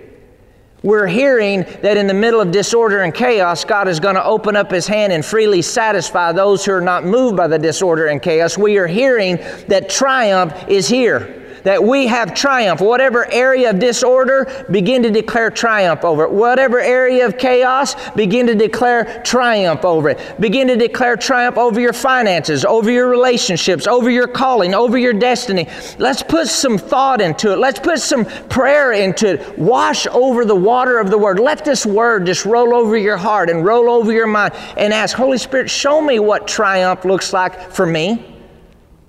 We're 0.81 1.05
hearing 1.05 1.65
that 1.81 1.97
in 1.97 2.07
the 2.07 2.15
middle 2.15 2.41
of 2.41 2.51
disorder 2.51 3.03
and 3.03 3.13
chaos, 3.13 3.63
God 3.63 3.87
is 3.87 3.99
going 3.99 4.15
to 4.15 4.23
open 4.23 4.55
up 4.55 4.71
His 4.71 4.87
hand 4.87 5.13
and 5.13 5.23
freely 5.23 5.61
satisfy 5.61 6.31
those 6.31 6.65
who 6.65 6.71
are 6.71 6.81
not 6.81 7.05
moved 7.05 7.37
by 7.37 7.47
the 7.47 7.59
disorder 7.59 8.07
and 8.07 8.19
chaos. 8.21 8.57
We 8.57 8.77
are 8.77 8.87
hearing 8.87 9.37
that 9.67 9.87
triumph 9.87 10.67
is 10.67 10.87
here 10.87 11.46
that 11.67 11.83
we 11.83 12.07
have 12.07 12.33
triumph. 12.33 12.79
Whatever 12.79 13.29
area 13.29 13.71
of 13.71 13.77
disorder, 13.77 14.65
begin 14.71 15.03
to 15.03 15.11
declare 15.11 15.51
triumph 15.51 16.05
over 16.05 16.23
it. 16.23 16.31
Whatever 16.31 16.79
area 16.79 17.25
of 17.25 17.37
chaos, 17.37 17.93
begin 18.11 18.47
to 18.47 18.55
declare 18.55 19.21
triumph 19.25 19.83
over 19.83 20.11
it. 20.11 20.39
Begin 20.39 20.69
to 20.69 20.77
declare 20.77 21.17
triumph 21.17 21.57
over 21.57 21.77
your 21.81 21.91
finances, 21.91 22.63
over 22.63 22.89
your 22.89 23.09
relationships, 23.09 23.85
over 23.85 24.09
your 24.09 24.29
calling, 24.29 24.73
over 24.73 24.97
your 24.97 25.11
destiny. 25.11 25.67
Let's 25.99 26.23
put 26.23 26.47
some 26.47 26.77
thought 26.77 27.19
into 27.19 27.51
it. 27.51 27.57
Let's 27.57 27.79
put 27.79 27.99
some 27.99 28.23
prayer 28.23 28.93
into 28.93 29.33
it. 29.33 29.59
Wash 29.59 30.07
over 30.07 30.45
the 30.45 30.55
water 30.55 30.99
of 30.99 31.09
the 31.09 31.17
Word. 31.17 31.37
Let 31.37 31.65
this 31.65 31.85
Word 31.85 32.27
just 32.27 32.45
roll 32.45 32.73
over 32.73 32.95
your 32.95 33.17
heart 33.17 33.49
and 33.49 33.65
roll 33.65 33.89
over 33.89 34.13
your 34.13 34.25
mind 34.25 34.53
and 34.77 34.93
ask, 34.93 35.17
Holy 35.17 35.37
Spirit, 35.37 35.69
show 35.69 35.99
me 35.99 36.19
what 36.19 36.47
triumph 36.47 37.03
looks 37.03 37.33
like 37.33 37.71
for 37.73 37.85
me. 37.85 38.36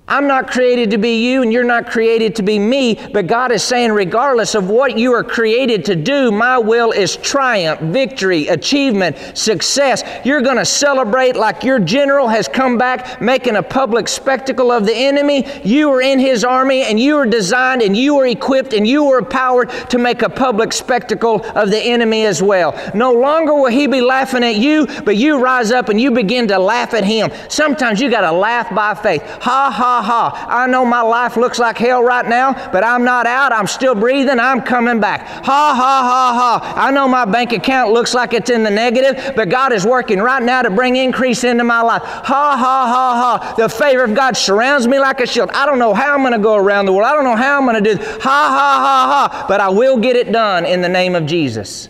I'm 0.09 0.27
not 0.27 0.49
created 0.49 0.89
to 0.91 0.97
be 0.97 1.23
you 1.23 1.43
and 1.43 1.53
you're 1.53 1.63
not 1.63 1.87
created 1.87 2.35
to 2.37 2.43
be 2.43 2.57
me, 2.57 2.95
but 3.13 3.27
God 3.27 3.51
is 3.51 3.63
saying, 3.63 3.91
regardless 3.91 4.55
of 4.55 4.67
what 4.67 4.97
you 4.97 5.13
are 5.13 5.23
created 5.23 5.85
to 5.85 5.95
do, 5.95 6.31
my 6.31 6.57
will 6.57 6.91
is 6.91 7.15
triumph, 7.17 7.79
victory, 7.79 8.47
achievement, 8.47 9.15
success. 9.37 10.03
You're 10.25 10.41
going 10.41 10.57
to 10.57 10.65
celebrate 10.65 11.35
like 11.35 11.63
your 11.63 11.77
general 11.77 12.27
has 12.27 12.47
come 12.47 12.77
back 12.77 13.21
making 13.21 13.55
a 13.55 13.63
public 13.63 14.07
spectacle 14.07 14.71
of 14.71 14.87
the 14.87 14.95
enemy. 14.95 15.45
You 15.63 15.91
are 15.91 16.01
in 16.01 16.17
his 16.17 16.43
army 16.43 16.81
and 16.83 16.99
you 16.99 17.15
are 17.17 17.27
designed 17.27 17.83
and 17.83 17.95
you 17.95 18.17
are 18.17 18.25
equipped 18.25 18.73
and 18.73 18.87
you 18.87 19.05
are 19.09 19.19
empowered 19.19 19.69
to 19.89 19.99
make 19.99 20.23
a 20.23 20.29
public 20.29 20.73
spectacle 20.73 21.45
of 21.55 21.69
the 21.69 21.79
enemy 21.79 22.25
as 22.25 22.41
well. 22.41 22.73
No 22.95 23.13
longer 23.13 23.53
will 23.53 23.67
he 23.67 23.85
be 23.85 24.01
laughing 24.01 24.43
at 24.43 24.55
you, 24.55 24.87
but 25.05 25.17
you 25.17 25.39
rise 25.39 25.71
up 25.71 25.89
and 25.89 26.01
you 26.01 26.09
begin 26.09 26.47
to 26.47 26.57
laugh 26.57 26.95
at 26.95 27.03
him. 27.03 27.31
Sometimes 27.47 28.01
you 28.01 28.09
got 28.09 28.21
to 28.21 28.31
laugh 28.31 28.73
by 28.73 28.95
faith. 28.95 29.21
Ha 29.41 29.69
ha 29.71 29.98
ha. 30.01 30.47
I 30.49 30.67
know 30.67 30.85
my 30.85 31.01
life 31.01 31.37
looks 31.37 31.59
like 31.59 31.77
hell 31.77 32.03
right 32.03 32.27
now, 32.27 32.53
but 32.71 32.83
I'm 32.83 33.03
not 33.03 33.25
out. 33.25 33.51
I'm 33.51 33.67
still 33.67 33.95
breathing. 33.95 34.39
I'm 34.39 34.61
coming 34.61 34.99
back. 34.99 35.21
Ha, 35.27 35.43
ha, 35.43 35.73
ha, 35.75 36.59
ha. 36.61 36.73
I 36.75 36.91
know 36.91 37.07
my 37.07 37.25
bank 37.25 37.51
account 37.51 37.91
looks 37.91 38.13
like 38.13 38.33
it's 38.33 38.49
in 38.49 38.63
the 38.63 38.69
negative, 38.69 39.33
but 39.35 39.49
God 39.49 39.73
is 39.73 39.85
working 39.85 40.19
right 40.19 40.41
now 40.41 40.61
to 40.61 40.69
bring 40.69 40.95
increase 40.95 41.43
into 41.43 41.63
my 41.63 41.81
life. 41.81 42.01
Ha, 42.03 42.57
ha, 42.57 42.87
ha, 42.87 43.39
ha. 43.39 43.55
The 43.55 43.69
favor 43.69 44.03
of 44.03 44.13
God 44.13 44.35
surrounds 44.35 44.87
me 44.87 44.99
like 44.99 45.19
a 45.19 45.27
shield. 45.27 45.49
I 45.51 45.65
don't 45.65 45.79
know 45.79 45.93
how 45.93 46.13
I'm 46.13 46.21
going 46.21 46.33
to 46.33 46.39
go 46.39 46.55
around 46.55 46.85
the 46.85 46.93
world. 46.93 47.07
I 47.07 47.13
don't 47.13 47.23
know 47.23 47.35
how 47.35 47.57
I'm 47.57 47.65
going 47.65 47.83
to 47.83 47.89
do 47.89 47.97
this. 47.97 48.07
Ha, 48.07 48.19
ha, 48.23 49.29
ha, 49.29 49.29
ha. 49.29 49.45
But 49.47 49.61
I 49.61 49.69
will 49.69 49.97
get 49.97 50.15
it 50.15 50.31
done 50.31 50.65
in 50.65 50.81
the 50.81 50.89
name 50.89 51.15
of 51.15 51.25
Jesus. 51.25 51.89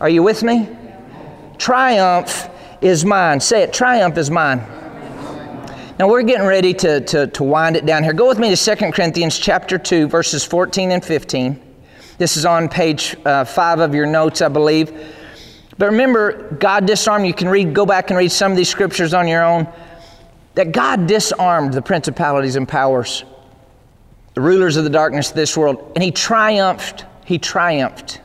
Are 0.00 0.08
you 0.08 0.22
with 0.22 0.42
me? 0.42 0.68
Triumph 1.58 2.48
is 2.80 3.04
mine. 3.04 3.40
Say 3.40 3.62
it. 3.62 3.72
Triumph 3.72 4.18
is 4.18 4.30
mine. 4.30 4.60
Now 5.96 6.08
we're 6.08 6.22
getting 6.22 6.46
ready 6.46 6.74
to, 6.74 7.00
to, 7.02 7.28
to 7.28 7.44
wind 7.44 7.76
it 7.76 7.86
down 7.86 8.02
here. 8.02 8.12
Go 8.12 8.26
with 8.26 8.40
me 8.40 8.54
to 8.54 8.76
2 8.76 8.90
Corinthians 8.90 9.38
chapter 9.38 9.78
2, 9.78 10.08
verses 10.08 10.44
14 10.44 10.90
and 10.90 11.04
15. 11.04 11.60
This 12.18 12.36
is 12.36 12.44
on 12.44 12.68
page 12.68 13.14
uh, 13.24 13.44
5 13.44 13.78
of 13.78 13.94
your 13.94 14.04
notes, 14.04 14.42
I 14.42 14.48
believe. 14.48 14.92
But 15.78 15.86
remember, 15.86 16.52
God 16.54 16.84
disarmed. 16.84 17.28
You 17.28 17.34
can 17.34 17.48
read, 17.48 17.74
go 17.74 17.86
back 17.86 18.10
and 18.10 18.18
read 18.18 18.32
some 18.32 18.50
of 18.50 18.56
these 18.56 18.68
scriptures 18.68 19.14
on 19.14 19.28
your 19.28 19.44
own. 19.44 19.68
That 20.56 20.72
God 20.72 21.06
disarmed 21.06 21.74
the 21.74 21.82
principalities 21.82 22.56
and 22.56 22.66
powers, 22.66 23.22
the 24.34 24.40
rulers 24.40 24.76
of 24.76 24.82
the 24.82 24.90
darkness 24.90 25.30
of 25.30 25.36
this 25.36 25.56
world, 25.56 25.92
and 25.94 26.02
He 26.02 26.10
triumphed. 26.10 27.04
He 27.24 27.38
triumphed. 27.38 28.20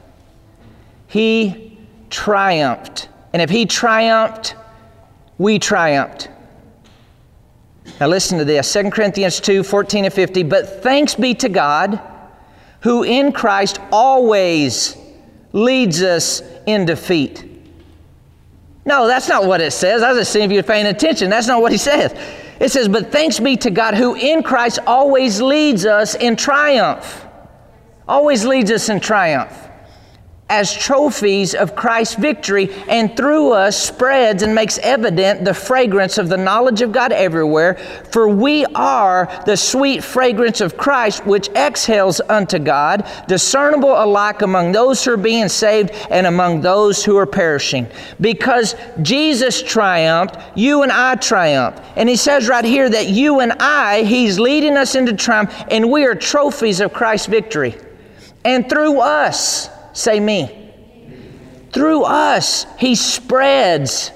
He 1.05 1.78
triumphed. 2.09 3.09
And 3.32 3.43
if 3.43 3.51
He 3.51 3.67
triumphed, 3.67 4.55
we 5.38 5.59
triumphed. 5.59 6.30
Now 7.99 8.07
listen 8.07 8.38
to 8.38 8.45
this 8.45 8.71
2 8.71 8.91
Corinthians 8.91 9.39
2 9.39 9.63
14 9.63 10.05
and 10.05 10.13
50. 10.13 10.43
But 10.43 10.84
thanks 10.84 11.15
be 11.15 11.34
to 11.36 11.49
God 11.49 12.01
who 12.82 13.03
in 13.03 13.32
Christ 13.32 13.80
always 13.91 14.97
leads 15.51 16.01
us 16.01 16.41
in 16.65 16.86
defeat. 16.86 17.45
No, 18.86 19.07
that's 19.07 19.27
not 19.27 19.45
what 19.45 19.61
it 19.61 19.71
says. 19.71 20.01
I 20.01 20.11
was 20.11 20.21
just 20.21 20.32
seeing 20.32 20.45
if 20.45 20.51
you're 20.51 20.63
paying 20.63 20.88
attention. 20.88 21.30
That's 21.30 21.47
not 21.47 21.61
what 21.61 21.71
he 21.71 21.77
says. 21.77 22.13
It 22.59 22.71
says, 22.71 22.88
But 22.88 23.11
thanks 23.11 23.39
be 23.39 23.57
to 23.57 23.69
God 23.69 23.95
who 23.95 24.15
in 24.15 24.43
Christ 24.43 24.80
always 24.88 25.41
leads 25.41 25.86
us 25.86 26.15
in 26.15 26.36
triumph. 26.36 27.25
Always 28.07 28.45
leads 28.45 28.71
us 28.71 28.89
in 28.89 28.99
triumph 28.99 29.68
as 30.49 30.73
trophies 30.73 31.53
of 31.53 31.75
Christ's 31.75 32.15
victory, 32.15 32.73
and 32.87 33.15
through 33.15 33.51
us 33.51 33.77
spreads 33.77 34.41
and 34.41 34.55
makes 34.55 34.79
evident 34.79 35.45
the 35.45 35.53
fragrance 35.53 36.17
of 36.17 36.27
the 36.27 36.37
knowledge 36.37 36.81
of 36.81 36.91
God 36.91 37.11
everywhere. 37.11 37.75
For 38.11 38.27
we 38.27 38.65
are 38.75 39.29
the 39.45 39.55
sweet 39.55 40.03
fragrance 40.03 40.59
of 40.59 40.75
Christ, 40.75 41.25
which 41.25 41.49
exhales 41.49 42.19
unto 42.27 42.57
God, 42.57 43.07
discernible 43.27 43.91
alike 43.91 44.41
among 44.41 44.71
those 44.71 45.03
who 45.03 45.13
are 45.13 45.17
being 45.17 45.49
saved 45.49 45.91
and 46.09 46.25
among 46.25 46.61
those 46.61 47.05
who 47.05 47.15
are 47.17 47.27
perishing. 47.27 47.87
Because 48.19 48.75
Jesus 49.01 49.61
triumphed, 49.61 50.37
you 50.55 50.81
and 50.81 50.91
I 50.91 51.15
triumph. 51.15 51.79
And 51.95 52.09
he 52.09 52.15
says 52.15 52.47
right 52.47 52.65
here 52.65 52.89
that 52.89 53.07
you 53.07 53.39
and 53.39 53.53
I, 53.59 54.03
he's 54.03 54.39
leading 54.39 54.77
us 54.77 54.95
into 54.95 55.13
triumph, 55.13 55.53
and 55.69 55.91
we 55.91 56.05
are 56.05 56.15
trophies 56.15 56.79
of 56.79 56.91
Christ's 56.91 57.27
victory. 57.27 57.75
And 58.45 58.69
through 58.69 58.99
us, 59.01 59.69
Say 59.93 60.19
me. 60.19 60.71
Through 61.71 62.03
us, 62.03 62.65
He 62.77 62.95
spreads 62.95 64.11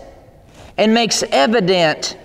and 0.77 0.93
makes 0.93 1.23
evident 1.23 2.17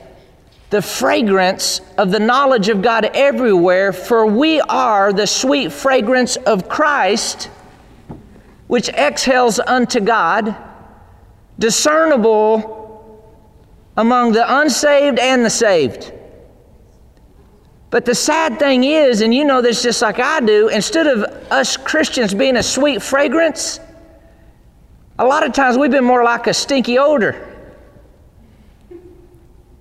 the 0.71 0.83
fragrance 0.83 1.81
of 1.97 2.11
the 2.11 2.19
knowledge 2.19 2.69
of 2.69 2.83
God 2.83 3.07
everywhere, 3.15 3.93
for 3.93 4.27
we 4.27 4.61
are 4.61 5.13
the 5.13 5.27
sweet 5.27 5.73
fragrance 5.73 6.37
of 6.37 6.69
Christ, 6.69 7.51
which 8.67 8.89
exhales 8.91 9.59
unto 9.59 10.01
God, 10.01 10.55
discernible 11.59 12.77
among 13.97 14.33
the 14.33 14.61
unsaved 14.61 15.19
and 15.19 15.45
the 15.45 15.51
saved. 15.51 16.13
But 17.91 18.05
the 18.05 18.15
sad 18.15 18.59
thing 18.59 18.85
is, 18.85 19.23
and 19.23 19.35
you 19.35 19.45
know 19.45 19.63
this 19.63 19.83
just 19.83 20.03
like 20.03 20.19
I 20.19 20.41
do, 20.41 20.69
instead 20.69 21.07
of 21.07 21.23
us 21.51 21.77
Christians 21.77 22.35
being 22.35 22.57
a 22.57 22.63
sweet 22.63 23.03
fragrance, 23.03 23.81
a 25.19 25.25
lot 25.25 25.45
of 25.45 25.53
times 25.53 25.79
we've 25.79 25.91
been 25.91 26.05
more 26.05 26.23
like 26.23 26.47
a 26.47 26.55
stinky 26.55 26.99
odor. 26.99 27.45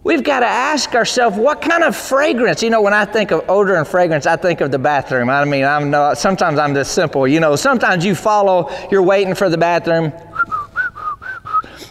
We've 0.03 0.23
got 0.23 0.39
to 0.39 0.45
ask 0.45 0.95
ourselves, 0.95 1.37
what 1.37 1.61
kind 1.61 1.83
of 1.83 1.93
fragrance? 1.93 2.63
You 2.63 2.69
know, 2.69 2.81
when 2.81 2.93
I 2.93 3.03
think 3.03 3.31
of 3.31 3.49
odor 3.49 3.75
and 3.75 3.85
fragrance, 3.85 4.25
I 4.25 4.37
think 4.37 4.61
of 4.61 4.71
the 4.71 4.79
bathroom. 4.79 5.29
I 5.29 5.43
mean, 5.43 5.65
I'm 5.65 5.89
no, 5.89 6.13
sometimes 6.13 6.59
I'm 6.59 6.73
this 6.73 6.89
simple. 6.89 7.27
You 7.27 7.41
know, 7.41 7.57
sometimes 7.57 8.05
you 8.05 8.15
follow, 8.15 8.71
you're 8.89 9.03
waiting 9.03 9.35
for 9.35 9.49
the 9.49 9.57
bathroom, 9.57 10.13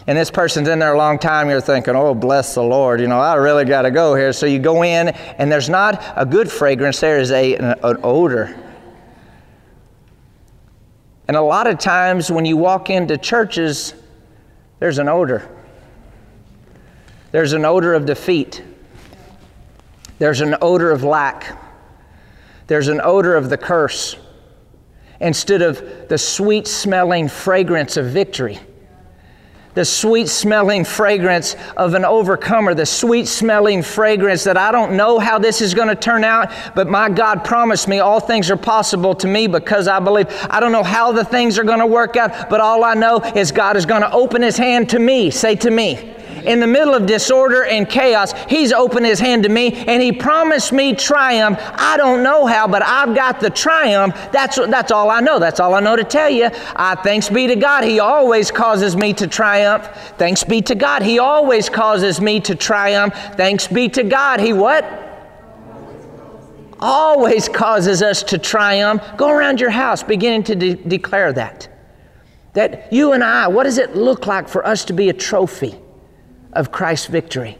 and 0.07 0.17
this 0.17 0.31
person's 0.31 0.69
in 0.69 0.79
there 0.79 0.93
a 0.93 0.97
long 0.97 1.19
time, 1.19 1.49
you're 1.49 1.59
thinking, 1.59 1.93
oh, 1.93 2.15
bless 2.15 2.55
the 2.55 2.63
Lord, 2.63 3.01
you 3.01 3.07
know, 3.07 3.19
I 3.19 3.35
really 3.35 3.65
got 3.65 3.81
to 3.81 3.91
go 3.91 4.15
here. 4.15 4.31
So 4.31 4.45
you 4.45 4.57
go 4.57 4.83
in, 4.83 5.09
and 5.09 5.51
there's 5.51 5.67
not 5.67 6.01
a 6.15 6.25
good 6.25 6.49
fragrance, 6.49 7.01
there 7.01 7.19
is 7.19 7.31
a, 7.31 7.55
an, 7.55 7.65
an 7.83 7.97
odor. 8.03 8.57
And 11.27 11.35
a 11.35 11.41
lot 11.41 11.67
of 11.67 11.77
times 11.77 12.31
when 12.31 12.45
you 12.45 12.55
walk 12.55 12.89
into 12.89 13.17
churches, 13.17 13.95
there's 14.79 14.97
an 14.97 15.09
odor. 15.09 15.49
There's 17.31 17.51
an 17.51 17.65
odor 17.65 17.93
of 17.93 18.05
defeat. 18.05 18.63
There's 20.19 20.39
an 20.39 20.55
odor 20.61 20.89
of 20.89 21.03
lack. 21.03 21.61
There's 22.67 22.87
an 22.87 23.01
odor 23.03 23.35
of 23.35 23.49
the 23.49 23.57
curse 23.57 24.15
instead 25.19 25.61
of 25.61 26.07
the 26.07 26.17
sweet 26.17 26.65
smelling 26.65 27.27
fragrance 27.27 27.97
of 27.97 28.05
victory 28.05 28.59
the 29.77 29.85
sweet 29.85 30.27
smelling 30.27 30.83
fragrance 30.83 31.55
of 31.77 31.93
an 31.93 32.03
overcomer, 32.03 32.73
the 32.73 32.83
sweet 32.83 33.27
smelling 33.27 33.83
fragrance 33.83 34.43
that 34.43 34.57
I 34.57 34.71
don't 34.71 34.97
know 34.97 35.19
how 35.19 35.37
this 35.37 35.61
is 35.61 35.75
going 35.75 35.87
to 35.87 35.95
turn 35.95 36.23
out, 36.23 36.51
but 36.73 36.87
my 36.87 37.09
God 37.09 37.45
promised 37.45 37.87
me 37.87 37.99
all 37.99 38.19
things 38.19 38.49
are 38.49 38.57
possible 38.57 39.13
to 39.13 39.27
me 39.27 39.45
because 39.45 39.87
I 39.87 39.99
believe. 39.99 40.25
I 40.49 40.59
don't 40.59 40.71
know 40.71 40.81
how 40.81 41.11
the 41.11 41.23
things 41.23 41.59
are 41.59 41.63
going 41.63 41.77
to 41.77 41.85
work 41.85 42.15
out, 42.15 42.49
but 42.49 42.59
all 42.59 42.83
I 42.83 42.95
know 42.95 43.19
is 43.35 43.51
God 43.51 43.77
is 43.77 43.85
going 43.85 44.01
to 44.01 44.11
open 44.11 44.41
His 44.41 44.57
hand 44.57 44.89
to 44.89 44.97
me. 44.97 45.29
Say 45.29 45.55
to 45.57 45.69
me 45.69 46.16
in 46.47 46.59
the 46.59 46.67
middle 46.67 46.93
of 46.93 47.05
disorder 47.05 47.65
and 47.65 47.87
chaos, 47.89 48.33
He's 48.49 48.71
opened 48.71 49.05
His 49.05 49.19
hand 49.19 49.43
to 49.43 49.49
me 49.49 49.73
and 49.73 50.01
He 50.01 50.11
promised 50.11 50.71
me 50.71 50.93
triumph. 50.93 51.59
I 51.61 51.97
don't 51.97 52.23
know 52.23 52.45
how, 52.45 52.67
but 52.67 52.81
I've 52.83 53.15
got 53.15 53.39
the 53.39 53.49
triumph. 53.49 54.15
That's, 54.31 54.55
that's 54.55 54.91
all 54.91 55.09
I 55.09 55.19
know. 55.19 55.39
That's 55.39 55.59
all 55.59 55.73
I 55.73 55.79
know 55.79 55.95
to 55.95 56.03
tell 56.03 56.29
you. 56.29 56.49
I, 56.75 56.95
thanks 56.95 57.29
be 57.29 57.47
to 57.47 57.55
God, 57.55 57.83
He 57.83 57.99
always 57.99 58.51
causes 58.51 58.95
me 58.95 59.13
to 59.13 59.27
triumph. 59.27 59.87
Thanks 60.17 60.43
be 60.43 60.61
to 60.63 60.75
God, 60.75 61.01
He 61.01 61.19
always 61.19 61.69
causes 61.69 62.21
me 62.21 62.39
to 62.41 62.55
triumph. 62.55 63.13
Thanks 63.35 63.67
be 63.67 63.89
to 63.89 64.03
God, 64.03 64.39
He 64.39 64.53
what? 64.53 65.03
Always 66.79 67.49
causes 67.49 68.03
us 68.03 68.21
to 68.23 68.37
triumph. 68.37 69.01
Go 69.17 69.29
around 69.29 69.59
your 69.59 69.71
house 69.71 70.03
beginning 70.03 70.43
to 70.43 70.55
de- 70.55 70.75
declare 70.75 71.33
that. 71.33 71.67
That 72.53 72.93
you 72.93 73.13
and 73.13 73.23
I, 73.23 73.47
what 73.47 73.63
does 73.63 73.77
it 73.77 73.95
look 73.95 74.27
like 74.27 74.47
for 74.47 74.65
us 74.65 74.85
to 74.85 74.93
be 74.93 75.09
a 75.09 75.13
trophy? 75.13 75.75
Of 76.53 76.71
Christ's 76.71 77.07
victory? 77.07 77.57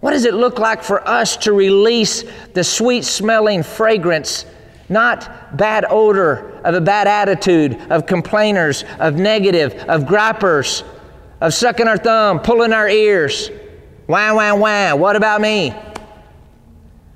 What 0.00 0.10
does 0.10 0.26
it 0.26 0.34
look 0.34 0.58
like 0.58 0.82
for 0.82 1.06
us 1.08 1.36
to 1.38 1.52
release 1.52 2.24
the 2.52 2.62
sweet 2.62 3.04
smelling 3.04 3.62
fragrance, 3.62 4.44
not 4.88 5.56
bad 5.56 5.86
odor 5.88 6.60
of 6.62 6.74
a 6.74 6.80
bad 6.80 7.06
attitude, 7.06 7.80
of 7.90 8.06
complainers, 8.06 8.84
of 8.98 9.16
negative, 9.16 9.74
of 9.88 10.06
grippers, 10.06 10.84
of 11.40 11.54
sucking 11.54 11.88
our 11.88 11.96
thumb, 11.96 12.40
pulling 12.40 12.72
our 12.72 12.88
ears? 12.88 13.50
Wah, 14.06 14.34
wah, 14.34 14.54
wah, 14.54 14.94
what 14.94 15.16
about 15.16 15.40
me? 15.40 15.74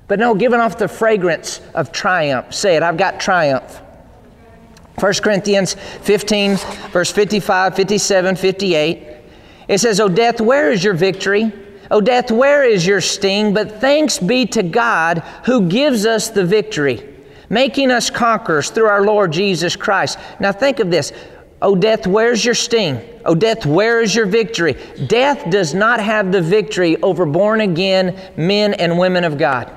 But 0.07 0.17
no, 0.17 0.33
giving 0.33 0.59
off 0.59 0.79
the 0.79 0.87
fragrance 0.87 1.61
of 1.75 1.91
triumph. 1.91 2.51
Say 2.53 2.75
it, 2.75 2.81
I've 2.81 2.97
got 2.97 3.19
triumph. 3.19 3.81
1 4.97 5.13
Corinthians 5.21 5.75
15, 5.75 6.57
verse 6.91 7.11
55, 7.11 7.75
57, 7.75 8.35
58. 8.35 9.08
It 9.69 9.77
says, 9.77 9.99
O 9.99 10.09
death, 10.09 10.41
where 10.41 10.71
is 10.71 10.83
your 10.83 10.95
victory? 10.95 11.53
O 11.91 12.01
death, 12.01 12.31
where 12.31 12.63
is 12.65 12.85
your 12.85 13.01
sting? 13.01 13.53
But 13.53 13.79
thanks 13.79 14.17
be 14.17 14.45
to 14.47 14.63
God 14.63 15.19
who 15.45 15.69
gives 15.69 16.05
us 16.07 16.29
the 16.29 16.43
victory, 16.43 17.07
making 17.49 17.91
us 17.91 18.09
conquerors 18.09 18.71
through 18.71 18.87
our 18.87 19.05
Lord 19.05 19.31
Jesus 19.31 19.75
Christ. 19.75 20.17
Now 20.39 20.51
think 20.51 20.79
of 20.79 20.89
this. 20.89 21.13
O 21.61 21.75
death, 21.75 22.07
where's 22.07 22.43
your 22.43 22.55
sting? 22.55 22.99
O 23.25 23.35
death, 23.35 23.65
where 23.65 24.01
is 24.01 24.15
your 24.15 24.25
victory? 24.25 24.75
Death 25.07 25.49
does 25.51 25.75
not 25.75 25.99
have 25.99 26.31
the 26.31 26.41
victory 26.41 26.97
over 27.03 27.25
born 27.25 27.61
again 27.61 28.19
men 28.37 28.73
and 28.73 28.97
women 28.97 29.23
of 29.23 29.37
God. 29.37 29.71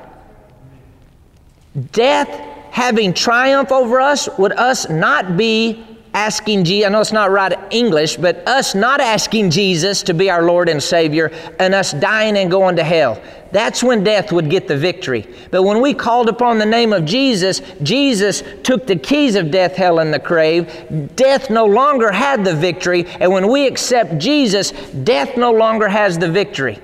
Death 1.92 2.28
having 2.70 3.12
triumph 3.12 3.70
over 3.70 4.00
us 4.00 4.28
would 4.38 4.52
us 4.52 4.88
not 4.88 5.36
be 5.36 5.84
asking 6.14 6.64
Jesus, 6.64 6.86
I 6.86 6.90
know 6.90 7.00
it's 7.00 7.12
not 7.12 7.30
right 7.30 7.58
English, 7.70 8.16
but 8.16 8.46
us 8.46 8.74
not 8.74 9.00
asking 9.00 9.50
Jesus 9.50 10.02
to 10.04 10.14
be 10.14 10.30
our 10.30 10.42
Lord 10.42 10.68
and 10.68 10.82
Savior 10.82 11.30
and 11.58 11.74
us 11.74 11.92
dying 11.92 12.36
and 12.36 12.50
going 12.50 12.76
to 12.76 12.84
hell. 12.84 13.20
That's 13.50 13.82
when 13.82 14.02
death 14.02 14.32
would 14.32 14.48
get 14.48 14.66
the 14.66 14.76
victory. 14.76 15.28
But 15.50 15.62
when 15.62 15.80
we 15.82 15.92
called 15.92 16.28
upon 16.28 16.58
the 16.58 16.66
name 16.66 16.92
of 16.92 17.04
Jesus, 17.04 17.60
Jesus 17.82 18.42
took 18.62 18.86
the 18.86 18.96
keys 18.96 19.36
of 19.36 19.50
death, 19.50 19.76
hell, 19.76 19.98
and 19.98 20.12
the 20.12 20.18
grave. 20.18 21.14
Death 21.16 21.50
no 21.50 21.66
longer 21.66 22.10
had 22.10 22.44
the 22.44 22.54
victory. 22.54 23.06
And 23.06 23.30
when 23.30 23.48
we 23.48 23.66
accept 23.66 24.18
Jesus, 24.18 24.70
death 24.70 25.36
no 25.36 25.52
longer 25.52 25.88
has 25.88 26.18
the 26.18 26.30
victory. 26.30 26.78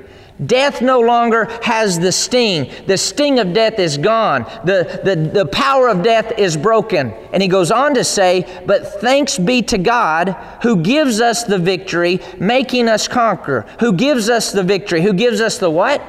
Death 0.44 0.80
no 0.80 1.00
longer 1.00 1.46
has 1.62 1.98
the 1.98 2.12
sting. 2.12 2.70
The 2.86 2.96
sting 2.96 3.40
of 3.40 3.52
death 3.52 3.80
is 3.80 3.98
gone. 3.98 4.44
The, 4.64 5.00
the, 5.02 5.16
the 5.16 5.46
power 5.46 5.88
of 5.88 6.02
death 6.04 6.38
is 6.38 6.56
broken. 6.56 7.12
And 7.32 7.42
he 7.42 7.48
goes 7.48 7.72
on 7.72 7.94
to 7.94 8.04
say, 8.04 8.62
But 8.64 9.00
thanks 9.00 9.36
be 9.36 9.62
to 9.62 9.78
God 9.78 10.36
who 10.62 10.80
gives 10.80 11.20
us 11.20 11.42
the 11.42 11.58
victory, 11.58 12.20
making 12.38 12.88
us 12.88 13.08
conquer. 13.08 13.66
Who 13.80 13.92
gives 13.92 14.28
us 14.28 14.52
the 14.52 14.62
victory? 14.62 15.02
Who 15.02 15.12
gives 15.12 15.40
us 15.40 15.58
the 15.58 15.70
what? 15.70 16.00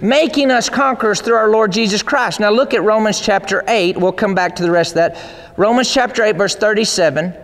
Making 0.00 0.52
us 0.52 0.68
conquerors 0.68 1.20
through 1.20 1.36
our 1.36 1.50
Lord 1.50 1.72
Jesus 1.72 2.02
Christ. 2.02 2.38
Now 2.38 2.50
look 2.50 2.72
at 2.72 2.84
Romans 2.84 3.20
chapter 3.20 3.64
8. 3.66 3.98
We'll 3.98 4.12
come 4.12 4.36
back 4.36 4.54
to 4.56 4.62
the 4.62 4.70
rest 4.70 4.92
of 4.92 4.96
that. 4.96 5.58
Romans 5.58 5.92
chapter 5.92 6.22
8, 6.22 6.36
verse 6.36 6.54
37. 6.54 7.34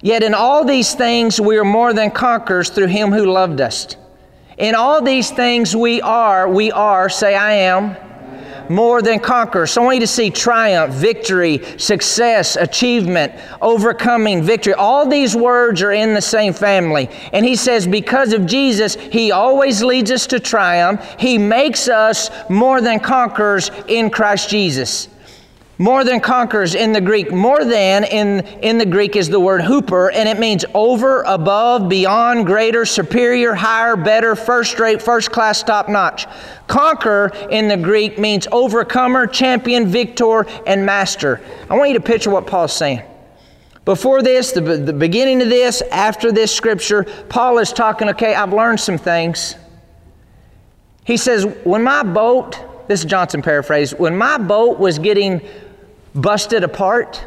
Yet 0.00 0.24
in 0.24 0.34
all 0.34 0.64
these 0.64 0.94
things 0.94 1.40
we 1.40 1.56
are 1.56 1.64
more 1.64 1.92
than 1.92 2.10
conquerors 2.10 2.70
through 2.70 2.86
him 2.86 3.12
who 3.12 3.26
loved 3.26 3.60
us. 3.60 3.96
In 4.60 4.74
all 4.74 5.00
these 5.00 5.30
things 5.30 5.74
we 5.74 6.02
are, 6.02 6.46
we 6.46 6.70
are, 6.70 7.08
say 7.08 7.34
I 7.34 7.52
am, 7.52 7.96
more 8.68 9.00
than 9.00 9.18
conquerors. 9.18 9.72
So 9.72 9.80
I 9.80 9.84
want 9.86 9.96
you 9.96 10.00
to 10.02 10.06
see 10.06 10.30
triumph, 10.30 10.94
victory, 10.94 11.62
success, 11.78 12.56
achievement, 12.56 13.32
overcoming, 13.62 14.42
victory. 14.42 14.74
All 14.74 15.08
these 15.08 15.34
words 15.34 15.80
are 15.80 15.92
in 15.92 16.12
the 16.12 16.20
same 16.20 16.52
family. 16.52 17.08
And 17.32 17.44
he 17.44 17.56
says, 17.56 17.86
because 17.86 18.34
of 18.34 18.44
Jesus, 18.44 18.94
he 18.94 19.32
always 19.32 19.82
leads 19.82 20.10
us 20.10 20.26
to 20.28 20.38
triumph. 20.38 21.04
He 21.18 21.38
makes 21.38 21.88
us 21.88 22.30
more 22.50 22.82
than 22.82 23.00
conquerors 23.00 23.70
in 23.88 24.10
Christ 24.10 24.50
Jesus. 24.50 25.08
More 25.80 26.04
than 26.04 26.20
conquers 26.20 26.74
in 26.74 26.92
the 26.92 27.00
Greek. 27.00 27.32
More 27.32 27.64
than 27.64 28.04
in, 28.04 28.40
in 28.58 28.76
the 28.76 28.84
Greek 28.84 29.16
is 29.16 29.30
the 29.30 29.40
word 29.40 29.62
huper, 29.62 30.10
and 30.12 30.28
it 30.28 30.38
means 30.38 30.62
over, 30.74 31.22
above, 31.22 31.88
beyond, 31.88 32.44
greater, 32.44 32.84
superior, 32.84 33.54
higher, 33.54 33.96
better, 33.96 34.36
first 34.36 34.78
rate, 34.78 35.00
first 35.00 35.32
class, 35.32 35.62
top 35.62 35.88
notch. 35.88 36.26
Conquer 36.66 37.32
in 37.50 37.66
the 37.66 37.78
Greek 37.78 38.18
means 38.18 38.46
overcomer, 38.52 39.26
champion, 39.26 39.86
victor, 39.86 40.46
and 40.66 40.84
master. 40.84 41.40
I 41.70 41.78
want 41.78 41.88
you 41.88 41.94
to 41.94 42.04
picture 42.04 42.28
what 42.28 42.46
Paul's 42.46 42.76
saying. 42.76 43.00
Before 43.86 44.20
this, 44.20 44.52
the, 44.52 44.60
the 44.60 44.92
beginning 44.92 45.40
of 45.40 45.48
this, 45.48 45.80
after 45.90 46.30
this 46.30 46.54
scripture, 46.54 47.04
Paul 47.30 47.56
is 47.56 47.72
talking, 47.72 48.10
okay, 48.10 48.34
I've 48.34 48.52
learned 48.52 48.80
some 48.80 48.98
things. 48.98 49.54
He 51.06 51.16
says, 51.16 51.46
when 51.64 51.82
my 51.82 52.02
boat, 52.02 52.86
this 52.86 53.00
is 53.00 53.06
Johnson 53.06 53.40
paraphrase, 53.40 53.94
when 53.94 54.14
my 54.14 54.36
boat 54.36 54.78
was 54.78 54.98
getting 54.98 55.40
busted 56.14 56.64
apart, 56.64 57.24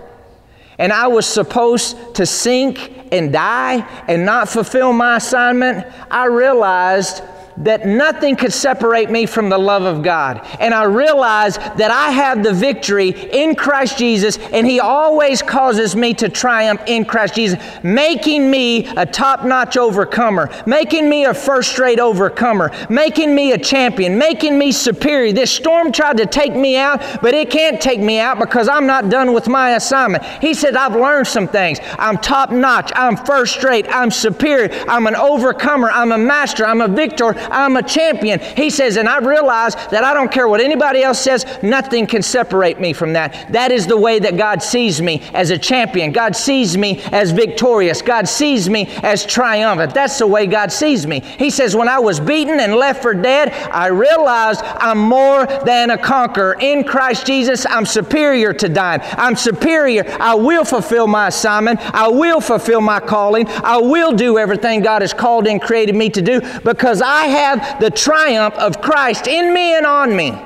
and 0.78 0.92
I 0.92 1.08
was 1.08 1.26
supposed 1.26 2.16
to 2.16 2.26
sink 2.26 3.08
and 3.12 3.32
die 3.32 3.88
and 4.08 4.26
not 4.26 4.50
fulfill 4.50 4.92
my 4.92 5.18
assignment, 5.18 5.86
I 6.10 6.26
realized 6.26 7.22
that 7.58 7.86
nothing 7.86 8.36
could 8.36 8.54
separate 8.54 9.10
me 9.10 9.26
from 9.26 9.50
the 9.50 9.58
love 9.58 9.84
of 9.84 10.04
God. 10.04 10.42
And 10.60 10.74
I 10.74 10.84
realize 10.84 11.58
that 11.58 11.92
I 11.92 12.12
have 12.12 12.44
the 12.44 12.54
victory 12.54 13.10
in 13.10 13.56
Christ 13.56 13.98
Jesus, 13.98 14.38
and 14.38 14.66
He 14.66 14.80
always 14.80 15.42
causes 15.42 15.96
me 15.96 16.14
to 16.16 16.30
triumph 16.30 16.82
in 16.88 17.06
Christ 17.06 17.36
Jesus, 17.36 17.60
making 17.84 18.50
me 18.50 18.88
a 18.88 19.06
top 19.06 19.46
notch 19.46 19.78
overcomer, 19.78 20.50
making 20.66 21.10
me 21.10 21.26
a 21.26 21.34
first 21.34 21.78
rate 21.80 22.00
overcomer, 22.00 22.72
making 22.90 23.34
me 23.36 23.52
a 23.52 23.58
champion, 23.58 24.18
making 24.18 24.58
me 24.58 24.72
superior. 24.72 25.34
This 25.34 25.52
storm 25.52 25.92
tried 25.92 26.18
to 26.18 26.26
take 26.26 26.56
me 26.56 26.78
out, 26.78 27.22
but 27.22 27.34
it 27.34 27.50
can't 27.50 27.82
take 27.82 28.00
me 28.00 28.20
out 28.20 28.40
because 28.40 28.68
I'm 28.68 28.88
not 28.88 29.10
done 29.10 29.34
with 29.34 29.48
my 29.48 29.76
assignment. 29.76 30.24
He 30.42 30.54
said, 30.54 30.76
I've 30.76 30.96
learned 30.96 31.28
some 31.28 31.48
things. 31.48 31.80
I'm 32.00 32.18
top 32.18 32.52
notch, 32.52 32.92
I'm 32.96 33.18
first 33.18 33.64
rate, 33.64 33.86
I'm 33.90 34.12
superior, 34.12 34.70
I'm 34.88 35.08
an 35.08 35.16
overcomer, 35.16 35.90
I'm 35.90 36.12
a 36.12 36.18
master, 36.18 36.66
I'm 36.66 36.82
a 36.82 36.88
victor 36.88 37.36
I'm 37.52 37.78
a 37.78 37.84
champion. 37.84 38.40
He 38.40 38.70
says, 38.70 38.98
and 38.98 39.08
I 39.08 39.20
realize 39.20 39.76
that 39.76 40.04
I 40.04 40.14
don't 40.14 40.32
care 40.32 40.48
what 40.48 40.62
anybody 40.62 41.04
else 41.04 41.20
says, 41.20 41.46
nothing 41.64 42.08
can 42.08 42.22
separate 42.22 42.80
me 42.80 42.94
from 42.94 43.14
that. 43.14 43.52
That 43.52 43.72
is 43.72 43.88
the 43.88 43.98
way 43.98 44.20
that 44.20 44.38
God 44.38 44.62
sees 44.62 45.02
me 45.02 45.22
as 45.34 45.50
a 45.50 45.58
champion. 45.58 46.12
God 46.12 46.36
sees 46.36 46.78
me 46.78 47.02
as 47.12 47.32
victorious. 47.32 48.02
God 48.02 48.28
sees 48.28 48.70
me 48.70 48.88
as 49.04 49.26
triumphant. 49.26 49.94
That's 49.94 50.18
the 50.18 50.28
way 50.28 50.46
God 50.46 50.72
sees 50.72 51.08
me. 51.08 51.20
He 51.22 51.50
says, 51.50 51.76
when 51.76 51.90
I 51.90 52.00
was 52.00 52.20
beaten 52.20 52.60
and 52.60 52.76
left 52.76 53.02
for 53.02 53.14
dead, 53.14 53.52
I 53.72 53.88
realized 53.88 54.62
I'm 54.64 55.00
more 55.00 55.46
than 55.46 55.92
a 55.92 55.98
conqueror. 55.98 56.58
In 56.60 56.84
Christ 56.84 57.26
Jesus, 57.26 57.66
I'm 57.66 57.86
superior 57.86 58.54
to 58.54 58.70
dying. 58.70 59.02
I'm 59.18 59.36
superior. 59.36 60.04
I 60.20 60.36
will 60.36 60.66
fulfill 60.66 61.08
my 61.08 61.28
assignment. 61.28 61.80
I 61.94 62.08
will 62.08 62.42
fulfill 62.42 62.82
my 62.82 63.00
calling. 63.00 63.48
I 63.48 63.78
will 63.78 64.14
do 64.14 64.38
everything 64.38 64.82
God 64.82 65.02
has 65.02 65.14
called 65.14 65.48
and 65.48 65.62
created 65.62 65.96
me 65.96 66.10
to 66.10 66.22
do 66.22 66.42
because 66.62 67.02
I 67.02 67.26
have 67.34 67.80
the 67.80 67.90
triumph 67.90 68.56
of 68.56 68.82
Christ 68.82 69.28
in 69.28 69.54
me 69.54 69.76
and 69.76 69.86
on 69.86 70.16
me. 70.16 70.40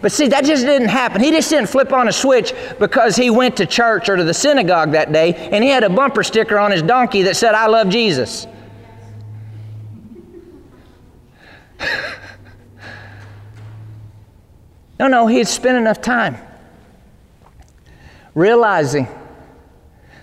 But 0.00 0.12
see, 0.12 0.28
that 0.28 0.44
just 0.44 0.64
didn't 0.64 0.88
happen. 0.88 1.20
He 1.20 1.30
just 1.30 1.50
didn't 1.50 1.68
flip 1.68 1.92
on 1.92 2.06
a 2.06 2.12
switch 2.12 2.54
because 2.78 3.16
he 3.16 3.30
went 3.30 3.56
to 3.56 3.66
church 3.66 4.08
or 4.08 4.16
to 4.16 4.24
the 4.24 4.34
synagogue 4.34 4.92
that 4.92 5.12
day 5.12 5.34
and 5.34 5.64
he 5.64 5.70
had 5.70 5.82
a 5.82 5.90
bumper 5.90 6.22
sticker 6.22 6.58
on 6.58 6.70
his 6.70 6.82
donkey 6.82 7.22
that 7.22 7.34
said, 7.36 7.54
I 7.54 7.66
love 7.66 7.88
Jesus. 7.88 8.46
no, 15.00 15.08
no, 15.08 15.26
he 15.26 15.38
had 15.38 15.48
spent 15.48 15.76
enough 15.78 16.00
time 16.00 16.36
realizing 18.34 19.08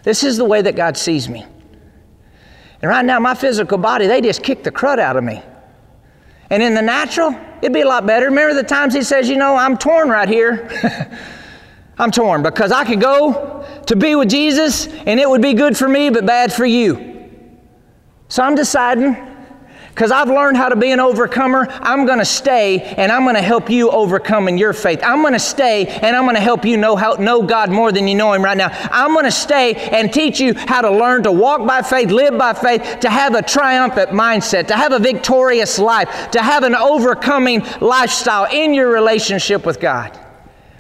this 0.03 0.23
is 0.23 0.37
the 0.37 0.45
way 0.45 0.61
that 0.61 0.75
God 0.75 0.95
sees 0.95 1.27
me. 1.27 1.45
And 2.81 2.89
right 2.89 3.03
now, 3.05 3.19
my 3.19 3.33
physical 3.33 3.77
body, 3.77 4.07
they 4.07 4.21
just 4.21 4.43
kick 4.43 4.63
the 4.63 4.71
crud 4.71 4.99
out 4.99 5.15
of 5.15 5.23
me. 5.23 5.41
And 6.53 6.61
in 6.61 6.75
the 6.75 6.83
natural, 6.83 7.35
it'd 7.63 7.73
be 7.73 7.81
a 7.81 7.87
lot 7.87 8.05
better. 8.05 8.27
Remember 8.27 8.53
the 8.53 8.61
times 8.61 8.93
he 8.93 9.01
says, 9.01 9.27
You 9.27 9.37
know, 9.37 9.55
I'm 9.55 9.75
torn 9.75 10.07
right 10.07 10.29
here. 10.29 10.69
I'm 11.97 12.11
torn 12.11 12.43
because 12.43 12.71
I 12.71 12.85
could 12.85 13.01
go 13.01 13.65
to 13.87 13.95
be 13.95 14.13
with 14.13 14.29
Jesus 14.29 14.85
and 14.85 15.19
it 15.19 15.27
would 15.27 15.41
be 15.41 15.55
good 15.55 15.75
for 15.75 15.89
me, 15.89 16.11
but 16.11 16.27
bad 16.27 16.53
for 16.53 16.63
you. 16.63 17.31
So 18.27 18.43
I'm 18.43 18.53
deciding 18.53 19.15
because 19.93 20.09
I've 20.09 20.27
learned 20.27 20.57
how 20.57 20.69
to 20.69 20.75
be 20.75 20.91
an 20.91 20.99
overcomer. 20.99 21.67
I'm 21.69 22.07
going 22.07 22.17
to 22.17 22.25
stay 22.25 22.81
and 22.81 23.11
I'm 23.11 23.23
going 23.23 23.35
to 23.35 23.41
help 23.41 23.69
you 23.69 23.91
overcome 23.91 24.47
in 24.47 24.57
your 24.57 24.73
faith. 24.73 24.99
I'm 25.03 25.21
going 25.21 25.33
to 25.33 25.39
stay 25.39 25.85
and 25.85 26.15
I'm 26.15 26.23
going 26.23 26.35
to 26.35 26.41
help 26.41 26.65
you 26.65 26.77
know 26.77 26.95
how 26.95 27.13
know 27.13 27.43
God 27.43 27.69
more 27.69 27.91
than 27.91 28.07
you 28.07 28.15
know 28.15 28.33
Him 28.33 28.43
right 28.43 28.57
now. 28.57 28.69
I'm 28.91 29.13
going 29.13 29.25
to 29.25 29.31
stay 29.31 29.75
and 29.75 30.11
teach 30.11 30.39
you 30.39 30.55
how 30.55 30.81
to 30.81 30.89
learn 30.89 31.23
to 31.23 31.31
walk 31.31 31.67
by 31.67 31.83
faith, 31.83 32.09
live 32.09 32.37
by 32.37 32.53
faith, 32.53 33.01
to 33.01 33.09
have 33.09 33.35
a 33.35 33.43
triumphant 33.43 34.09
mindset, 34.09 34.67
to 34.67 34.75
have 34.75 34.93
a 34.93 34.99
victorious 34.99 35.77
life, 35.77 36.31
to 36.31 36.41
have 36.41 36.63
an 36.63 36.73
overcoming 36.73 37.63
lifestyle 37.79 38.47
in 38.51 38.73
your 38.73 38.89
relationship 38.89 39.63
with 39.63 39.79
God. 39.79 40.19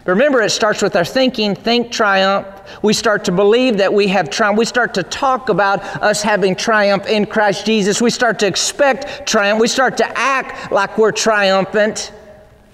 Remember, 0.05 0.41
it 0.41 0.49
starts 0.49 0.81
with 0.81 0.95
our 0.97 1.05
thinking, 1.05 1.55
think 1.55 1.91
triumph. 1.91 2.47
We 2.81 2.93
start 2.93 3.23
to 3.25 3.31
believe 3.31 3.77
that 3.77 3.93
we 3.93 4.07
have 4.09 4.29
triumph. 4.29 4.57
We 4.57 4.65
start 4.65 4.93
to 4.95 5.03
talk 5.03 5.47
about 5.47 5.81
us 6.01 6.21
having 6.21 6.55
triumph 6.55 7.07
in 7.07 7.25
Christ 7.25 7.65
Jesus. 7.65 8.01
We 8.01 8.09
start 8.09 8.39
to 8.39 8.47
expect 8.47 9.25
triumph. 9.25 9.61
We 9.61 9.69
start 9.69 9.95
to 9.97 10.17
act 10.17 10.71
like 10.73 10.97
we're 10.97 11.13
triumphant. 11.13 12.11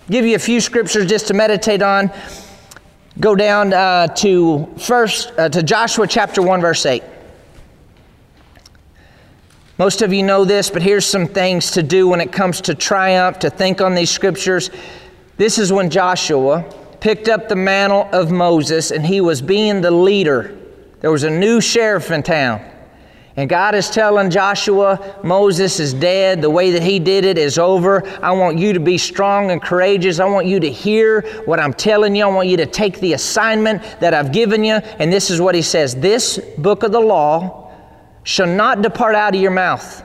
Give 0.09 0.25
you 0.25 0.35
a 0.35 0.39
few 0.39 0.59
scriptures 0.59 1.05
just 1.05 1.27
to 1.27 1.35
meditate 1.35 1.83
on. 1.83 2.11
Go 3.19 3.35
down 3.35 3.73
uh, 3.73 4.07
to 4.07 4.67
first 4.79 5.31
uh, 5.37 5.49
to 5.49 5.61
Joshua 5.61 6.07
chapter 6.07 6.41
1 6.41 6.61
verse 6.61 6.85
8. 6.85 7.03
Most 9.77 10.01
of 10.01 10.11
you 10.11 10.23
know 10.23 10.45
this, 10.45 10.69
but 10.69 10.81
here's 10.81 11.05
some 11.05 11.27
things 11.27 11.71
to 11.71 11.83
do 11.83 12.07
when 12.07 12.21
it 12.21 12.31
comes 12.31 12.59
to 12.61 12.75
triumph, 12.75 13.39
to 13.39 13.49
think 13.49 13.81
on 13.81 13.93
these 13.93 14.09
scriptures. 14.09 14.71
This 15.37 15.57
is 15.57 15.71
when 15.71 15.89
Joshua 15.89 16.65
picked 17.01 17.27
up 17.27 17.49
the 17.49 17.55
mantle 17.55 18.07
of 18.11 18.31
Moses 18.31 18.91
and 18.91 19.05
he 19.05 19.21
was 19.21 19.41
being 19.41 19.81
the 19.81 19.91
leader. 19.91 20.57
There 21.01 21.11
was 21.11 21.23
a 21.23 21.29
new 21.29 21.61
sheriff 21.61 22.11
in 22.11 22.23
town. 22.23 22.65
And 23.35 23.49
God 23.49 23.73
is 23.73 23.89
telling 23.89 24.29
Joshua, 24.29 25.15
Moses 25.23 25.79
is 25.79 25.93
dead. 25.93 26.41
The 26.41 26.49
way 26.49 26.71
that 26.71 26.83
he 26.83 26.99
did 26.99 27.23
it 27.23 27.37
is 27.37 27.57
over. 27.57 28.05
I 28.21 28.31
want 28.31 28.57
you 28.57 28.73
to 28.73 28.81
be 28.81 28.97
strong 28.97 29.51
and 29.51 29.61
courageous. 29.61 30.19
I 30.19 30.25
want 30.25 30.45
you 30.45 30.59
to 30.59 30.69
hear 30.69 31.21
what 31.45 31.57
I'm 31.57 31.73
telling 31.73 32.15
you. 32.17 32.25
I 32.25 32.27
want 32.27 32.49
you 32.49 32.57
to 32.57 32.65
take 32.65 32.99
the 32.99 33.13
assignment 33.13 33.81
that 34.01 34.13
I've 34.13 34.33
given 34.33 34.65
you. 34.65 34.73
And 34.73 35.13
this 35.13 35.29
is 35.29 35.39
what 35.39 35.55
he 35.55 35.61
says 35.61 35.95
This 35.95 36.37
book 36.57 36.83
of 36.83 36.91
the 36.91 36.99
law 36.99 37.71
shall 38.23 38.47
not 38.47 38.81
depart 38.81 39.15
out 39.15 39.33
of 39.33 39.39
your 39.39 39.51
mouth 39.51 40.03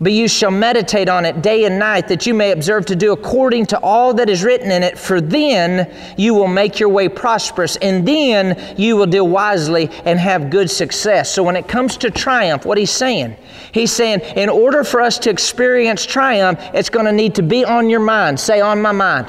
but 0.00 0.12
you 0.12 0.26
shall 0.28 0.50
meditate 0.50 1.08
on 1.08 1.26
it 1.26 1.42
day 1.42 1.64
and 1.64 1.78
night, 1.78 2.08
that 2.08 2.26
you 2.26 2.32
may 2.32 2.52
observe 2.52 2.86
to 2.86 2.96
do 2.96 3.12
according 3.12 3.66
to 3.66 3.78
all 3.80 4.14
that 4.14 4.30
is 4.30 4.42
written 4.42 4.70
in 4.70 4.82
it, 4.82 4.98
for 4.98 5.20
then 5.20 5.92
you 6.16 6.32
will 6.32 6.48
make 6.48 6.80
your 6.80 6.88
way 6.88 7.08
prosperous, 7.08 7.76
and 7.76 8.08
then 8.08 8.58
you 8.78 8.96
will 8.96 9.06
deal 9.06 9.28
wisely 9.28 9.90
and 10.06 10.18
have 10.18 10.48
good 10.48 10.70
success. 10.70 11.30
So 11.30 11.42
when 11.42 11.56
it 11.56 11.68
comes 11.68 11.96
to 11.98 12.10
triumph, 12.10 12.64
what 12.64 12.78
he's 12.78 12.90
saying, 12.90 13.36
he's 13.72 13.92
saying, 13.92 14.20
in 14.36 14.48
order 14.48 14.84
for 14.84 15.00
us 15.02 15.18
to 15.20 15.30
experience 15.30 16.06
triumph, 16.06 16.58
it's 16.72 16.88
going 16.88 17.06
to 17.06 17.12
need 17.12 17.34
to 17.34 17.42
be 17.42 17.64
on 17.64 17.90
your 17.90 18.00
mind. 18.00 18.40
Say, 18.40 18.60
on 18.60 18.80
my 18.80 18.92
mind. 18.92 19.28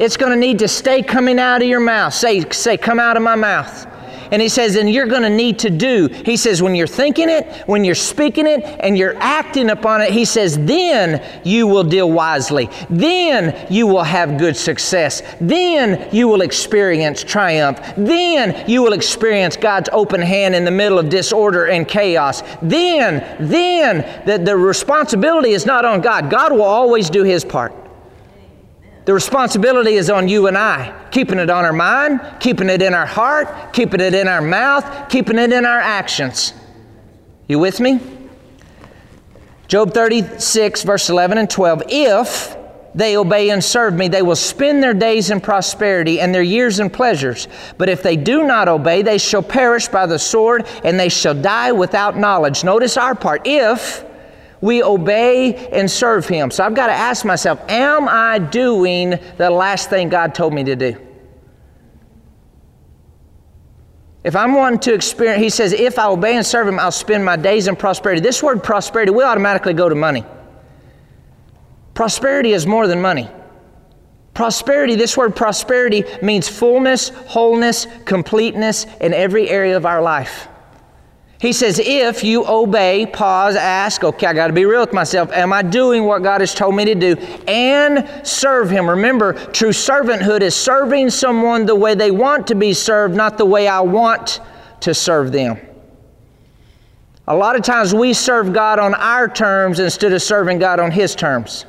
It's 0.00 0.16
going 0.16 0.32
to 0.32 0.38
need 0.38 0.58
to 0.60 0.68
stay 0.68 1.02
coming 1.02 1.38
out 1.38 1.60
of 1.60 1.68
your 1.68 1.78
mouth. 1.78 2.14
Say, 2.14 2.48
say, 2.50 2.76
come 2.78 2.98
out 2.98 3.16
of 3.16 3.22
my 3.22 3.36
mouth. 3.36 3.86
And 4.30 4.40
he 4.40 4.48
says, 4.48 4.76
and 4.76 4.90
you're 4.90 5.06
going 5.06 5.22
to 5.22 5.30
need 5.30 5.58
to 5.60 5.70
do. 5.70 6.08
He 6.24 6.36
says, 6.36 6.62
when 6.62 6.74
you're 6.74 6.86
thinking 6.86 7.28
it, 7.28 7.46
when 7.66 7.84
you're 7.84 7.94
speaking 7.94 8.46
it, 8.46 8.62
and 8.80 8.96
you're 8.96 9.16
acting 9.16 9.70
upon 9.70 10.00
it, 10.02 10.12
he 10.12 10.24
says, 10.24 10.58
then 10.58 11.22
you 11.44 11.66
will 11.66 11.84
deal 11.84 12.10
wisely. 12.10 12.68
Then 12.88 13.66
you 13.70 13.86
will 13.86 14.02
have 14.02 14.38
good 14.38 14.56
success. 14.56 15.22
Then 15.40 16.08
you 16.14 16.28
will 16.28 16.42
experience 16.42 17.24
triumph. 17.24 17.80
Then 17.96 18.68
you 18.68 18.82
will 18.82 18.92
experience 18.92 19.56
God's 19.56 19.88
open 19.92 20.20
hand 20.20 20.54
in 20.54 20.64
the 20.64 20.70
middle 20.70 20.98
of 20.98 21.08
disorder 21.08 21.66
and 21.66 21.86
chaos. 21.88 22.42
Then, 22.62 23.36
then, 23.40 24.24
the, 24.26 24.38
the 24.38 24.56
responsibility 24.56 25.50
is 25.50 25.66
not 25.66 25.84
on 25.84 26.00
God. 26.00 26.30
God 26.30 26.52
will 26.52 26.62
always 26.62 27.10
do 27.10 27.22
his 27.24 27.44
part. 27.44 27.79
The 29.10 29.14
responsibility 29.14 29.94
is 29.94 30.08
on 30.08 30.28
you 30.28 30.46
and 30.46 30.56
I, 30.56 30.94
keeping 31.10 31.40
it 31.40 31.50
on 31.50 31.64
our 31.64 31.72
mind, 31.72 32.20
keeping 32.38 32.70
it 32.70 32.80
in 32.80 32.94
our 32.94 33.06
heart, 33.06 33.72
keeping 33.72 33.98
it 33.98 34.14
in 34.14 34.28
our 34.28 34.40
mouth, 34.40 35.08
keeping 35.08 35.36
it 35.36 35.52
in 35.52 35.66
our 35.66 35.80
actions. 35.80 36.54
You 37.48 37.58
with 37.58 37.80
me? 37.80 37.98
Job 39.66 39.92
36, 39.94 40.84
verse 40.84 41.10
11 41.10 41.38
and 41.38 41.50
12. 41.50 41.82
If 41.88 42.56
they 42.94 43.16
obey 43.16 43.50
and 43.50 43.64
serve 43.64 43.94
me, 43.94 44.06
they 44.06 44.22
will 44.22 44.36
spend 44.36 44.80
their 44.80 44.94
days 44.94 45.32
in 45.32 45.40
prosperity 45.40 46.20
and 46.20 46.32
their 46.32 46.44
years 46.44 46.78
in 46.78 46.88
pleasures. 46.88 47.48
But 47.78 47.88
if 47.88 48.04
they 48.04 48.14
do 48.16 48.44
not 48.44 48.68
obey, 48.68 49.02
they 49.02 49.18
shall 49.18 49.42
perish 49.42 49.88
by 49.88 50.06
the 50.06 50.20
sword 50.20 50.68
and 50.84 51.00
they 51.00 51.08
shall 51.08 51.34
die 51.34 51.72
without 51.72 52.16
knowledge. 52.16 52.62
Notice 52.62 52.96
our 52.96 53.16
part. 53.16 53.42
If 53.44 54.04
we 54.60 54.82
obey 54.82 55.68
and 55.68 55.90
serve 55.90 56.26
Him. 56.28 56.50
So 56.50 56.64
I've 56.64 56.74
got 56.74 56.88
to 56.88 56.92
ask 56.92 57.24
myself, 57.24 57.60
am 57.68 58.08
I 58.08 58.38
doing 58.38 59.18
the 59.36 59.50
last 59.50 59.90
thing 59.90 60.08
God 60.08 60.34
told 60.34 60.52
me 60.52 60.64
to 60.64 60.76
do? 60.76 60.96
If 64.22 64.36
I'm 64.36 64.52
wanting 64.52 64.80
to 64.80 64.94
experience, 64.94 65.42
He 65.42 65.48
says, 65.48 65.72
if 65.72 65.98
I 65.98 66.06
obey 66.06 66.36
and 66.36 66.44
serve 66.44 66.68
Him, 66.68 66.78
I'll 66.78 66.92
spend 66.92 67.24
my 67.24 67.36
days 67.36 67.68
in 67.68 67.76
prosperity. 67.76 68.20
This 68.20 68.42
word 68.42 68.62
prosperity, 68.62 69.12
we 69.12 69.22
automatically 69.22 69.72
go 69.72 69.88
to 69.88 69.94
money. 69.94 70.24
Prosperity 71.94 72.52
is 72.52 72.66
more 72.66 72.86
than 72.86 73.00
money. 73.00 73.28
Prosperity, 74.34 74.94
this 74.94 75.16
word 75.16 75.34
prosperity 75.34 76.04
means 76.22 76.48
fullness, 76.48 77.08
wholeness, 77.08 77.86
completeness 78.04 78.86
in 79.00 79.12
every 79.12 79.48
area 79.48 79.76
of 79.76 79.84
our 79.84 80.00
life. 80.00 80.48
He 81.40 81.54
says, 81.54 81.80
if 81.82 82.22
you 82.22 82.46
obey, 82.46 83.06
pause, 83.06 83.56
ask, 83.56 84.04
okay, 84.04 84.26
I 84.26 84.34
got 84.34 84.48
to 84.48 84.52
be 84.52 84.66
real 84.66 84.80
with 84.80 84.92
myself. 84.92 85.32
Am 85.32 85.54
I 85.54 85.62
doing 85.62 86.04
what 86.04 86.22
God 86.22 86.42
has 86.42 86.54
told 86.54 86.76
me 86.76 86.84
to 86.84 86.94
do? 86.94 87.16
And 87.48 88.26
serve 88.26 88.68
Him. 88.68 88.88
Remember, 88.88 89.32
true 89.32 89.70
servanthood 89.70 90.42
is 90.42 90.54
serving 90.54 91.08
someone 91.08 91.64
the 91.64 91.74
way 91.74 91.94
they 91.94 92.10
want 92.10 92.46
to 92.48 92.54
be 92.54 92.74
served, 92.74 93.16
not 93.16 93.38
the 93.38 93.46
way 93.46 93.66
I 93.68 93.80
want 93.80 94.42
to 94.80 94.92
serve 94.92 95.32
them. 95.32 95.58
A 97.26 97.34
lot 97.34 97.56
of 97.56 97.62
times 97.62 97.94
we 97.94 98.12
serve 98.12 98.52
God 98.52 98.78
on 98.78 98.92
our 98.94 99.26
terms 99.26 99.78
instead 99.78 100.12
of 100.12 100.20
serving 100.20 100.58
God 100.58 100.78
on 100.78 100.90
His 100.90 101.14
terms. 101.14 101.64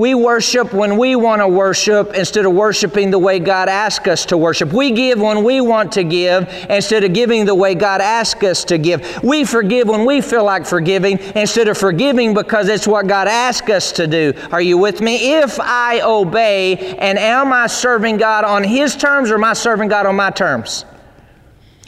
We 0.00 0.14
worship 0.14 0.72
when 0.72 0.96
we 0.96 1.14
want 1.14 1.42
to 1.42 1.46
worship 1.46 2.14
instead 2.14 2.46
of 2.46 2.54
worshiping 2.54 3.10
the 3.10 3.18
way 3.18 3.38
God 3.38 3.68
asks 3.68 4.08
us 4.08 4.24
to 4.26 4.38
worship. 4.38 4.72
We 4.72 4.92
give 4.92 5.20
when 5.20 5.44
we 5.44 5.60
want 5.60 5.92
to 5.92 6.04
give 6.04 6.48
instead 6.70 7.04
of 7.04 7.12
giving 7.12 7.44
the 7.44 7.54
way 7.54 7.74
God 7.74 8.00
asks 8.00 8.42
us 8.42 8.64
to 8.64 8.78
give. 8.78 9.22
We 9.22 9.44
forgive 9.44 9.88
when 9.88 10.06
we 10.06 10.22
feel 10.22 10.42
like 10.42 10.64
forgiving 10.64 11.18
instead 11.36 11.68
of 11.68 11.76
forgiving 11.76 12.32
because 12.32 12.70
it's 12.70 12.86
what 12.86 13.08
God 13.08 13.28
asks 13.28 13.68
us 13.68 13.92
to 13.92 14.06
do. 14.06 14.32
Are 14.50 14.62
you 14.62 14.78
with 14.78 15.02
me? 15.02 15.34
If 15.34 15.60
I 15.60 16.00
obey, 16.00 16.96
and 16.96 17.18
am 17.18 17.52
I 17.52 17.66
serving 17.66 18.16
God 18.16 18.44
on 18.44 18.64
His 18.64 18.96
terms 18.96 19.30
or 19.30 19.34
am 19.34 19.44
I 19.44 19.52
serving 19.52 19.90
God 19.90 20.06
on 20.06 20.16
my 20.16 20.30
terms? 20.30 20.86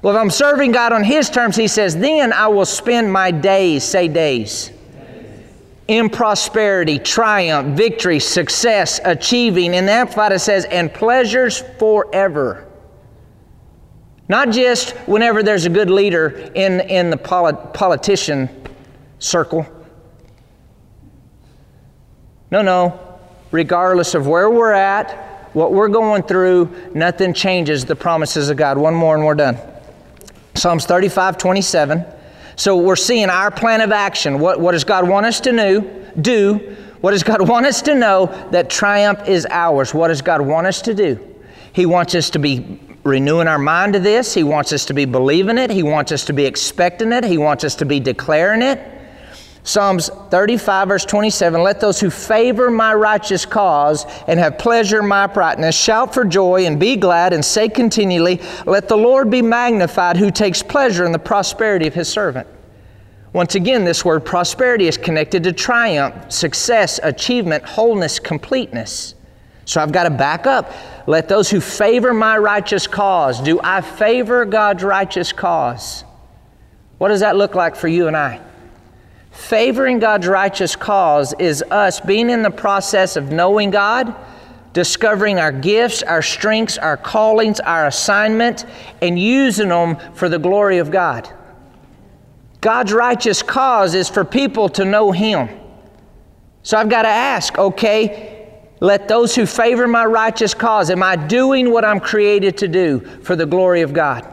Well, 0.03 0.15
if 0.15 0.21
I'm 0.21 0.29
serving 0.29 0.73
God 0.73 0.93
on 0.93 1.03
His 1.03 1.31
terms, 1.31 1.57
He 1.57 1.67
says, 1.67 1.97
then 1.97 2.35
I 2.35 2.49
will 2.49 2.67
spend 2.67 3.11
my 3.11 3.31
days, 3.31 3.85
say 3.85 4.07
days 4.07 4.71
in 5.89 6.09
prosperity, 6.09 6.99
triumph, 6.99 7.77
victory, 7.77 8.21
success, 8.21 9.01
achieving. 9.05 9.75
And 9.75 9.89
the 9.89 9.93
Amplified 9.93 10.33
it 10.33 10.39
says, 10.39 10.65
and 10.67 10.93
pleasures 10.93 11.63
forever. 11.79 12.69
Not 14.29 14.51
just 14.51 14.91
whenever 15.07 15.43
there's 15.43 15.67
a 15.67 15.71
good 15.71 15.91
leader 15.91 16.29
in, 16.55 16.81
in 16.81 17.11
the 17.11 17.17
polit- 17.17 17.75
politician 17.75 18.49
circle. 19.19 19.67
No, 22.51 22.63
no. 22.63 23.19
Regardless 23.51 24.15
of 24.15 24.27
where 24.27 24.49
we're 24.49 24.73
at, 24.73 25.51
what 25.53 25.73
we're 25.73 25.89
going 25.89 26.23
through, 26.23 26.75
nothing 26.95 27.35
changes 27.35 27.85
the 27.85 27.97
promises 27.97 28.49
of 28.49 28.57
God. 28.57 28.79
One 28.79 28.95
more 28.95 29.15
and 29.15 29.25
we're 29.25 29.35
done. 29.35 29.59
Psalms 30.55 30.87
35, 30.87 31.37
27. 31.37 32.05
So 32.57 32.77
we're 32.77 32.97
seeing 32.97 33.31
our 33.31 33.51
plan 33.51 33.81
of 33.81 33.93
action. 33.93 34.39
What, 34.39 34.61
what 34.61 34.73
does 34.73 34.85
God 34.85 35.09
want 35.09 35.27
us 35.27 35.41
to 35.41 35.53
do? 35.53 36.05
do? 36.21 36.77
What 37.01 37.13
does 37.13 37.23
God 37.23 37.49
want 37.49 37.67
us 37.67 37.83
to 37.83 37.95
know? 37.95 38.27
That 38.51 38.71
triumph 38.71 39.29
is 39.29 39.47
ours. 39.51 39.95
What 39.95 40.09
does 40.09 40.23
God 40.23 40.41
want 40.41 40.67
us 40.67 40.83
to 40.83 40.95
do? 40.95 41.19
He 41.73 41.87
wants 41.87 42.15
us 42.15 42.31
to 42.31 42.39
be 42.39 42.79
renewing 43.05 43.49
our 43.49 43.59
mind 43.59 43.95
to 43.95 43.99
this. 43.99 44.35
He 44.35 44.43
wants 44.43 44.73
us 44.73 44.85
to 44.87 44.95
be 44.95 45.05
believing 45.05 45.59
it. 45.59 45.71
He 45.71 45.83
wants 45.83 46.13
us 46.13 46.25
to 46.27 46.33
be 46.33 46.45
expecting 46.45 47.13
it. 47.13 47.25
He 47.25 47.39
wants 47.39 47.65
us 47.65 47.75
to 47.77 47.85
be 47.85 47.99
declaring 47.99 48.63
it. 48.63 48.79
Psalms 49.65 50.09
35, 50.31 50.89
verse 50.89 51.05
27 51.05 51.63
Let 51.63 51.81
those 51.81 52.01
who 52.01 52.11
favor 52.11 52.71
my 52.71 52.93
righteous 52.95 53.47
cause 53.47 54.05
and 54.27 54.41
have 54.41 54.59
pleasure 54.59 55.01
in 55.01 55.07
my 55.07 55.27
brightness 55.29 55.77
shout 55.77 56.13
for 56.13 56.25
joy 56.25 56.67
and 56.67 56.81
be 56.81 56.97
glad 56.97 57.33
and 57.33 57.45
say 57.45 57.69
continually, 57.69 58.41
Let 58.67 58.89
the 58.89 58.97
Lord 58.97 59.31
be 59.31 59.41
magnified 59.41 60.17
who 60.17 60.31
takes 60.31 60.63
pleasure 60.63 61.05
in 61.05 61.13
the 61.13 61.19
prosperity 61.19 61.87
of 61.87 61.95
his 61.95 62.09
servant. 62.09 62.49
Once 63.33 63.55
again, 63.55 63.85
this 63.85 64.05
word 64.05 64.25
prosperity 64.25 64.89
is 64.89 64.99
connected 64.99 65.45
to 65.45 65.53
triumph, 65.53 66.31
success, 66.31 66.99
achievement, 67.03 67.65
wholeness, 67.65 68.19
completeness. 68.19 69.15
So 69.65 69.81
I've 69.81 69.93
got 69.93 70.05
to 70.05 70.11
back 70.11 70.47
up. 70.47 70.73
Let 71.07 71.29
those 71.29 71.49
who 71.49 71.61
favor 71.61 72.13
my 72.13 72.37
righteous 72.37 72.89
cause, 72.89 73.41
do 73.41 73.61
I 73.63 73.81
favor 73.81 74.45
God's 74.45 74.83
righteous 74.83 75.33
cause? 75.33 76.05
What 76.99 77.09
does 77.09 77.21
that 77.21 77.37
look 77.37 77.55
like 77.55 77.77
for 77.77 77.89
you 77.89 78.09
and 78.09 78.17
I? 78.17 78.41
Favoring 79.33 79.99
God's 79.99 80.29
righteous 80.29 80.77
cause 80.77 81.35
is 81.39 81.65
us 81.71 82.01
being 82.01 82.29
in 82.29 82.43
the 82.43 82.51
process 82.51 83.17
of 83.17 83.33
knowing 83.33 83.71
God, 83.71 84.15
discovering 84.75 85.39
our 85.39 85.53
gifts, 85.53 86.03
our 86.03 86.23
strengths, 86.23 86.77
our 86.77 86.99
callings, 86.99 87.59
our 87.61 87.87
assignment, 87.87 88.67
and 89.01 89.19
using 89.19 89.69
them 89.69 89.97
for 90.15 90.29
the 90.29 90.39
glory 90.39 90.79
of 90.79 90.91
God. 90.91 91.29
God's 92.61 92.93
righteous 92.93 93.43
cause 93.43 93.95
is 93.95 94.09
for 94.09 94.25
people 94.25 94.69
to 94.71 94.85
know 94.85 95.13
Him. 95.13 95.49
So 96.63 96.79
I've 96.79 96.91
got 96.91 97.03
to 97.03 97.09
ask, 97.09 97.59
okay, 97.59 98.61
let 98.81 99.09
those 99.09 99.35
who 99.35 99.47
favor 99.47 99.89
my 99.89 100.05
righteous 100.05 100.55
cause, 100.55 100.91
am 100.91 101.03
I 101.03 101.17
doing 101.17 101.71
what 101.71 101.85
I'm 101.85 102.01
created 102.01 102.59
to 102.59 102.69
do 102.69 103.01
for 103.23 103.35
the 103.35 103.47
glory 103.47 103.81
of 103.81 103.93
God? 103.93 104.29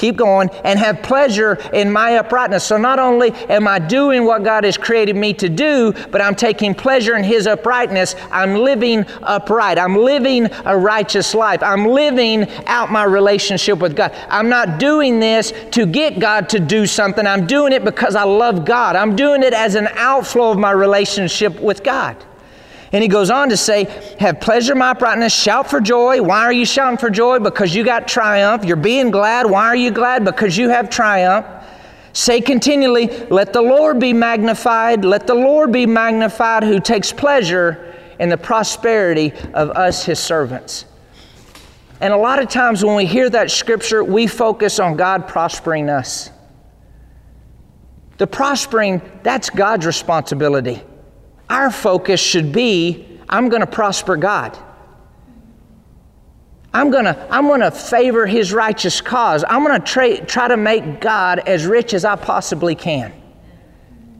Keep 0.00 0.16
going, 0.16 0.48
and 0.64 0.78
have 0.78 1.02
pleasure 1.02 1.54
in 1.74 1.92
my 1.92 2.16
uprightness. 2.16 2.64
So 2.64 2.78
not 2.78 2.98
only 2.98 3.32
am 3.50 3.68
I 3.68 3.78
doing 3.78 4.24
what 4.24 4.42
God 4.42 4.64
has 4.64 4.78
created 4.78 5.14
me 5.14 5.34
to 5.34 5.48
do, 5.48 5.92
but 6.10 6.22
I'm 6.22 6.34
taking 6.34 6.74
pleasure 6.74 7.16
in 7.16 7.22
His 7.22 7.46
uprightness. 7.46 8.16
I'm 8.30 8.54
living 8.54 9.04
upright. 9.22 9.78
I'm 9.78 9.94
living 9.94 10.48
a 10.64 10.76
righteous 10.76 11.34
life. 11.34 11.62
I'm 11.62 11.84
living 11.84 12.48
out 12.66 12.90
my 12.90 13.04
relationship 13.04 13.78
with 13.78 13.94
God. 13.94 14.12
I'm 14.28 14.48
not 14.48 14.78
doing 14.78 15.20
this 15.20 15.52
to 15.72 15.84
get 15.84 16.18
God 16.18 16.48
to 16.50 16.60
do 16.60 16.86
something. 16.86 17.26
I'm 17.26 17.46
doing 17.46 17.72
it 17.72 17.84
because 17.84 18.16
I 18.16 18.24
love 18.24 18.64
God. 18.64 18.96
I'm 18.96 19.14
doing 19.14 19.42
it 19.42 19.52
as 19.52 19.74
an 19.74 19.88
outflow 19.96 20.52
of 20.52 20.58
my 20.58 20.70
relationship 20.70 21.60
with 21.60 21.84
God. 21.84 22.16
And 22.92 23.02
he 23.02 23.08
goes 23.08 23.30
on 23.30 23.50
to 23.50 23.56
say, 23.56 23.84
Have 24.18 24.40
pleasure, 24.40 24.74
my 24.74 24.92
brightness, 24.94 25.32
shout 25.32 25.70
for 25.70 25.80
joy. 25.80 26.22
Why 26.22 26.40
are 26.40 26.52
you 26.52 26.64
shouting 26.64 26.98
for 26.98 27.08
joy? 27.08 27.38
Because 27.38 27.74
you 27.74 27.84
got 27.84 28.08
triumph. 28.08 28.64
You're 28.64 28.76
being 28.76 29.10
glad. 29.10 29.48
Why 29.48 29.66
are 29.66 29.76
you 29.76 29.90
glad? 29.90 30.24
Because 30.24 30.56
you 30.56 30.68
have 30.70 30.90
triumph. 30.90 31.46
Say 32.12 32.40
continually, 32.40 33.06
Let 33.28 33.52
the 33.52 33.62
Lord 33.62 34.00
be 34.00 34.12
magnified. 34.12 35.04
Let 35.04 35.26
the 35.26 35.34
Lord 35.34 35.70
be 35.70 35.86
magnified 35.86 36.64
who 36.64 36.80
takes 36.80 37.12
pleasure 37.12 37.94
in 38.18 38.28
the 38.28 38.36
prosperity 38.36 39.32
of 39.54 39.70
us, 39.70 40.04
his 40.04 40.18
servants. 40.18 40.84
And 42.00 42.12
a 42.12 42.16
lot 42.16 42.42
of 42.42 42.48
times 42.48 42.84
when 42.84 42.96
we 42.96 43.06
hear 43.06 43.30
that 43.30 43.50
scripture, 43.50 44.02
we 44.02 44.26
focus 44.26 44.80
on 44.80 44.96
God 44.96 45.28
prospering 45.28 45.88
us. 45.88 46.30
The 48.18 48.26
prospering, 48.26 49.00
that's 49.22 49.48
God's 49.48 49.86
responsibility. 49.86 50.82
Our 51.50 51.70
focus 51.70 52.20
should 52.20 52.52
be 52.52 53.06
I'm 53.28 53.48
going 53.48 53.60
to 53.60 53.66
prosper 53.66 54.16
God. 54.16 54.56
I'm 56.72 56.90
going 56.90 57.04
to 57.04 57.26
I'm 57.30 57.48
going 57.48 57.60
to 57.60 57.70
favor 57.72 58.26
his 58.26 58.52
righteous 58.52 59.00
cause. 59.00 59.44
I'm 59.48 59.64
going 59.64 59.78
to 59.78 59.86
try, 59.86 60.16
try 60.20 60.48
to 60.48 60.56
make 60.56 61.00
God 61.00 61.40
as 61.40 61.66
rich 61.66 61.92
as 61.92 62.04
I 62.04 62.14
possibly 62.16 62.76
can. 62.76 63.12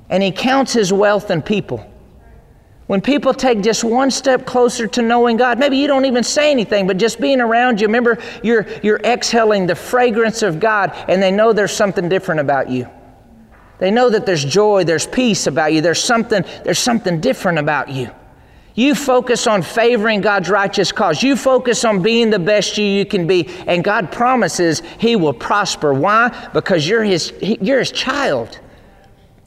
And 0.08 0.22
he 0.22 0.32
counts 0.32 0.72
his 0.72 0.92
wealth 0.92 1.30
in 1.30 1.40
people. 1.40 1.86
When 2.88 3.00
people 3.00 3.32
take 3.32 3.62
just 3.62 3.84
one 3.84 4.10
step 4.10 4.44
closer 4.44 4.88
to 4.88 5.02
knowing 5.02 5.36
God, 5.36 5.60
maybe 5.60 5.76
you 5.76 5.86
don't 5.86 6.06
even 6.06 6.24
say 6.24 6.50
anything, 6.50 6.88
but 6.88 6.96
just 6.96 7.20
being 7.20 7.40
around 7.40 7.80
you, 7.80 7.86
remember 7.86 8.18
you're, 8.42 8.66
you're 8.82 8.98
exhaling 9.04 9.68
the 9.68 9.76
fragrance 9.76 10.42
of 10.42 10.58
God 10.58 10.92
and 11.08 11.22
they 11.22 11.30
know 11.30 11.52
there's 11.52 11.72
something 11.72 12.08
different 12.08 12.40
about 12.40 12.68
you. 12.68 12.90
They 13.80 13.90
know 13.90 14.10
that 14.10 14.26
there's 14.26 14.44
joy, 14.44 14.84
there's 14.84 15.06
peace 15.06 15.46
about 15.46 15.72
you, 15.72 15.80
there's 15.80 16.04
something, 16.04 16.44
there's 16.64 16.78
something 16.78 17.18
different 17.18 17.58
about 17.58 17.88
you. 17.88 18.10
You 18.74 18.94
focus 18.94 19.46
on 19.46 19.62
favoring 19.62 20.20
God's 20.20 20.48
righteous 20.48 20.92
cause. 20.92 21.22
You 21.22 21.34
focus 21.34 21.84
on 21.84 22.02
being 22.02 22.30
the 22.30 22.38
best 22.38 22.78
you, 22.78 22.84
you 22.84 23.04
can 23.04 23.26
be, 23.26 23.48
and 23.66 23.82
God 23.82 24.12
promises 24.12 24.82
He 24.98 25.16
will 25.16 25.32
prosper. 25.32 25.94
Why? 25.94 26.48
Because 26.52 26.86
you're 26.86 27.02
His, 27.02 27.32
you're 27.40 27.80
His 27.80 27.90
child. 27.90 28.60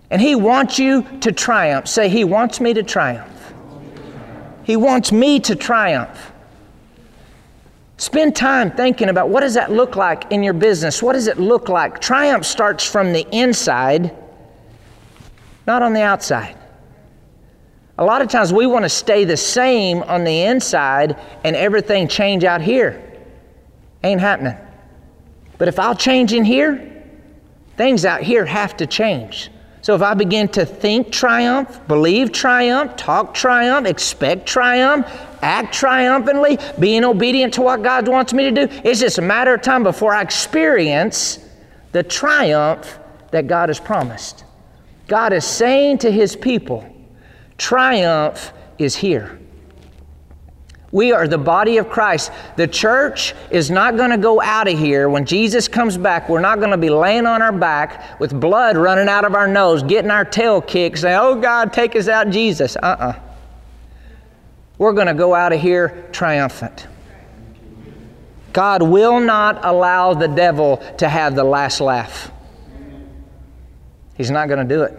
And 0.09 0.19
He 0.19 0.35
wants 0.35 0.79
you 0.79 1.03
to 1.21 1.31
triumph. 1.31 1.87
Say, 1.87 2.09
He 2.09 2.23
wants 2.23 2.59
me 2.59 2.73
to 2.73 2.83
triumph. 2.83 3.53
He 4.63 4.75
wants 4.75 5.11
me 5.11 5.39
to 5.41 5.55
triumph. 5.55 6.31
Spend 7.97 8.35
time 8.35 8.71
thinking 8.71 9.09
about 9.09 9.29
what 9.29 9.41
does 9.41 9.53
that 9.53 9.71
look 9.71 9.95
like 9.95 10.31
in 10.31 10.41
your 10.41 10.53
business? 10.53 11.03
What 11.03 11.13
does 11.13 11.27
it 11.27 11.39
look 11.39 11.69
like? 11.69 12.01
Triumph 12.01 12.45
starts 12.45 12.83
from 12.83 13.13
the 13.13 13.27
inside 13.31 14.15
not 15.65 15.81
on 15.81 15.93
the 15.93 16.01
outside. 16.01 16.57
A 17.97 18.03
lot 18.03 18.21
of 18.21 18.27
times 18.27 18.51
we 18.51 18.65
want 18.65 18.83
to 18.83 18.89
stay 18.89 19.23
the 19.23 19.37
same 19.37 20.01
on 20.03 20.23
the 20.23 20.43
inside 20.43 21.19
and 21.43 21.55
everything 21.55 22.07
change 22.07 22.43
out 22.43 22.61
here. 22.61 23.01
Ain't 24.03 24.19
happening. 24.19 24.57
But 25.57 25.67
if 25.67 25.79
I'll 25.79 25.95
change 25.95 26.33
in 26.33 26.43
here, 26.43 27.03
things 27.77 28.03
out 28.03 28.21
here 28.21 28.45
have 28.45 28.75
to 28.77 28.87
change. 28.87 29.51
So 29.81 29.93
if 29.95 30.01
I 30.01 30.13
begin 30.13 30.47
to 30.49 30.65
think 30.65 31.11
triumph, 31.11 31.79
believe 31.87 32.31
triumph, 32.31 32.95
talk 32.95 33.33
triumph, 33.33 33.85
expect 33.85 34.47
triumph, 34.47 35.05
act 35.41 35.73
triumphantly, 35.73 36.57
being 36.79 37.03
obedient 37.03 37.53
to 37.55 37.61
what 37.61 37.83
God 37.83 38.07
wants 38.07 38.33
me 38.33 38.49
to 38.49 38.67
do, 38.67 38.73
it's 38.83 39.01
just 39.01 39.17
a 39.17 39.21
matter 39.21 39.53
of 39.53 39.61
time 39.61 39.83
before 39.83 40.13
I 40.13 40.21
experience 40.21 41.39
the 41.91 42.01
triumph 42.01 42.97
that 43.31 43.47
God 43.47 43.69
has 43.69 43.79
promised. 43.79 44.45
God 45.07 45.33
is 45.33 45.45
saying 45.45 45.99
to 45.99 46.11
his 46.11 46.35
people, 46.35 46.87
triumph 47.57 48.53
is 48.77 48.95
here. 48.95 49.39
We 50.93 51.11
are 51.11 51.27
the 51.27 51.39
body 51.39 51.77
of 51.77 51.89
Christ. 51.89 52.31
The 52.55 52.67
church 52.67 53.33
is 53.49 53.71
not 53.71 53.97
going 53.97 54.11
to 54.11 54.17
go 54.17 54.39
out 54.39 54.67
of 54.67 54.77
here 54.77 55.09
when 55.09 55.25
Jesus 55.25 55.67
comes 55.67 55.97
back. 55.97 56.29
We're 56.29 56.39
not 56.39 56.59
going 56.59 56.69
to 56.69 56.77
be 56.77 56.91
laying 56.91 57.25
on 57.25 57.41
our 57.41 57.51
back 57.51 58.19
with 58.19 58.39
blood 58.39 58.77
running 58.77 59.09
out 59.09 59.25
of 59.25 59.33
our 59.33 59.47
nose, 59.47 59.81
getting 59.81 60.11
our 60.11 60.23
tail 60.23 60.61
kicked, 60.61 60.99
saying, 60.99 61.17
Oh 61.19 61.33
God, 61.33 61.73
take 61.73 61.95
us 61.95 62.07
out, 62.07 62.29
Jesus. 62.29 62.75
Uh 62.75 62.79
uh-uh. 62.83 63.07
uh. 63.07 63.19
we 64.77 64.85
are 64.85 64.93
going 64.93 65.07
to 65.07 65.15
go 65.15 65.33
out 65.33 65.51
of 65.51 65.59
here 65.59 66.07
triumphant. 66.11 66.85
God 68.53 68.83
will 68.83 69.19
not 69.19 69.65
allow 69.65 70.13
the 70.13 70.27
devil 70.27 70.77
to 70.99 71.09
have 71.09 71.35
the 71.35 71.43
last 71.43 71.81
laugh. 71.81 72.31
He's 74.15 74.31
not 74.31 74.47
going 74.47 74.67
to 74.67 74.75
do 74.75 74.83
it. 74.83 74.97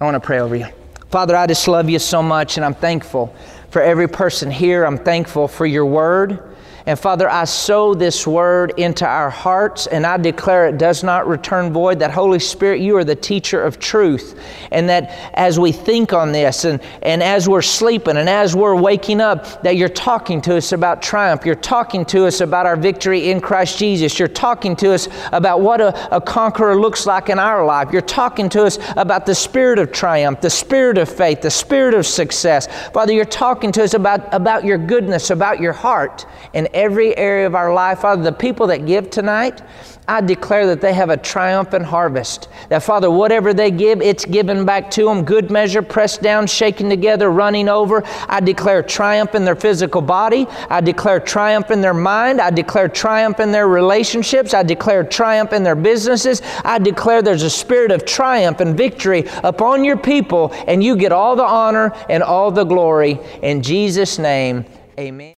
I 0.00 0.04
want 0.04 0.14
to 0.14 0.20
pray 0.20 0.40
over 0.40 0.56
you. 0.56 0.66
Father, 1.10 1.36
I 1.36 1.46
just 1.46 1.66
love 1.68 1.88
you 1.88 1.98
so 1.98 2.22
much, 2.22 2.56
and 2.56 2.64
I'm 2.64 2.74
thankful 2.74 3.34
for 3.70 3.80
every 3.80 4.08
person 4.08 4.50
here. 4.50 4.84
I'm 4.84 4.98
thankful 4.98 5.48
for 5.48 5.66
your 5.66 5.86
word. 5.86 6.53
And 6.86 6.98
Father, 6.98 7.30
I 7.30 7.44
sow 7.44 7.94
this 7.94 8.26
word 8.26 8.74
into 8.76 9.06
our 9.06 9.30
hearts 9.30 9.86
and 9.86 10.04
I 10.04 10.18
declare 10.18 10.68
it 10.68 10.76
does 10.76 11.02
not 11.02 11.26
return 11.26 11.72
void. 11.72 12.00
That 12.00 12.10
Holy 12.10 12.38
Spirit, 12.38 12.80
you 12.80 12.98
are 12.98 13.04
the 13.04 13.16
teacher 13.16 13.62
of 13.62 13.78
truth. 13.78 14.38
And 14.70 14.86
that 14.90 15.32
as 15.32 15.58
we 15.58 15.72
think 15.72 16.12
on 16.12 16.32
this 16.32 16.66
and, 16.66 16.82
and 17.00 17.22
as 17.22 17.48
we're 17.48 17.62
sleeping 17.62 18.18
and 18.18 18.28
as 18.28 18.54
we're 18.54 18.74
waking 18.74 19.22
up, 19.22 19.62
that 19.62 19.76
you're 19.76 19.88
talking 19.88 20.42
to 20.42 20.58
us 20.58 20.72
about 20.72 21.00
triumph. 21.00 21.46
You're 21.46 21.54
talking 21.54 22.04
to 22.06 22.26
us 22.26 22.42
about 22.42 22.66
our 22.66 22.76
victory 22.76 23.30
in 23.30 23.40
Christ 23.40 23.78
Jesus. 23.78 24.18
You're 24.18 24.28
talking 24.28 24.76
to 24.76 24.92
us 24.92 25.08
about 25.32 25.62
what 25.62 25.80
a, 25.80 26.14
a 26.14 26.20
conqueror 26.20 26.78
looks 26.78 27.06
like 27.06 27.30
in 27.30 27.38
our 27.38 27.64
life. 27.64 27.92
You're 27.92 28.02
talking 28.02 28.50
to 28.50 28.62
us 28.62 28.78
about 28.98 29.24
the 29.24 29.34
spirit 29.34 29.78
of 29.78 29.90
triumph, 29.90 30.42
the 30.42 30.50
spirit 30.50 30.98
of 30.98 31.08
faith, 31.08 31.40
the 31.40 31.50
spirit 31.50 31.94
of 31.94 32.04
success. 32.04 32.68
Father, 32.90 33.14
you're 33.14 33.24
talking 33.24 33.72
to 33.72 33.82
us 33.82 33.94
about, 33.94 34.34
about 34.34 34.66
your 34.66 34.76
goodness, 34.76 35.30
about 35.30 35.60
your 35.60 35.72
heart. 35.72 36.26
And 36.52 36.68
every 36.74 37.16
area 37.16 37.46
of 37.46 37.54
our 37.54 37.72
life. 37.72 38.00
Father, 38.00 38.22
the 38.22 38.32
people 38.32 38.66
that 38.66 38.84
give 38.84 39.08
tonight, 39.08 39.62
I 40.06 40.20
declare 40.20 40.66
that 40.66 40.82
they 40.82 40.92
have 40.92 41.08
a 41.08 41.16
triumphant 41.16 41.86
harvest. 41.86 42.48
That, 42.68 42.82
Father, 42.82 43.10
whatever 43.10 43.54
they 43.54 43.70
give, 43.70 44.02
it's 44.02 44.26
given 44.26 44.66
back 44.66 44.90
to 44.92 45.06
them. 45.06 45.24
Good 45.24 45.50
measure, 45.50 45.80
pressed 45.80 46.20
down, 46.20 46.46
shaken 46.46 46.90
together, 46.90 47.30
running 47.30 47.70
over. 47.70 48.02
I 48.28 48.40
declare 48.40 48.82
triumph 48.82 49.34
in 49.34 49.46
their 49.46 49.56
physical 49.56 50.02
body. 50.02 50.46
I 50.68 50.82
declare 50.82 51.20
triumph 51.20 51.70
in 51.70 51.80
their 51.80 51.94
mind. 51.94 52.38
I 52.40 52.50
declare 52.50 52.88
triumph 52.88 53.40
in 53.40 53.50
their 53.50 53.66
relationships. 53.66 54.52
I 54.52 54.62
declare 54.62 55.04
triumph 55.04 55.54
in 55.54 55.62
their 55.62 55.76
businesses. 55.76 56.42
I 56.64 56.78
declare 56.78 57.22
there's 57.22 57.42
a 57.42 57.48
spirit 57.48 57.90
of 57.90 58.04
triumph 58.04 58.60
and 58.60 58.76
victory 58.76 59.24
upon 59.42 59.84
your 59.84 59.96
people, 59.96 60.52
and 60.66 60.84
you 60.84 60.96
get 60.96 61.12
all 61.12 61.34
the 61.34 61.44
honor 61.44 61.92
and 62.10 62.22
all 62.22 62.50
the 62.50 62.64
glory. 62.64 63.18
In 63.40 63.62
Jesus' 63.62 64.18
name, 64.18 64.66
amen. 64.98 65.32